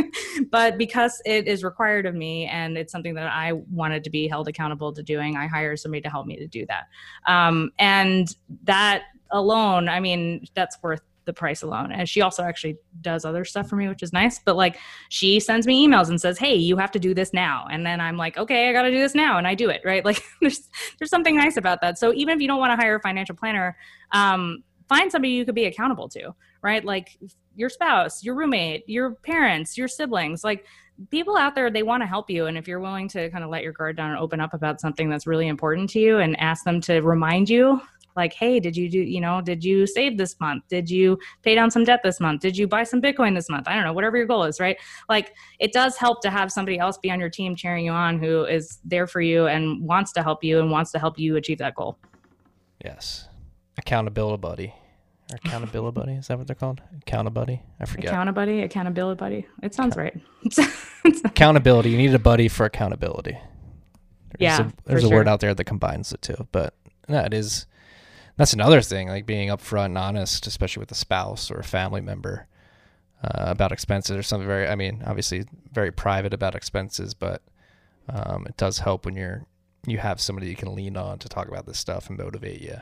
but 0.50 0.78
because 0.78 1.20
it 1.26 1.46
is 1.46 1.64
required 1.64 2.06
of 2.06 2.14
me 2.14 2.46
and 2.46 2.78
it's 2.78 2.92
something 2.92 3.14
that 3.14 3.26
I 3.32 3.52
wanted 3.52 4.04
to 4.04 4.10
be 4.10 4.28
held 4.28 4.48
accountable 4.48 4.92
to 4.92 5.02
doing, 5.02 5.36
I 5.36 5.46
hire 5.46 5.76
somebody 5.76 6.02
to 6.02 6.10
help 6.10 6.26
me 6.26 6.36
to 6.36 6.46
do 6.46 6.66
that. 6.66 6.86
Um, 7.26 7.72
and 7.78 8.34
that 8.64 9.04
alone, 9.30 9.88
I 9.88 10.00
mean, 10.00 10.46
that's 10.54 10.78
worth 10.82 11.02
the 11.26 11.32
price 11.32 11.62
alone. 11.62 11.92
And 11.92 12.08
she 12.08 12.22
also 12.22 12.42
actually 12.42 12.78
does 13.02 13.24
other 13.24 13.44
stuff 13.44 13.68
for 13.68 13.76
me, 13.76 13.88
which 13.88 14.02
is 14.02 14.12
nice. 14.12 14.38
But 14.38 14.56
like 14.56 14.78
she 15.10 15.38
sends 15.38 15.66
me 15.66 15.86
emails 15.86 16.08
and 16.08 16.20
says, 16.20 16.38
Hey, 16.38 16.54
you 16.54 16.76
have 16.78 16.90
to 16.92 16.98
do 16.98 17.12
this 17.12 17.32
now. 17.32 17.66
And 17.70 17.84
then 17.84 18.00
I'm 18.00 18.16
like, 18.16 18.38
okay, 18.38 18.70
I 18.70 18.72
gotta 18.72 18.90
do 18.90 18.98
this 18.98 19.14
now. 19.14 19.36
And 19.36 19.46
I 19.46 19.54
do 19.54 19.68
it, 19.68 19.82
right? 19.84 20.04
Like 20.06 20.22
there's 20.40 20.68
there's 20.98 21.10
something 21.10 21.36
nice 21.36 21.56
about 21.56 21.80
that. 21.80 21.98
So 21.98 22.14
even 22.14 22.36
if 22.36 22.40
you 22.40 22.46
don't 22.46 22.60
want 22.60 22.70
to 22.70 22.76
hire 22.76 22.94
a 22.94 23.00
financial 23.00 23.34
planner, 23.34 23.76
um, 24.12 24.62
find 24.88 25.10
somebody 25.10 25.32
you 25.32 25.44
could 25.44 25.56
be 25.56 25.64
accountable 25.64 26.08
to, 26.10 26.32
right? 26.62 26.84
Like 26.84 27.18
your 27.56 27.68
spouse, 27.68 28.22
your 28.22 28.36
roommate, 28.36 28.88
your 28.88 29.16
parents, 29.16 29.76
your 29.76 29.88
siblings, 29.88 30.44
like 30.44 30.64
people 31.10 31.36
out 31.36 31.54
there 31.54 31.70
they 31.70 31.82
want 31.82 32.02
to 32.02 32.06
help 32.06 32.30
you 32.30 32.46
and 32.46 32.56
if 32.56 32.66
you're 32.66 32.80
willing 32.80 33.08
to 33.08 33.28
kind 33.30 33.44
of 33.44 33.50
let 33.50 33.62
your 33.62 33.72
guard 33.72 33.96
down 33.96 34.10
and 34.10 34.18
open 34.18 34.40
up 34.40 34.54
about 34.54 34.80
something 34.80 35.10
that's 35.10 35.26
really 35.26 35.46
important 35.46 35.90
to 35.90 36.00
you 36.00 36.18
and 36.18 36.38
ask 36.40 36.64
them 36.64 36.80
to 36.80 37.00
remind 37.00 37.50
you 37.50 37.80
like 38.16 38.32
hey 38.32 38.58
did 38.58 38.76
you 38.76 38.88
do 38.88 38.98
you 38.98 39.20
know 39.20 39.40
did 39.40 39.62
you 39.62 39.86
save 39.86 40.16
this 40.18 40.38
month 40.40 40.64
did 40.68 40.88
you 40.90 41.18
pay 41.42 41.54
down 41.54 41.70
some 41.70 41.84
debt 41.84 42.00
this 42.02 42.18
month 42.20 42.40
did 42.40 42.56
you 42.56 42.66
buy 42.66 42.82
some 42.82 43.00
bitcoin 43.00 43.34
this 43.34 43.48
month 43.48 43.68
i 43.68 43.74
don't 43.74 43.84
know 43.84 43.92
whatever 43.92 44.16
your 44.16 44.26
goal 44.26 44.44
is 44.44 44.58
right 44.58 44.78
like 45.08 45.34
it 45.60 45.72
does 45.72 45.96
help 45.96 46.20
to 46.22 46.30
have 46.30 46.50
somebody 46.50 46.78
else 46.78 46.98
be 46.98 47.10
on 47.10 47.20
your 47.20 47.30
team 47.30 47.54
cheering 47.54 47.84
you 47.84 47.92
on 47.92 48.18
who 48.18 48.44
is 48.44 48.78
there 48.84 49.06
for 49.06 49.20
you 49.20 49.46
and 49.46 49.80
wants 49.86 50.12
to 50.12 50.22
help 50.22 50.42
you 50.42 50.58
and 50.58 50.70
wants 50.70 50.90
to 50.90 50.98
help 50.98 51.18
you 51.18 51.36
achieve 51.36 51.58
that 51.58 51.74
goal 51.74 51.98
Yes. 52.84 53.28
Accountability 53.78 54.40
buddy. 54.40 54.74
Or 55.32 55.36
accountability 55.36 55.94
buddy. 55.94 56.12
Is 56.12 56.28
that 56.28 56.38
what 56.38 56.46
they're 56.46 56.54
called? 56.54 56.82
Accountability? 57.02 57.62
I 57.80 57.84
forget. 57.86 58.10
accountability 58.10 58.62
accountability 58.62 59.18
buddy 59.18 59.46
it 59.62 59.74
sounds 59.74 59.96
right 59.96 60.14
accountability. 61.24 61.90
You 61.90 61.96
need 61.96 62.14
a 62.14 62.18
buddy 62.18 62.48
for 62.48 62.66
accountability. 62.66 63.32
There's 63.32 64.58
Yeah, 64.58 64.68
a, 64.68 64.72
there's 64.88 65.04
a 65.04 65.08
word 65.08 65.26
out 65.28 65.40
there 65.40 65.54
that 65.54 65.64
combines 65.64 66.10
the 66.10 66.18
two, 66.18 66.46
but 66.52 66.74
no, 67.08 67.20
it 67.20 67.32
is. 67.34 67.66
That's 68.36 68.52
another 68.52 68.82
thing, 68.82 69.08
like 69.08 69.26
being 69.26 69.48
upfront 69.48 69.86
and 69.86 69.98
honest, 69.98 70.46
especially 70.46 70.80
with 70.80 70.90
a 70.90 70.96
spouse 70.96 71.50
or 71.50 71.58
a 71.58 71.64
family 71.64 72.00
member 72.00 72.46
uh, 73.24 73.44
about 73.46 73.72
expenses 73.72 74.16
or 74.16 74.22
something 74.22 74.46
very. 74.46 74.68
I 74.68 74.74
mean, 74.74 75.02
obviously, 75.06 75.46
very 75.72 75.90
private 75.90 76.34
about 76.34 76.54
expenses, 76.54 77.14
but 77.14 77.42
um, 78.08 78.46
it 78.46 78.56
does 78.56 78.78
help 78.78 79.06
when 79.06 79.16
you're 79.16 79.46
you 79.86 79.98
have 79.98 80.20
somebody 80.20 80.48
you 80.48 80.56
can 80.56 80.74
lean 80.74 80.96
on 80.96 81.18
to 81.20 81.28
talk 81.28 81.48
about 81.48 81.66
this 81.66 81.78
stuff 81.78 82.08
and 82.08 82.18
motivate 82.18 82.60
you 82.60 82.76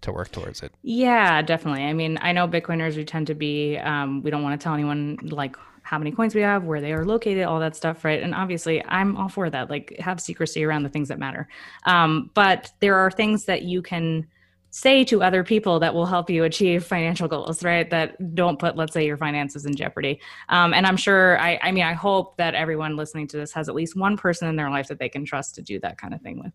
to 0.00 0.12
work 0.12 0.32
towards 0.32 0.62
it. 0.62 0.72
Yeah, 0.82 1.42
definitely. 1.42 1.84
I 1.84 1.92
mean, 1.92 2.18
I 2.22 2.32
know 2.32 2.48
Bitcoiners, 2.48 2.96
we 2.96 3.04
tend 3.04 3.26
to 3.26 3.34
be, 3.34 3.76
um, 3.76 4.22
we 4.22 4.30
don't 4.30 4.42
want 4.42 4.58
to 4.58 4.64
tell 4.64 4.72
anyone 4.72 5.18
like 5.22 5.56
how 5.82 5.98
many 5.98 6.12
coins 6.12 6.34
we 6.34 6.40
have, 6.40 6.64
where 6.64 6.80
they 6.80 6.92
are 6.92 7.04
located, 7.04 7.44
all 7.44 7.60
that 7.60 7.76
stuff, 7.76 8.04
right? 8.04 8.22
And 8.22 8.34
obviously, 8.34 8.82
I'm 8.86 9.16
all 9.16 9.28
for 9.28 9.50
that. 9.50 9.68
Like, 9.68 9.94
have 9.98 10.20
secrecy 10.20 10.64
around 10.64 10.84
the 10.84 10.88
things 10.88 11.08
that 11.08 11.18
matter. 11.18 11.48
Um, 11.84 12.30
but 12.34 12.72
there 12.80 12.96
are 12.96 13.10
things 13.10 13.44
that 13.44 13.62
you 13.62 13.82
can 13.82 14.26
say 14.70 15.04
to 15.04 15.22
other 15.22 15.42
people 15.42 15.80
that 15.80 15.94
will 15.94 16.06
help 16.06 16.30
you 16.30 16.44
achieve 16.44 16.84
financial 16.84 17.26
goals, 17.26 17.62
right? 17.64 17.90
That 17.90 18.34
don't 18.34 18.58
put, 18.58 18.76
let's 18.76 18.92
say, 18.92 19.04
your 19.04 19.16
finances 19.16 19.66
in 19.66 19.74
jeopardy. 19.74 20.20
Um, 20.48 20.72
and 20.72 20.86
I'm 20.86 20.96
sure, 20.96 21.38
I, 21.40 21.58
I 21.62 21.72
mean, 21.72 21.82
I 21.82 21.92
hope 21.92 22.36
that 22.36 22.54
everyone 22.54 22.96
listening 22.96 23.26
to 23.28 23.36
this 23.36 23.52
has 23.52 23.68
at 23.68 23.74
least 23.74 23.96
one 23.96 24.16
person 24.16 24.48
in 24.48 24.56
their 24.56 24.70
life 24.70 24.88
that 24.88 24.98
they 24.98 25.08
can 25.08 25.24
trust 25.24 25.56
to 25.56 25.62
do 25.62 25.80
that 25.80 25.98
kind 25.98 26.14
of 26.14 26.20
thing 26.20 26.38
with. 26.42 26.52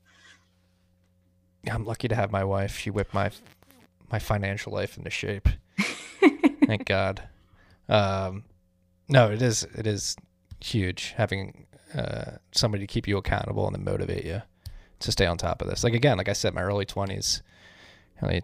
I'm 1.72 1.86
lucky 1.86 2.08
to 2.08 2.16
have 2.16 2.32
my 2.32 2.44
wife. 2.44 2.78
She 2.78 2.90
whipped 2.90 3.14
my 3.14 3.32
my 4.12 4.20
financial 4.20 4.72
life 4.72 4.98
into 4.98 5.10
shape. 5.10 5.50
Thank 6.66 6.86
God. 6.86 7.28
Um, 7.90 8.44
no, 9.10 9.32
it 9.32 9.42
is 9.42 9.64
it 9.76 9.88
is 9.88 10.16
huge 10.60 11.14
having 11.18 11.66
uh, 11.94 12.38
somebody 12.52 12.84
to 12.84 12.88
keep 12.88 13.08
you 13.08 13.18
accountable 13.18 13.66
and 13.68 13.76
then 13.76 13.84
motivate 13.84 14.26
you 14.26 14.42
to 15.00 15.12
stay 15.12 15.26
on 15.26 15.38
top 15.38 15.62
of 15.62 15.68
this. 15.68 15.84
Like 15.84 15.94
again, 15.94 16.18
like 16.18 16.30
I 16.30 16.34
said, 16.34 16.54
my 16.54 16.62
early 16.62 16.86
twenties, 16.86 17.42
really 18.22 18.44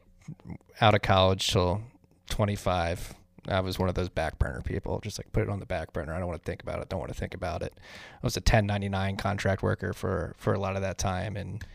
out 0.79 0.95
of 0.95 1.01
college 1.01 1.47
till 1.47 1.81
25. 2.29 3.15
I 3.47 3.59
was 3.61 3.79
one 3.79 3.89
of 3.89 3.95
those 3.95 4.09
back 4.09 4.37
burner 4.37 4.61
people, 4.61 4.99
just 5.01 5.17
like 5.17 5.31
put 5.31 5.41
it 5.43 5.49
on 5.49 5.59
the 5.59 5.65
back 5.65 5.93
burner. 5.93 6.13
I 6.13 6.19
don't 6.19 6.27
want 6.27 6.39
to 6.43 6.45
think 6.45 6.61
about 6.61 6.79
it. 6.81 6.89
Don't 6.89 6.99
want 6.99 7.11
to 7.11 7.17
think 7.19 7.33
about 7.33 7.63
it. 7.63 7.73
I 7.77 8.19
was 8.25 8.37
a 8.37 8.39
1099 8.39 9.17
contract 9.17 9.63
worker 9.63 9.93
for 9.93 10.35
for 10.37 10.53
a 10.53 10.59
lot 10.59 10.75
of 10.75 10.83
that 10.83 10.97
time, 10.99 11.35
and 11.35 11.65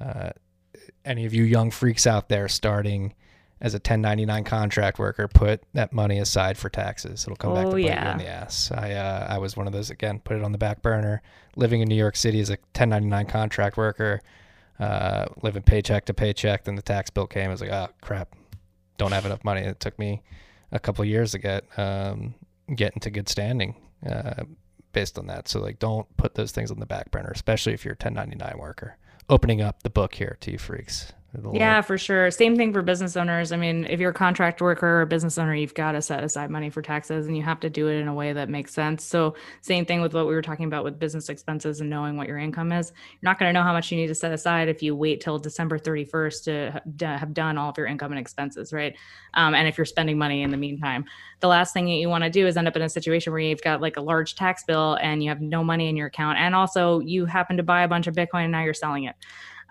uh, 0.00 0.30
any 1.04 1.26
of 1.26 1.34
you 1.34 1.42
young 1.42 1.70
freaks 1.70 2.06
out 2.06 2.28
there 2.30 2.48
starting 2.48 3.14
as 3.60 3.74
a 3.74 3.76
1099 3.76 4.44
contract 4.44 4.98
worker, 4.98 5.28
put 5.28 5.62
that 5.74 5.92
money 5.92 6.18
aside 6.18 6.56
for 6.56 6.70
taxes. 6.70 7.24
It'll 7.24 7.36
come 7.36 7.52
back 7.52 7.64
to 7.64 7.68
Oh, 7.68 7.72
bite 7.72 7.82
you 7.82 7.88
in 8.12 8.18
the 8.18 8.26
ass. 8.26 8.72
I 8.72 8.92
uh, 8.92 9.26
I 9.28 9.36
was 9.36 9.56
one 9.56 9.66
of 9.66 9.74
those 9.74 9.90
again. 9.90 10.20
Put 10.20 10.38
it 10.38 10.42
on 10.42 10.52
the 10.52 10.58
back 10.58 10.80
burner. 10.80 11.20
Living 11.56 11.82
in 11.82 11.88
New 11.88 11.96
York 11.96 12.16
City 12.16 12.40
as 12.40 12.48
a 12.48 12.54
1099 12.72 13.26
contract 13.26 13.76
worker, 13.76 14.22
uh, 14.80 15.26
living 15.42 15.62
paycheck 15.62 16.06
to 16.06 16.14
paycheck. 16.14 16.64
Then 16.64 16.74
the 16.74 16.82
tax 16.82 17.10
bill 17.10 17.26
came. 17.26 17.48
I 17.48 17.52
was 17.52 17.60
like, 17.60 17.70
oh 17.70 17.88
crap, 18.00 18.34
don't 18.96 19.12
have 19.12 19.26
enough 19.26 19.44
money. 19.44 19.60
It 19.60 19.78
took 19.78 19.98
me 19.98 20.22
a 20.72 20.80
couple 20.80 21.04
years 21.04 21.32
to 21.32 21.38
get 21.38 21.64
um, 21.78 22.34
get 22.74 22.94
into 22.94 23.10
good 23.10 23.28
standing 23.28 23.76
uh, 24.08 24.44
based 24.92 25.18
on 25.18 25.26
that. 25.26 25.48
So 25.48 25.60
like, 25.60 25.78
don't 25.78 26.08
put 26.16 26.34
those 26.34 26.50
things 26.50 26.70
on 26.70 26.80
the 26.80 26.86
back 26.86 27.10
burner, 27.10 27.30
especially 27.30 27.74
if 27.74 27.84
you're 27.84 27.92
a 27.92 28.02
1099 28.02 28.58
worker. 28.58 28.96
Opening 29.28 29.60
up 29.60 29.82
the 29.82 29.90
book 29.90 30.14
here 30.14 30.36
to 30.40 30.52
you 30.52 30.58
freaks. 30.58 31.12
It'll- 31.38 31.54
Yeah, 31.54 31.80
for 31.80 31.96
sure. 31.96 32.28
Same 32.32 32.56
thing 32.56 32.72
for 32.72 32.82
business 32.82 33.16
owners. 33.16 33.52
I 33.52 33.56
mean, 33.56 33.86
if 33.88 34.00
you're 34.00 34.10
a 34.10 34.14
contract 34.14 34.60
worker 34.60 34.86
or 34.86 35.02
a 35.02 35.06
business 35.06 35.38
owner, 35.38 35.54
you've 35.54 35.74
got 35.74 35.92
to 35.92 36.02
set 36.02 36.24
aside 36.24 36.50
money 36.50 36.70
for 36.70 36.82
taxes 36.82 37.28
and 37.28 37.36
you 37.36 37.42
have 37.44 37.60
to 37.60 37.70
do 37.70 37.86
it 37.86 38.00
in 38.00 38.08
a 38.08 38.14
way 38.14 38.32
that 38.32 38.48
makes 38.48 38.74
sense. 38.74 39.04
So, 39.04 39.34
same 39.60 39.84
thing 39.86 40.00
with 40.00 40.12
what 40.12 40.26
we 40.26 40.34
were 40.34 40.42
talking 40.42 40.66
about 40.66 40.82
with 40.82 40.98
business 40.98 41.28
expenses 41.28 41.80
and 41.80 41.88
knowing 41.88 42.16
what 42.16 42.26
your 42.26 42.38
income 42.38 42.72
is. 42.72 42.92
You're 43.12 43.30
not 43.30 43.38
going 43.38 43.48
to 43.48 43.52
know 43.52 43.62
how 43.62 43.72
much 43.72 43.92
you 43.92 43.96
need 43.96 44.08
to 44.08 44.14
set 44.14 44.32
aside 44.32 44.68
if 44.68 44.82
you 44.82 44.96
wait 44.96 45.20
till 45.20 45.38
December 45.38 45.78
31st 45.78 46.44
to 46.44 46.82
ha- 47.00 47.16
have 47.18 47.32
done 47.32 47.56
all 47.56 47.70
of 47.70 47.78
your 47.78 47.86
income 47.86 48.10
and 48.10 48.18
expenses, 48.18 48.72
right? 48.72 48.96
Um, 49.34 49.54
and 49.54 49.68
if 49.68 49.78
you're 49.78 49.84
spending 49.84 50.18
money 50.18 50.42
in 50.42 50.50
the 50.50 50.56
meantime, 50.56 51.04
the 51.38 51.48
last 51.48 51.72
thing 51.72 51.84
that 51.84 51.92
you 51.92 52.08
want 52.08 52.24
to 52.24 52.30
do 52.30 52.48
is 52.48 52.56
end 52.56 52.66
up 52.66 52.74
in 52.74 52.82
a 52.82 52.88
situation 52.88 53.32
where 53.32 53.40
you've 53.40 53.62
got 53.62 53.80
like 53.80 53.96
a 53.96 54.00
large 54.02 54.34
tax 54.34 54.64
bill 54.64 54.98
and 55.00 55.22
you 55.22 55.28
have 55.28 55.40
no 55.40 55.62
money 55.62 55.88
in 55.88 55.96
your 55.96 56.08
account. 56.08 56.38
And 56.38 56.56
also, 56.56 56.98
you 56.98 57.24
happen 57.26 57.56
to 57.58 57.62
buy 57.62 57.82
a 57.82 57.88
bunch 57.88 58.08
of 58.08 58.16
Bitcoin 58.16 58.42
and 58.44 58.52
now 58.52 58.64
you're 58.64 58.74
selling 58.74 59.04
it. 59.04 59.14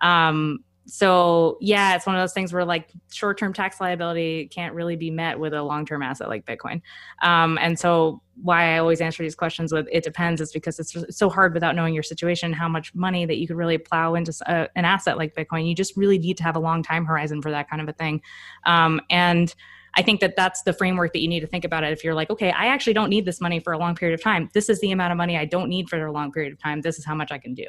Um, 0.02 0.64
so 0.86 1.58
yeah, 1.62 1.96
it's 1.96 2.06
one 2.06 2.16
of 2.16 2.22
those 2.22 2.34
things 2.34 2.52
where 2.52 2.66
like 2.66 2.90
short-term 3.12 3.54
tax 3.54 3.80
liability 3.80 4.48
can't 4.48 4.74
really 4.74 4.96
be 4.96 5.12
met 5.12 5.40
with 5.40 5.54
a 5.54 5.62
long-term 5.62 6.02
asset 6.02 6.30
like 6.30 6.46
Bitcoin. 6.46 6.82
Um, 7.22 7.58
and 7.62 7.78
so 7.78 8.22
why 8.42 8.74
I 8.74 8.78
always 8.80 9.02
answer 9.02 9.22
these 9.22 9.36
questions 9.36 9.72
with 9.72 9.88
it 9.92 10.04
depends 10.04 10.42
is 10.42 10.52
because 10.52 10.80
it's 10.80 10.96
so 11.16 11.30
hard 11.30 11.54
without 11.54 11.76
knowing 11.76 11.94
your 11.94 12.04
situation, 12.04 12.54
how 12.54 12.68
much 12.68 12.96
money 12.96 13.26
that 13.26 13.38
you 13.38 13.48
could 13.48 13.58
really 13.58 13.78
plow 13.78 14.16
into 14.16 14.34
a, 14.48 14.68
an 14.76 14.86
asset 14.86 15.18
like 15.18 15.36
Bitcoin. 15.36 15.68
You 15.68 15.76
just 15.76 15.96
really 15.96 16.18
need 16.18 16.38
to 16.38 16.44
have 16.44 16.56
a 16.56 16.60
long 16.60 16.82
time 16.82 17.06
horizon 17.06 17.42
for 17.42 17.52
that 17.52 17.70
kind 17.70 17.82
of 17.82 17.90
a 17.90 17.94
thing. 17.94 18.22
Um, 18.66 19.02
and 19.10 19.54
I 19.96 20.02
think 20.02 20.20
that 20.22 20.36
that's 20.36 20.62
the 20.64 20.74
framework 20.74 21.14
that 21.14 21.20
you 21.20 21.28
need 21.28 21.40
to 21.42 21.48
think 21.48 21.66
about 21.66 21.84
it. 21.84 21.92
If 21.92 22.04
you're 22.04 22.14
like, 22.14 22.30
okay, 22.30 22.52
I 22.52 22.68
actually 22.68 22.94
don't 22.94 23.10
need 23.10 23.26
this 23.26 23.42
money 23.42 23.60
for 23.60 23.74
a 23.74 23.78
long 23.78 23.96
period 23.96 24.18
of 24.18 24.24
time. 24.24 24.50
This 24.54 24.70
is 24.70 24.80
the 24.82 24.92
amount 24.92 25.12
of 25.12 25.18
money 25.18 25.38
I 25.38 25.46
don't 25.46 25.70
need 25.70 25.90
for 25.90 26.04
a 26.06 26.12
long 26.12 26.32
period 26.32 26.54
of 26.54 26.60
time. 26.60 26.82
This 26.82 27.00
is 27.00 27.06
how 27.06 27.16
much 27.16 27.32
I 27.32 27.38
can 27.38 27.54
do. 27.54 27.66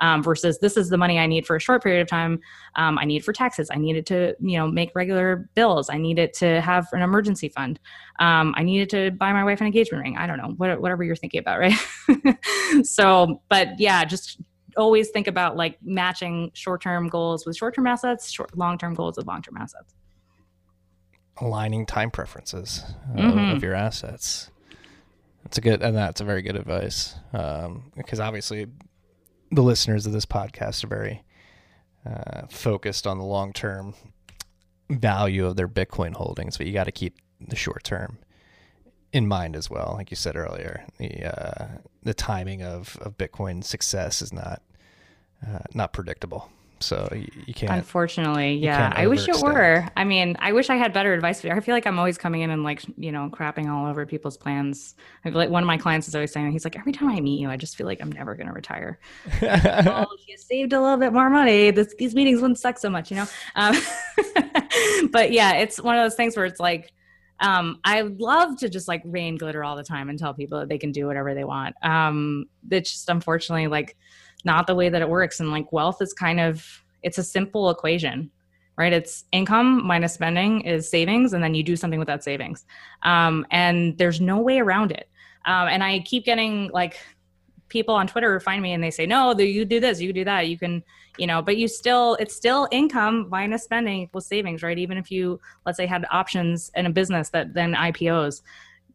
Um, 0.00 0.22
versus 0.22 0.58
this 0.58 0.76
is 0.76 0.88
the 0.88 0.96
money 0.96 1.18
I 1.18 1.26
need 1.26 1.46
for 1.46 1.56
a 1.56 1.60
short 1.60 1.82
period 1.82 2.02
of 2.02 2.08
time. 2.08 2.40
Um, 2.76 2.98
I 2.98 3.04
need 3.04 3.24
for 3.24 3.32
taxes. 3.32 3.70
I 3.70 3.76
need 3.76 3.96
it 3.96 4.06
to, 4.06 4.34
you 4.40 4.58
know, 4.58 4.68
make 4.68 4.90
regular 4.94 5.48
bills. 5.54 5.90
I 5.90 5.98
need 5.98 6.18
it 6.18 6.34
to 6.34 6.60
have 6.60 6.86
an 6.92 7.02
emergency 7.02 7.48
fund. 7.48 7.78
Um, 8.18 8.54
I 8.56 8.62
need 8.62 8.80
it 8.80 8.90
to 8.90 9.10
buy 9.12 9.32
my 9.32 9.44
wife 9.44 9.60
an 9.60 9.66
engagement 9.66 10.02
ring. 10.02 10.16
I 10.16 10.26
don't 10.26 10.38
know, 10.38 10.54
what, 10.56 10.80
whatever 10.80 11.04
you're 11.04 11.16
thinking 11.16 11.40
about, 11.40 11.58
right? 11.60 11.74
so, 12.82 13.42
but 13.48 13.78
yeah, 13.78 14.04
just 14.04 14.40
always 14.76 15.10
think 15.10 15.26
about 15.26 15.56
like 15.56 15.78
matching 15.82 16.50
short-term 16.54 17.08
goals 17.08 17.44
with 17.44 17.56
short-term 17.56 17.86
assets, 17.86 18.30
short, 18.30 18.56
long-term 18.56 18.94
goals 18.94 19.16
with 19.16 19.26
long-term 19.26 19.56
assets. 19.56 19.94
Aligning 21.40 21.86
time 21.86 22.10
preferences 22.10 22.82
uh, 23.16 23.20
Mhm. 23.20 23.56
of 23.56 23.62
your 23.62 23.74
assets. 23.74 24.50
That's 25.44 25.58
a 25.58 25.60
good, 25.60 25.82
and 25.82 25.96
that's 25.96 26.20
a 26.20 26.24
very 26.24 26.42
good 26.42 26.56
advice. 26.56 27.14
Um, 27.32 27.92
because 27.96 28.20
obviously, 28.20 28.66
the 29.50 29.62
listeners 29.62 30.04
of 30.06 30.12
this 30.12 30.26
podcast 30.26 30.84
are 30.84 30.88
very 30.88 31.24
uh, 32.06 32.46
focused 32.50 33.06
on 33.06 33.18
the 33.18 33.24
long 33.24 33.52
term 33.52 33.94
value 34.90 35.46
of 35.46 35.56
their 35.56 35.68
Bitcoin 35.68 36.14
holdings, 36.14 36.56
but 36.56 36.66
you 36.66 36.72
got 36.72 36.84
to 36.84 36.92
keep 36.92 37.16
the 37.40 37.56
short 37.56 37.84
term 37.84 38.18
in 39.12 39.26
mind 39.26 39.54
as 39.56 39.68
well. 39.70 39.94
Like 39.96 40.10
you 40.10 40.16
said 40.16 40.36
earlier, 40.36 40.84
the 40.98 41.24
uh, 41.24 41.68
the 42.02 42.14
timing 42.14 42.62
of, 42.62 42.96
of 43.00 43.16
Bitcoin 43.18 43.62
success 43.64 44.22
is 44.22 44.32
not 44.32 44.62
uh, 45.46 45.60
not 45.74 45.92
predictable. 45.92 46.50
So 46.80 47.08
you, 47.12 47.28
you 47.46 47.54
can't. 47.54 47.72
Unfortunately, 47.72 48.54
yeah. 48.54 48.88
can't 48.90 48.98
I 48.98 49.06
wish 49.06 49.28
it 49.28 49.36
were. 49.42 49.88
I 49.96 50.04
mean, 50.04 50.36
I 50.38 50.52
wish 50.52 50.70
I 50.70 50.76
had 50.76 50.92
better 50.92 51.12
advice. 51.12 51.40
for 51.40 51.48
you. 51.48 51.52
I 51.52 51.60
feel 51.60 51.74
like 51.74 51.86
I'm 51.86 51.98
always 51.98 52.18
coming 52.18 52.42
in 52.42 52.50
and 52.50 52.62
like, 52.62 52.82
you 52.96 53.12
know, 53.12 53.30
crapping 53.32 53.68
all 53.68 53.86
over 53.86 54.06
people's 54.06 54.36
plans. 54.36 54.94
I 55.24 55.30
feel 55.30 55.38
like 55.38 55.50
one 55.50 55.62
of 55.62 55.66
my 55.66 55.76
clients 55.76 56.08
is 56.08 56.14
always 56.14 56.32
saying, 56.32 56.50
he's 56.52 56.64
like, 56.64 56.78
every 56.78 56.92
time 56.92 57.08
I 57.08 57.20
meet 57.20 57.40
you, 57.40 57.50
I 57.50 57.56
just 57.56 57.76
feel 57.76 57.86
like 57.86 58.00
I'm 58.00 58.12
never 58.12 58.34
going 58.34 58.46
to 58.46 58.52
retire. 58.52 58.98
well, 59.42 60.08
if 60.18 60.28
you 60.28 60.36
saved 60.36 60.72
a 60.72 60.80
little 60.80 60.98
bit 60.98 61.12
more 61.12 61.30
money, 61.30 61.70
this, 61.70 61.94
these 61.98 62.14
meetings 62.14 62.40
wouldn't 62.40 62.58
suck 62.58 62.78
so 62.78 62.90
much, 62.90 63.10
you 63.10 63.16
know? 63.16 63.26
Um, 63.56 63.76
but 65.10 65.32
yeah, 65.32 65.54
it's 65.54 65.80
one 65.80 65.96
of 65.96 66.04
those 66.04 66.14
things 66.14 66.36
where 66.36 66.46
it's 66.46 66.60
like, 66.60 66.92
um, 67.40 67.78
I 67.84 68.02
love 68.02 68.58
to 68.58 68.68
just 68.68 68.88
like 68.88 69.02
rain 69.04 69.36
glitter 69.36 69.62
all 69.62 69.76
the 69.76 69.84
time 69.84 70.08
and 70.08 70.18
tell 70.18 70.34
people 70.34 70.58
that 70.58 70.68
they 70.68 70.78
can 70.78 70.92
do 70.92 71.06
whatever 71.06 71.34
they 71.34 71.44
want. 71.44 71.76
Um, 71.82 72.46
it's 72.70 72.90
just 72.90 73.08
unfortunately 73.08 73.68
like 73.68 73.96
not 74.44 74.66
the 74.66 74.74
way 74.74 74.88
that 74.88 75.02
it 75.02 75.08
works. 75.08 75.40
And 75.40 75.50
like 75.50 75.72
wealth 75.72 76.00
is 76.00 76.12
kind 76.12 76.40
of 76.40 76.64
it's 77.02 77.18
a 77.18 77.22
simple 77.22 77.70
equation, 77.70 78.30
right? 78.76 78.92
It's 78.92 79.24
income 79.32 79.86
minus 79.86 80.14
spending 80.14 80.62
is 80.62 80.88
savings, 80.88 81.32
and 81.32 81.42
then 81.42 81.54
you 81.54 81.62
do 81.62 81.76
something 81.76 81.98
with 81.98 82.08
that 82.08 82.24
savings. 82.24 82.64
Um, 83.02 83.46
and 83.50 83.96
there's 83.98 84.20
no 84.20 84.38
way 84.38 84.58
around 84.58 84.92
it. 84.92 85.08
Um, 85.46 85.68
and 85.68 85.82
I 85.82 86.00
keep 86.00 86.24
getting 86.24 86.70
like 86.72 86.98
people 87.68 87.94
on 87.94 88.06
Twitter 88.06 88.38
find 88.40 88.62
me 88.62 88.72
and 88.72 88.82
they 88.82 88.90
say, 88.90 89.06
no, 89.06 89.36
you 89.38 89.64
do 89.64 89.80
this, 89.80 90.00
you 90.00 90.12
do 90.12 90.24
that, 90.24 90.48
you 90.48 90.58
can, 90.58 90.82
you 91.18 91.26
know, 91.26 91.42
but 91.42 91.56
you 91.56 91.68
still, 91.68 92.14
it's 92.16 92.34
still 92.34 92.66
income 92.70 93.28
minus 93.28 93.64
spending 93.64 94.02
equals 94.02 94.26
savings, 94.26 94.62
right? 94.62 94.78
Even 94.78 94.96
if 94.96 95.10
you, 95.10 95.40
let's 95.66 95.76
say, 95.76 95.86
had 95.86 96.06
options 96.10 96.70
in 96.74 96.86
a 96.86 96.90
business 96.90 97.28
that 97.30 97.54
then 97.54 97.74
IPOs, 97.74 98.42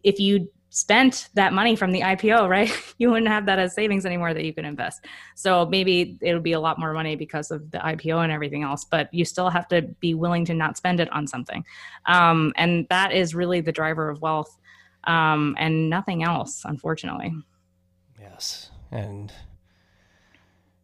if 0.04 0.20
you 0.20 0.50
spent 0.74 1.30
that 1.36 1.54
money 1.54 1.76
from 1.76 1.92
the 1.92 2.02
IPO, 2.02 2.50
right, 2.50 2.72
you 2.98 3.12
wouldn't 3.12 3.28
have 3.28 3.46
that 3.46 3.60
as 3.60 3.76
savings 3.76 4.08
anymore 4.08 4.34
that 4.34 4.44
you 4.44 4.52
could 4.52 4.66
invest. 4.66 5.06
So 5.36 5.68
maybe 5.68 6.18
it'll 6.20 6.42
be 6.42 6.54
a 6.54 6.60
lot 6.60 6.80
more 6.80 6.94
money 6.94 7.16
because 7.16 7.52
of 7.52 7.70
the 7.70 7.78
IPO 7.78 8.24
and 8.24 8.32
everything 8.32 8.64
else, 8.64 8.84
but 8.84 9.14
you 9.14 9.24
still 9.24 9.52
have 9.52 9.68
to 9.68 9.84
be 9.84 10.16
willing 10.16 10.46
to 10.46 10.54
not 10.56 10.76
spend 10.76 11.00
it 11.00 11.14
on 11.14 11.28
something. 11.28 11.64
Um, 12.08 12.54
and 12.58 12.88
that 12.90 13.12
is 13.14 13.36
really 13.36 13.62
the 13.62 13.72
driver 13.72 14.10
of 14.10 14.20
wealth 14.22 14.58
um, 15.04 15.56
and 15.60 15.92
nothing 15.92 16.24
else, 16.24 16.64
unfortunately. 16.66 17.32
Yes, 18.20 18.72
and 18.92 19.32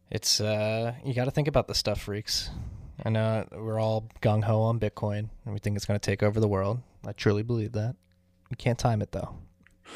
it's 0.08 0.40
uh, 0.40 0.94
you 1.04 1.14
got 1.14 1.24
to 1.24 1.32
think 1.32 1.48
about 1.48 1.66
the 1.66 1.74
stuff, 1.74 2.02
freaks. 2.02 2.50
I 3.04 3.08
know 3.08 3.44
we're 3.50 3.80
all 3.80 4.08
gung 4.22 4.44
ho 4.44 4.60
on 4.60 4.78
Bitcoin, 4.78 5.30
and 5.44 5.52
we 5.52 5.58
think 5.58 5.74
it's 5.74 5.86
going 5.86 5.98
to 5.98 6.04
take 6.04 6.22
over 6.22 6.38
the 6.38 6.46
world. 6.46 6.80
I 7.04 7.10
truly 7.10 7.42
believe 7.42 7.72
that. 7.72 7.96
You 8.50 8.56
can't 8.56 8.78
time 8.78 9.02
it 9.02 9.10
though. 9.10 9.34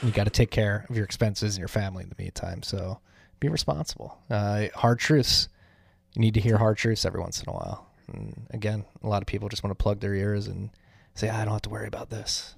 You 0.02 0.10
got 0.10 0.24
to 0.24 0.30
take 0.30 0.50
care 0.50 0.86
of 0.88 0.96
your 0.96 1.04
expenses 1.04 1.54
and 1.54 1.60
your 1.60 1.68
family 1.68 2.02
in 2.02 2.08
the 2.08 2.16
meantime. 2.18 2.62
So 2.62 3.00
be 3.40 3.48
responsible. 3.48 4.18
Uh, 4.30 4.66
hard 4.74 4.98
truths. 4.98 5.48
You 6.14 6.20
need 6.20 6.34
to 6.34 6.40
hear 6.40 6.58
hard 6.58 6.76
truths 6.76 7.04
every 7.04 7.20
once 7.20 7.42
in 7.42 7.48
a 7.48 7.52
while. 7.52 7.86
And 8.12 8.46
again, 8.50 8.84
a 9.02 9.08
lot 9.08 9.22
of 9.22 9.26
people 9.26 9.48
just 9.48 9.62
want 9.62 9.76
to 9.76 9.82
plug 9.82 10.00
their 10.00 10.14
ears 10.14 10.46
and 10.46 10.70
say, 11.14 11.30
"I 11.30 11.44
don't 11.44 11.52
have 11.52 11.62
to 11.62 11.70
worry 11.70 11.88
about 11.88 12.10
this." 12.10 12.54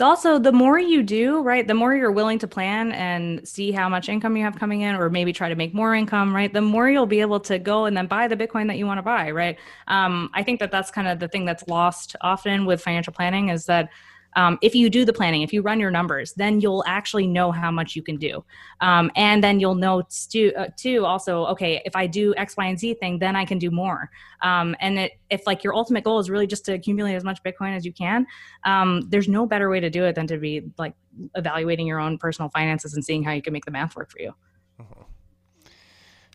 also 0.00 0.38
the 0.38 0.52
more 0.52 0.78
you 0.78 1.02
do 1.02 1.42
right 1.42 1.68
the 1.68 1.74
more 1.74 1.94
you're 1.94 2.12
willing 2.12 2.38
to 2.38 2.48
plan 2.48 2.92
and 2.92 3.46
see 3.46 3.70
how 3.72 3.88
much 3.88 4.08
income 4.08 4.36
you 4.36 4.42
have 4.42 4.58
coming 4.58 4.80
in 4.80 4.94
or 4.94 5.10
maybe 5.10 5.32
try 5.32 5.48
to 5.50 5.54
make 5.54 5.74
more 5.74 5.94
income 5.94 6.34
right 6.34 6.54
the 6.54 6.62
more 6.62 6.88
you'll 6.88 7.04
be 7.04 7.20
able 7.20 7.38
to 7.38 7.58
go 7.58 7.84
and 7.84 7.94
then 7.96 8.06
buy 8.06 8.26
the 8.26 8.36
bitcoin 8.36 8.68
that 8.68 8.78
you 8.78 8.86
want 8.86 8.96
to 8.96 9.02
buy 9.02 9.30
right 9.30 9.58
um, 9.88 10.30
i 10.32 10.42
think 10.42 10.60
that 10.60 10.70
that's 10.70 10.90
kind 10.90 11.08
of 11.08 11.18
the 11.18 11.28
thing 11.28 11.44
that's 11.44 11.66
lost 11.68 12.16
often 12.22 12.64
with 12.64 12.80
financial 12.80 13.12
planning 13.12 13.50
is 13.50 13.66
that 13.66 13.90
um, 14.34 14.58
if 14.62 14.74
you 14.74 14.88
do 14.88 15.04
the 15.04 15.12
planning, 15.12 15.42
if 15.42 15.52
you 15.52 15.62
run 15.62 15.80
your 15.80 15.90
numbers, 15.90 16.32
then 16.34 16.60
you'll 16.60 16.84
actually 16.86 17.26
know 17.26 17.52
how 17.52 17.70
much 17.70 17.94
you 17.96 18.02
can 18.02 18.16
do. 18.16 18.44
Um, 18.80 19.10
and 19.16 19.42
then 19.42 19.60
you'll 19.60 19.74
know 19.74 20.02
stu- 20.08 20.52
uh, 20.56 20.68
too, 20.76 21.04
also, 21.04 21.46
okay, 21.46 21.82
if 21.84 21.94
I 21.94 22.06
do 22.06 22.34
X, 22.36 22.56
Y, 22.56 22.66
and 22.66 22.78
Z 22.78 22.94
thing, 22.94 23.18
then 23.18 23.36
I 23.36 23.44
can 23.44 23.58
do 23.58 23.70
more. 23.70 24.10
Um, 24.42 24.74
and 24.80 24.98
it, 24.98 25.12
if 25.30 25.46
like 25.46 25.62
your 25.62 25.74
ultimate 25.74 26.04
goal 26.04 26.18
is 26.18 26.30
really 26.30 26.46
just 26.46 26.64
to 26.66 26.72
accumulate 26.72 27.14
as 27.14 27.24
much 27.24 27.42
Bitcoin 27.42 27.76
as 27.76 27.84
you 27.84 27.92
can, 27.92 28.26
um, 28.64 29.02
there's 29.08 29.28
no 29.28 29.46
better 29.46 29.68
way 29.68 29.80
to 29.80 29.90
do 29.90 30.04
it 30.04 30.14
than 30.14 30.26
to 30.28 30.38
be 30.38 30.62
like 30.78 30.94
evaluating 31.34 31.86
your 31.86 32.00
own 32.00 32.18
personal 32.18 32.48
finances 32.50 32.94
and 32.94 33.04
seeing 33.04 33.22
how 33.22 33.32
you 33.32 33.42
can 33.42 33.52
make 33.52 33.64
the 33.64 33.70
math 33.70 33.96
work 33.96 34.10
for 34.10 34.20
you. 34.20 34.34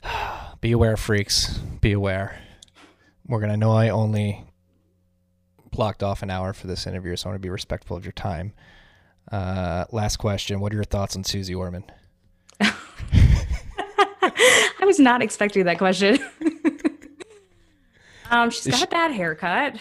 Be 0.61 0.71
aware, 0.71 0.97
freaks. 0.97 1.57
Be 1.81 1.91
aware. 1.91 2.39
We're 3.25 3.39
going 3.39 3.51
to 3.51 3.57
know 3.57 3.71
I 3.71 3.89
only 3.89 4.46
blocked 5.77 6.03
off 6.03 6.21
an 6.23 6.29
hour 6.29 6.51
for 6.51 6.67
this 6.67 6.85
interview, 6.85 7.15
so 7.15 7.29
I 7.29 7.31
want 7.31 7.41
to 7.41 7.45
be 7.45 7.49
respectful 7.49 7.95
of 7.95 8.03
your 8.03 8.11
time. 8.11 8.51
Uh, 9.31 9.85
last 9.91 10.17
question: 10.17 10.59
What 10.59 10.73
are 10.73 10.75
your 10.75 10.83
thoughts 10.83 11.15
on 11.15 11.23
Suze 11.23 11.49
Orman? 11.49 11.85
I 12.59 12.73
was 14.83 14.99
not 14.99 15.21
expecting 15.21 15.63
that 15.65 15.77
question. 15.77 16.17
um, 18.31 18.49
she's 18.49 18.67
got 18.67 18.83
a 18.83 18.87
bad 18.87 19.11
haircut. 19.11 19.75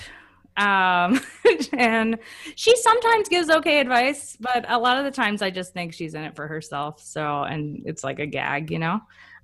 Um, 0.57 1.21
and 1.73 2.19
she 2.55 2.77
sometimes 2.77 3.29
gives 3.29 3.51
okay 3.51 3.81
advice, 3.81 4.37
but 4.39 4.65
a 4.69 4.79
lot 4.79 4.99
of 4.99 5.05
the 5.05 5.11
times 5.11 5.43
I 5.43 5.51
just 5.51 5.73
think 5.73 5.95
she's 5.95 6.15
in 6.15 6.23
it 6.23 6.37
for 6.37 6.47
herself. 6.47 7.03
So, 7.03 7.43
and 7.43 7.83
it's 7.87 8.05
like 8.05 8.19
a 8.19 8.27
gag, 8.27 8.71
you 8.71 8.79
know? 8.79 9.01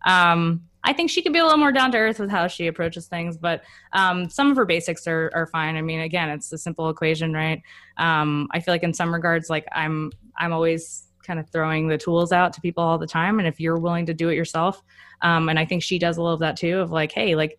Um, 0.07 0.63
I 0.85 0.93
think 0.93 1.11
she 1.11 1.23
could 1.23 1.33
be 1.33 1.39
a 1.39 1.45
little 1.45 1.59
more 1.59 1.73
down 1.73 1.93
to 1.93 1.99
earth 1.99 2.19
with 2.19 2.31
how 2.31 2.47
she 2.49 2.67
approaches 2.67 3.07
things, 3.07 3.37
but 3.37 3.63
um, 3.93 4.29
some 4.29 4.51
of 4.51 4.57
her 4.57 4.65
basics 4.65 5.07
are, 5.07 5.31
are 5.35 5.47
fine. 5.47 5.77
I 5.77 5.83
mean, 5.83 6.01
again, 6.01 6.29
it's 6.29 6.53
a 6.53 6.59
simple 6.59 6.89
equation, 6.89 7.33
right? 7.33 7.63
Um, 7.99 8.49
I 8.53 8.61
feel 8.61 8.75
like 8.75 8.83
in 8.83 8.93
some 8.93 9.13
regards, 9.15 9.49
like 9.49 9.67
I'm, 9.73 10.11
I'm 10.39 10.53
always 10.53 11.05
kind 11.25 11.39
of 11.39 11.49
throwing 11.51 11.87
the 11.87 11.97
tools 11.99 12.33
out 12.33 12.53
to 12.55 12.61
people 12.61 12.83
all 12.83 12.99
the 12.99 13.07
time. 13.07 13.39
And 13.39 13.47
if 13.47 13.61
you're 13.61 13.79
willing 13.79 14.07
to 14.07 14.15
do 14.15 14.29
it 14.29 14.35
yourself, 14.35 14.83
um, 15.21 15.49
and 15.49 15.59
I 15.59 15.65
think 15.65 15.83
she 15.83 15.99
does 15.99 16.17
a 16.17 16.21
little 16.21 16.35
of 16.35 16.41
that 16.41 16.57
too, 16.57 16.81
of 16.81 16.91
like, 16.91 17.13
hey, 17.13 17.37
like 17.37 17.59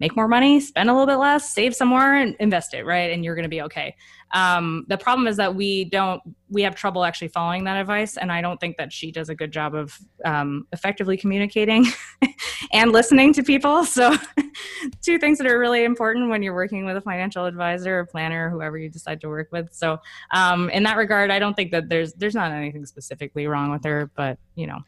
make 0.00 0.16
more 0.16 0.28
money, 0.28 0.60
spend 0.60 0.88
a 0.88 0.92
little 0.92 1.06
bit 1.06 1.16
less, 1.16 1.52
save 1.52 1.74
some 1.74 1.88
more, 1.88 2.14
and 2.14 2.36
invest 2.40 2.74
it, 2.74 2.84
right? 2.84 3.10
And 3.10 3.24
you're 3.24 3.34
going 3.34 3.44
to 3.44 3.48
be 3.48 3.62
okay. 3.62 3.94
Um, 4.32 4.84
the 4.88 4.98
problem 4.98 5.26
is 5.26 5.36
that 5.38 5.54
we 5.54 5.84
don't, 5.86 6.20
we 6.50 6.62
have 6.62 6.74
trouble 6.74 7.04
actually 7.04 7.28
following 7.28 7.64
that 7.64 7.80
advice. 7.80 8.16
And 8.16 8.30
I 8.30 8.40
don't 8.40 8.60
think 8.60 8.76
that 8.76 8.92
she 8.92 9.10
does 9.10 9.28
a 9.28 9.34
good 9.34 9.50
job 9.50 9.74
of 9.74 9.98
um, 10.24 10.66
effectively 10.72 11.16
communicating 11.16 11.86
and 12.72 12.92
listening 12.92 13.32
to 13.34 13.42
people. 13.42 13.84
So, 13.84 14.14
two 15.02 15.18
things 15.18 15.38
that 15.38 15.46
are 15.46 15.58
really 15.58 15.84
important 15.84 16.28
when 16.28 16.42
you're 16.42 16.54
working 16.54 16.84
with 16.84 16.96
a 16.96 17.00
financial 17.00 17.46
advisor 17.46 18.00
or 18.00 18.06
planner, 18.06 18.50
whoever 18.50 18.76
you 18.78 18.88
decide 18.90 19.20
to 19.22 19.28
work 19.28 19.48
with. 19.50 19.72
So, 19.72 19.98
um, 20.32 20.68
in 20.70 20.82
that 20.82 20.96
regard, 20.96 21.30
I 21.30 21.38
don't 21.38 21.54
think 21.54 21.72
that 21.72 21.88
there's, 21.88 22.12
there's 22.14 22.34
not 22.34 22.52
anything 22.52 22.84
specifically 22.86 23.46
wrong 23.46 23.70
with 23.70 23.84
her, 23.84 24.10
but 24.14 24.38
you 24.54 24.66
know, 24.66 24.78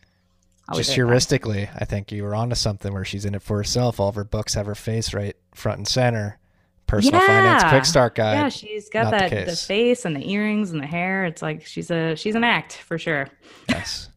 just 0.77 0.93
heuristically, 0.93 1.69
I 1.77 1.85
think 1.85 2.13
you 2.13 2.23
were 2.23 2.35
onto 2.35 2.55
something 2.55 2.93
where 2.93 3.05
she's 3.05 3.25
in 3.25 3.35
it 3.35 3.43
for 3.43 3.57
herself. 3.57 4.01
All 4.01 4.09
of 4.09 4.15
her 4.15 4.25
books 4.25 4.55
have 4.55 4.67
her 4.67 4.75
face 4.75 5.15
right 5.15 5.37
front 5.55 5.79
and 5.79 5.89
center. 5.89 6.39
Personal 6.87 7.21
yeah. 7.21 7.27
finance 7.27 7.63
quick 7.71 7.85
start 7.85 8.17
guide. 8.17 8.35
Yeah, 8.35 8.49
she's 8.49 8.89
got 8.89 9.13
that 9.13 9.31
the, 9.31 9.45
the, 9.45 9.57
face 9.57 10.05
and 10.05 10.17
the 10.17 10.29
earrings 10.29 10.73
and 10.73 10.83
the 10.83 10.87
hair. 10.87 11.25
It's 11.25 11.41
like 11.41 11.65
she's 11.65 11.89
a 11.91 12.17
she's 12.17 12.35
an 12.35 12.43
act 12.43 12.73
for 12.73 12.99
sure. 12.99 13.29
Yes. 13.69 14.09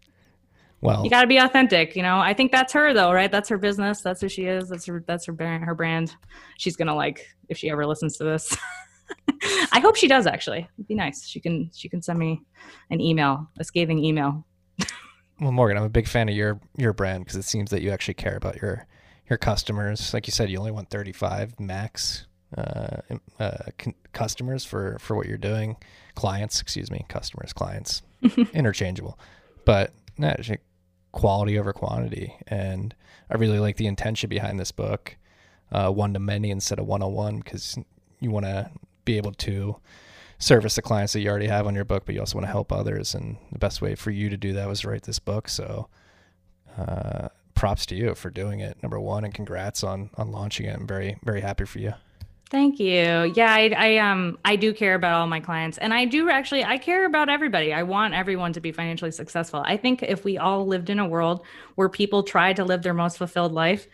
Well, 0.81 1.03
you 1.03 1.09
got 1.09 1.21
to 1.21 1.27
be 1.27 1.37
authentic. 1.37 1.95
You 1.95 2.01
know, 2.01 2.17
I 2.19 2.33
think 2.33 2.51
that's 2.51 2.73
her 2.73 2.91
though, 2.93 3.13
right? 3.13 3.31
That's 3.31 3.47
her 3.49 3.57
business. 3.57 4.01
That's 4.01 4.19
who 4.21 4.27
she 4.27 4.47
is. 4.47 4.69
That's 4.69 4.85
her. 4.87 5.03
That's 5.05 5.25
her 5.27 5.33
brand. 5.33 5.63
Her 5.63 5.75
brand. 5.75 6.15
She's 6.57 6.75
gonna 6.75 6.95
like 6.95 7.27
if 7.47 7.57
she 7.57 7.69
ever 7.69 7.85
listens 7.85 8.17
to 8.17 8.23
this. 8.23 8.57
I 9.71 9.79
hope 9.79 9.95
she 9.95 10.07
does. 10.07 10.25
Actually, 10.25 10.67
it'd 10.77 10.87
be 10.87 10.95
nice. 10.95 11.27
She 11.27 11.39
can. 11.39 11.69
She 11.73 11.87
can 11.87 12.01
send 12.01 12.19
me 12.19 12.41
an 12.89 12.99
email, 12.99 13.47
a 13.59 13.63
scathing 13.63 14.03
email. 14.03 14.45
Well, 15.39 15.51
Morgan, 15.51 15.77
I'm 15.77 15.83
a 15.83 15.89
big 15.89 16.07
fan 16.07 16.29
of 16.29 16.35
your 16.35 16.59
your 16.77 16.93
brand 16.93 17.25
because 17.25 17.35
it 17.37 17.43
seems 17.43 17.69
that 17.71 17.81
you 17.81 17.91
actually 17.91 18.13
care 18.13 18.35
about 18.35 18.61
your 18.61 18.85
your 19.29 19.37
customers. 19.37 20.13
Like 20.13 20.27
you 20.27 20.31
said, 20.31 20.49
you 20.49 20.57
only 20.59 20.71
want 20.71 20.89
35 20.89 21.59
max 21.59 22.27
uh, 22.57 22.97
uh, 23.39 23.57
c- 23.81 23.95
customers 24.11 24.63
for 24.63 24.97
for 24.99 25.15
what 25.15 25.27
you're 25.27 25.37
doing. 25.37 25.77
Clients, 26.15 26.61
excuse 26.61 26.91
me, 26.91 27.05
customers, 27.09 27.51
clients, 27.53 28.03
interchangeable, 28.53 29.17
but 29.65 29.93
quality 31.11 31.57
over 31.57 31.73
quantity. 31.73 32.35
And 32.47 32.93
I 33.29 33.35
really 33.35 33.59
like 33.59 33.77
the 33.77 33.87
intention 33.87 34.29
behind 34.29 34.59
this 34.59 34.71
book, 34.71 35.17
uh, 35.71 35.89
one 35.89 36.13
to 36.13 36.19
many 36.19 36.51
instead 36.51 36.79
of 36.79 36.85
one 36.85 37.01
on 37.01 37.13
one, 37.13 37.37
because 37.37 37.77
you 38.19 38.29
want 38.29 38.45
to 38.45 38.69
be 39.05 39.17
able 39.17 39.33
to 39.33 39.77
service 40.43 40.75
the 40.75 40.81
clients 40.81 41.13
that 41.13 41.21
you 41.21 41.29
already 41.29 41.47
have 41.47 41.65
on 41.65 41.75
your 41.75 41.85
book, 41.85 42.03
but 42.05 42.13
you 42.13 42.21
also 42.21 42.37
want 42.37 42.45
to 42.45 42.51
help 42.51 42.71
others. 42.71 43.15
And 43.15 43.37
the 43.51 43.59
best 43.59 43.81
way 43.81 43.95
for 43.95 44.11
you 44.11 44.29
to 44.29 44.37
do 44.37 44.53
that 44.53 44.67
was 44.67 44.81
to 44.81 44.89
write 44.89 45.03
this 45.03 45.19
book. 45.19 45.47
So, 45.49 45.87
uh, 46.77 47.29
props 47.55 47.85
to 47.87 47.95
you 47.95 48.13
for 48.15 48.29
doing 48.29 48.59
it. 48.59 48.81
Number 48.83 48.99
one, 48.99 49.23
and 49.23 49.33
congrats 49.33 49.83
on 49.83 50.09
on 50.15 50.31
launching 50.31 50.65
it. 50.65 50.75
I'm 50.75 50.87
very 50.87 51.17
very 51.23 51.41
happy 51.41 51.65
for 51.65 51.79
you. 51.79 51.93
Thank 52.49 52.79
you. 52.79 53.33
Yeah, 53.35 53.51
I, 53.51 53.73
I 53.75 53.97
um 53.97 54.37
I 54.45 54.55
do 54.57 54.73
care 54.73 54.93
about 54.95 55.13
all 55.13 55.27
my 55.27 55.39
clients, 55.39 55.77
and 55.77 55.93
I 55.93 56.05
do 56.05 56.29
actually 56.29 56.63
I 56.63 56.77
care 56.77 57.05
about 57.05 57.29
everybody. 57.29 57.73
I 57.73 57.83
want 57.83 58.13
everyone 58.13 58.53
to 58.53 58.59
be 58.59 58.71
financially 58.71 59.11
successful. 59.11 59.63
I 59.65 59.77
think 59.77 60.03
if 60.03 60.23
we 60.23 60.37
all 60.37 60.67
lived 60.67 60.89
in 60.89 60.99
a 60.99 61.07
world 61.07 61.43
where 61.75 61.89
people 61.89 62.21
tried 62.21 62.57
to 62.57 62.63
live 62.63 62.83
their 62.83 62.93
most 62.93 63.17
fulfilled 63.17 63.53
life, 63.53 63.87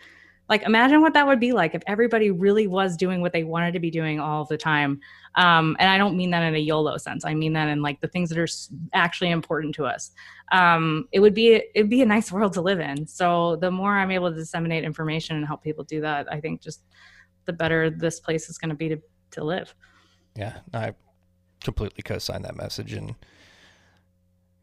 like 0.50 0.62
imagine 0.64 1.00
what 1.00 1.14
that 1.14 1.26
would 1.26 1.38
be 1.38 1.52
like 1.52 1.76
if 1.76 1.82
everybody 1.86 2.32
really 2.32 2.66
was 2.66 2.96
doing 2.96 3.20
what 3.20 3.32
they 3.32 3.44
wanted 3.44 3.72
to 3.72 3.78
be 3.78 3.90
doing 3.90 4.18
all 4.18 4.44
the 4.44 4.58
time. 4.58 5.00
Um, 5.36 5.76
and 5.78 5.88
i 5.88 5.96
don't 5.96 6.16
mean 6.16 6.30
that 6.32 6.42
in 6.42 6.56
a 6.56 6.58
yolo 6.58 6.96
sense. 6.96 7.24
I 7.24 7.34
mean 7.34 7.52
that 7.52 7.68
in 7.68 7.82
like 7.82 8.00
the 8.00 8.08
things 8.08 8.28
that 8.30 8.38
are 8.38 8.48
actually 8.92 9.30
important 9.30 9.76
to 9.76 9.86
us. 9.86 10.10
Um, 10.50 11.08
it 11.12 11.20
would 11.20 11.34
be 11.34 11.62
it'd 11.74 11.88
be 11.88 12.02
a 12.02 12.06
nice 12.06 12.32
world 12.36 12.52
to 12.54 12.60
live 12.60 12.80
in. 12.80 13.06
So 13.06 13.56
the 13.56 13.70
more 13.70 13.96
i'm 13.96 14.10
able 14.10 14.30
to 14.30 14.36
disseminate 14.36 14.82
information 14.84 15.36
and 15.36 15.46
help 15.46 15.62
people 15.62 15.84
do 15.84 16.00
that 16.00 16.30
i 16.32 16.40
think 16.40 16.60
just 16.60 16.82
the 17.46 17.52
better 17.52 17.88
this 17.88 18.18
place 18.18 18.50
is 18.50 18.58
going 18.58 18.70
to 18.70 18.74
be 18.74 18.88
to 18.88 19.00
to 19.30 19.44
live. 19.44 19.72
Yeah 20.36 20.58
i 20.74 20.94
completely 21.62 22.02
co-sign 22.02 22.42
that 22.42 22.56
message 22.56 22.92
and 22.92 23.14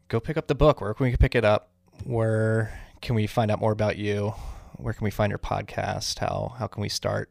go 0.08 0.20
pick 0.20 0.36
up 0.36 0.48
the 0.48 0.54
book. 0.54 0.80
Where 0.82 0.92
can 0.92 1.06
we 1.06 1.16
pick 1.16 1.34
it 1.34 1.44
up? 1.44 1.70
Where 2.04 2.78
can 3.00 3.14
we 3.14 3.26
find 3.26 3.50
out 3.50 3.60
more 3.60 3.72
about 3.72 3.96
you 3.96 4.34
where 4.78 4.94
can 4.94 5.04
we 5.04 5.10
find 5.10 5.30
your 5.30 5.38
podcast? 5.38 6.18
How 6.18 6.54
how 6.58 6.66
can 6.66 6.80
we 6.80 6.88
start 6.88 7.30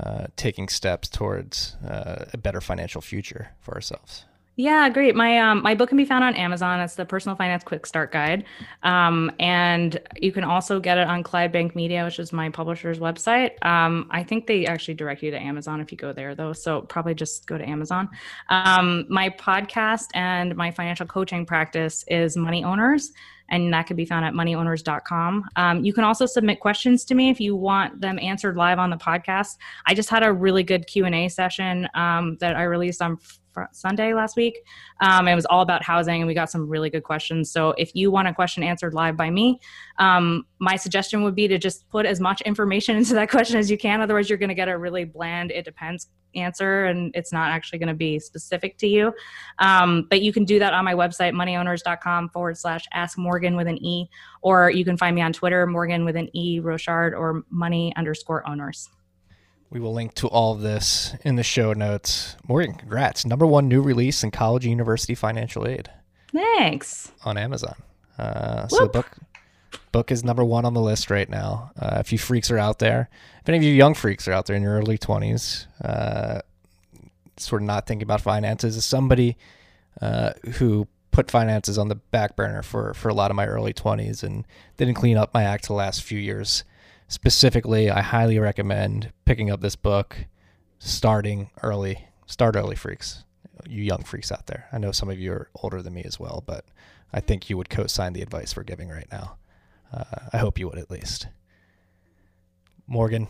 uh, 0.00 0.26
taking 0.36 0.68
steps 0.68 1.08
towards 1.08 1.76
uh, 1.86 2.26
a 2.32 2.36
better 2.38 2.60
financial 2.60 3.00
future 3.00 3.50
for 3.60 3.74
ourselves? 3.74 4.24
Yeah, 4.60 4.88
great. 4.88 5.14
My 5.14 5.38
um 5.38 5.62
my 5.62 5.76
book 5.76 5.88
can 5.88 5.96
be 5.96 6.04
found 6.04 6.24
on 6.24 6.34
Amazon. 6.34 6.80
It's 6.80 6.96
the 6.96 7.04
Personal 7.04 7.36
Finance 7.36 7.62
Quick 7.62 7.86
Start 7.86 8.10
Guide, 8.10 8.44
um, 8.82 9.30
and 9.38 10.00
you 10.16 10.32
can 10.32 10.42
also 10.42 10.80
get 10.80 10.98
it 10.98 11.06
on 11.06 11.22
ClydeBank 11.22 11.76
Media, 11.76 12.04
which 12.04 12.18
is 12.18 12.32
my 12.32 12.50
publisher's 12.50 12.98
website. 12.98 13.52
Um, 13.64 14.08
I 14.10 14.24
think 14.24 14.48
they 14.48 14.66
actually 14.66 14.94
direct 14.94 15.22
you 15.22 15.30
to 15.30 15.38
Amazon 15.38 15.80
if 15.80 15.92
you 15.92 15.96
go 15.96 16.12
there, 16.12 16.34
though. 16.34 16.52
So 16.52 16.80
probably 16.80 17.14
just 17.14 17.46
go 17.46 17.56
to 17.56 17.68
Amazon. 17.68 18.08
Um, 18.48 19.06
my 19.08 19.30
podcast 19.30 20.08
and 20.14 20.56
my 20.56 20.72
financial 20.72 21.06
coaching 21.06 21.46
practice 21.46 22.04
is 22.08 22.36
Money 22.36 22.64
Owners, 22.64 23.12
and 23.50 23.72
that 23.72 23.86
can 23.86 23.94
be 23.96 24.04
found 24.04 24.24
at 24.24 24.34
moneyowners.com. 24.34 25.44
Um, 25.54 25.84
you 25.84 25.92
can 25.92 26.02
also 26.02 26.26
submit 26.26 26.58
questions 26.58 27.04
to 27.04 27.14
me 27.14 27.30
if 27.30 27.38
you 27.38 27.54
want 27.54 28.00
them 28.00 28.18
answered 28.18 28.56
live 28.56 28.80
on 28.80 28.90
the 28.90 28.96
podcast. 28.96 29.56
I 29.86 29.94
just 29.94 30.10
had 30.10 30.24
a 30.24 30.32
really 30.32 30.64
good 30.64 30.88
Q 30.88 31.04
and 31.04 31.14
A 31.14 31.28
session 31.28 31.88
um, 31.94 32.36
that 32.40 32.56
I 32.56 32.64
released 32.64 33.00
on 33.00 33.18
Sunday 33.72 34.14
last 34.14 34.36
week. 34.36 34.58
Um, 35.00 35.26
it 35.26 35.34
was 35.34 35.46
all 35.46 35.62
about 35.62 35.82
housing, 35.82 36.20
and 36.20 36.26
we 36.26 36.34
got 36.34 36.50
some 36.50 36.68
really 36.68 36.90
good 36.90 37.02
questions. 37.02 37.50
So 37.50 37.70
if 37.78 37.90
you 37.94 38.10
want 38.10 38.28
a 38.28 38.34
question 38.34 38.62
answered 38.62 38.94
live 38.94 39.16
by 39.16 39.30
me, 39.30 39.60
um, 39.98 40.44
my 40.58 40.76
suggestion 40.76 41.22
would 41.22 41.34
be 41.34 41.48
to 41.48 41.58
just 41.58 41.88
put 41.88 42.06
as 42.06 42.20
much 42.20 42.40
information 42.42 42.96
into 42.98 43.14
that 43.14 43.30
question 43.30 43.58
as 43.58 43.70
you 43.70 43.78
can. 43.78 44.00
Otherwise, 44.00 44.28
you're 44.28 44.38
going 44.38 44.48
to 44.48 44.54
get 44.54 44.68
a 44.68 44.76
really 44.76 45.04
bland 45.04 45.50
"it 45.50 45.64
depends" 45.64 46.08
answer, 46.34 46.84
and 46.84 47.10
it's 47.14 47.32
not 47.32 47.50
actually 47.50 47.78
going 47.78 47.88
to 47.88 47.94
be 47.94 48.18
specific 48.18 48.78
to 48.78 48.86
you. 48.86 49.12
Um, 49.58 50.06
but 50.10 50.22
you 50.22 50.32
can 50.32 50.44
do 50.44 50.58
that 50.58 50.74
on 50.74 50.84
my 50.84 50.94
website, 50.94 51.32
moneyowners.com 51.32 52.28
forward 52.30 52.58
slash 52.58 52.84
ask 52.92 53.18
Morgan 53.18 53.56
with 53.56 53.66
an 53.66 53.82
E, 53.82 54.08
or 54.42 54.70
you 54.70 54.84
can 54.84 54.96
find 54.96 55.14
me 55.16 55.22
on 55.22 55.32
Twitter, 55.32 55.66
Morgan 55.66 56.04
with 56.04 56.16
an 56.16 56.28
E, 56.36 56.60
Rochard, 56.60 57.14
or 57.14 57.44
money 57.50 57.92
underscore 57.96 58.46
owners. 58.48 58.88
We 59.70 59.80
will 59.80 59.92
link 59.92 60.14
to 60.14 60.28
all 60.28 60.54
of 60.54 60.62
this 60.62 61.14
in 61.24 61.36
the 61.36 61.42
show 61.42 61.72
notes. 61.72 62.36
Morgan, 62.46 62.74
congrats. 62.74 63.26
Number 63.26 63.46
one 63.46 63.68
new 63.68 63.82
release 63.82 64.24
in 64.24 64.30
college 64.30 64.64
and 64.64 64.70
university 64.70 65.14
financial 65.14 65.66
aid. 65.66 65.90
Thanks. 66.32 67.12
On 67.24 67.36
Amazon. 67.36 67.74
Uh, 68.18 68.66
so 68.68 68.84
the 68.84 68.88
book 68.88 69.18
book 69.92 70.10
is 70.10 70.24
number 70.24 70.44
one 70.44 70.64
on 70.64 70.74
the 70.74 70.80
list 70.80 71.10
right 71.10 71.28
now. 71.28 71.70
Uh, 71.78 71.96
if 72.00 72.12
you 72.12 72.18
freaks 72.18 72.50
are 72.50 72.58
out 72.58 72.78
there, 72.78 73.08
if 73.42 73.48
any 73.48 73.58
of 73.58 73.64
you 73.64 73.72
young 73.72 73.94
freaks 73.94 74.26
are 74.26 74.32
out 74.32 74.46
there 74.46 74.56
in 74.56 74.62
your 74.62 74.74
early 74.74 74.98
20s, 74.98 75.66
uh, 75.82 76.40
sort 77.36 77.62
of 77.62 77.66
not 77.66 77.86
thinking 77.86 78.04
about 78.04 78.20
finances, 78.20 78.76
as 78.76 78.84
somebody 78.84 79.36
uh, 80.00 80.32
who 80.54 80.86
put 81.10 81.30
finances 81.30 81.78
on 81.78 81.88
the 81.88 81.94
back 81.94 82.36
burner 82.36 82.62
for, 82.62 82.94
for 82.94 83.08
a 83.08 83.14
lot 83.14 83.30
of 83.30 83.36
my 83.36 83.46
early 83.46 83.72
20s 83.72 84.22
and 84.22 84.46
didn't 84.76 84.94
clean 84.94 85.16
up 85.16 85.34
my 85.34 85.42
act 85.42 85.66
the 85.66 85.72
last 85.72 86.02
few 86.02 86.18
years 86.18 86.64
specifically, 87.08 87.90
I 87.90 88.00
highly 88.00 88.38
recommend 88.38 89.12
picking 89.24 89.50
up 89.50 89.60
this 89.60 89.76
book, 89.76 90.26
starting 90.78 91.50
early. 91.62 92.06
Start 92.26 92.56
early, 92.56 92.76
freaks. 92.76 93.24
You 93.68 93.82
young 93.82 94.04
freaks 94.04 94.30
out 94.30 94.46
there. 94.46 94.68
I 94.72 94.78
know 94.78 94.92
some 94.92 95.10
of 95.10 95.18
you 95.18 95.32
are 95.32 95.48
older 95.62 95.82
than 95.82 95.94
me 95.94 96.02
as 96.04 96.20
well, 96.20 96.42
but 96.46 96.64
I 97.12 97.20
think 97.20 97.50
you 97.50 97.56
would 97.56 97.70
co-sign 97.70 98.12
the 98.12 98.22
advice 98.22 98.56
we're 98.56 98.62
giving 98.62 98.88
right 98.88 99.08
now. 99.10 99.36
Uh, 99.92 100.04
I 100.32 100.38
hope 100.38 100.58
you 100.58 100.68
would 100.68 100.78
at 100.78 100.90
least. 100.90 101.26
Morgan, 102.86 103.28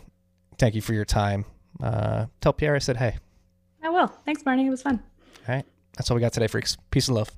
thank 0.57 0.75
you 0.75 0.81
for 0.81 0.93
your 0.93 1.05
time. 1.05 1.45
Uh, 1.81 2.27
tell 2.41 2.53
Pierre 2.53 2.75
I 2.75 2.79
said 2.79 2.97
hey. 2.97 3.17
I 3.81 3.89
will. 3.89 4.07
Thanks, 4.25 4.43
Barney. 4.43 4.67
It 4.67 4.69
was 4.69 4.81
fun. 4.81 5.01
All 5.47 5.55
right. 5.55 5.65
That's 5.95 6.11
all 6.11 6.15
we 6.15 6.21
got 6.21 6.33
today, 6.33 6.47
freaks. 6.47 6.77
Peace 6.91 7.07
and 7.07 7.15
love. 7.15 7.31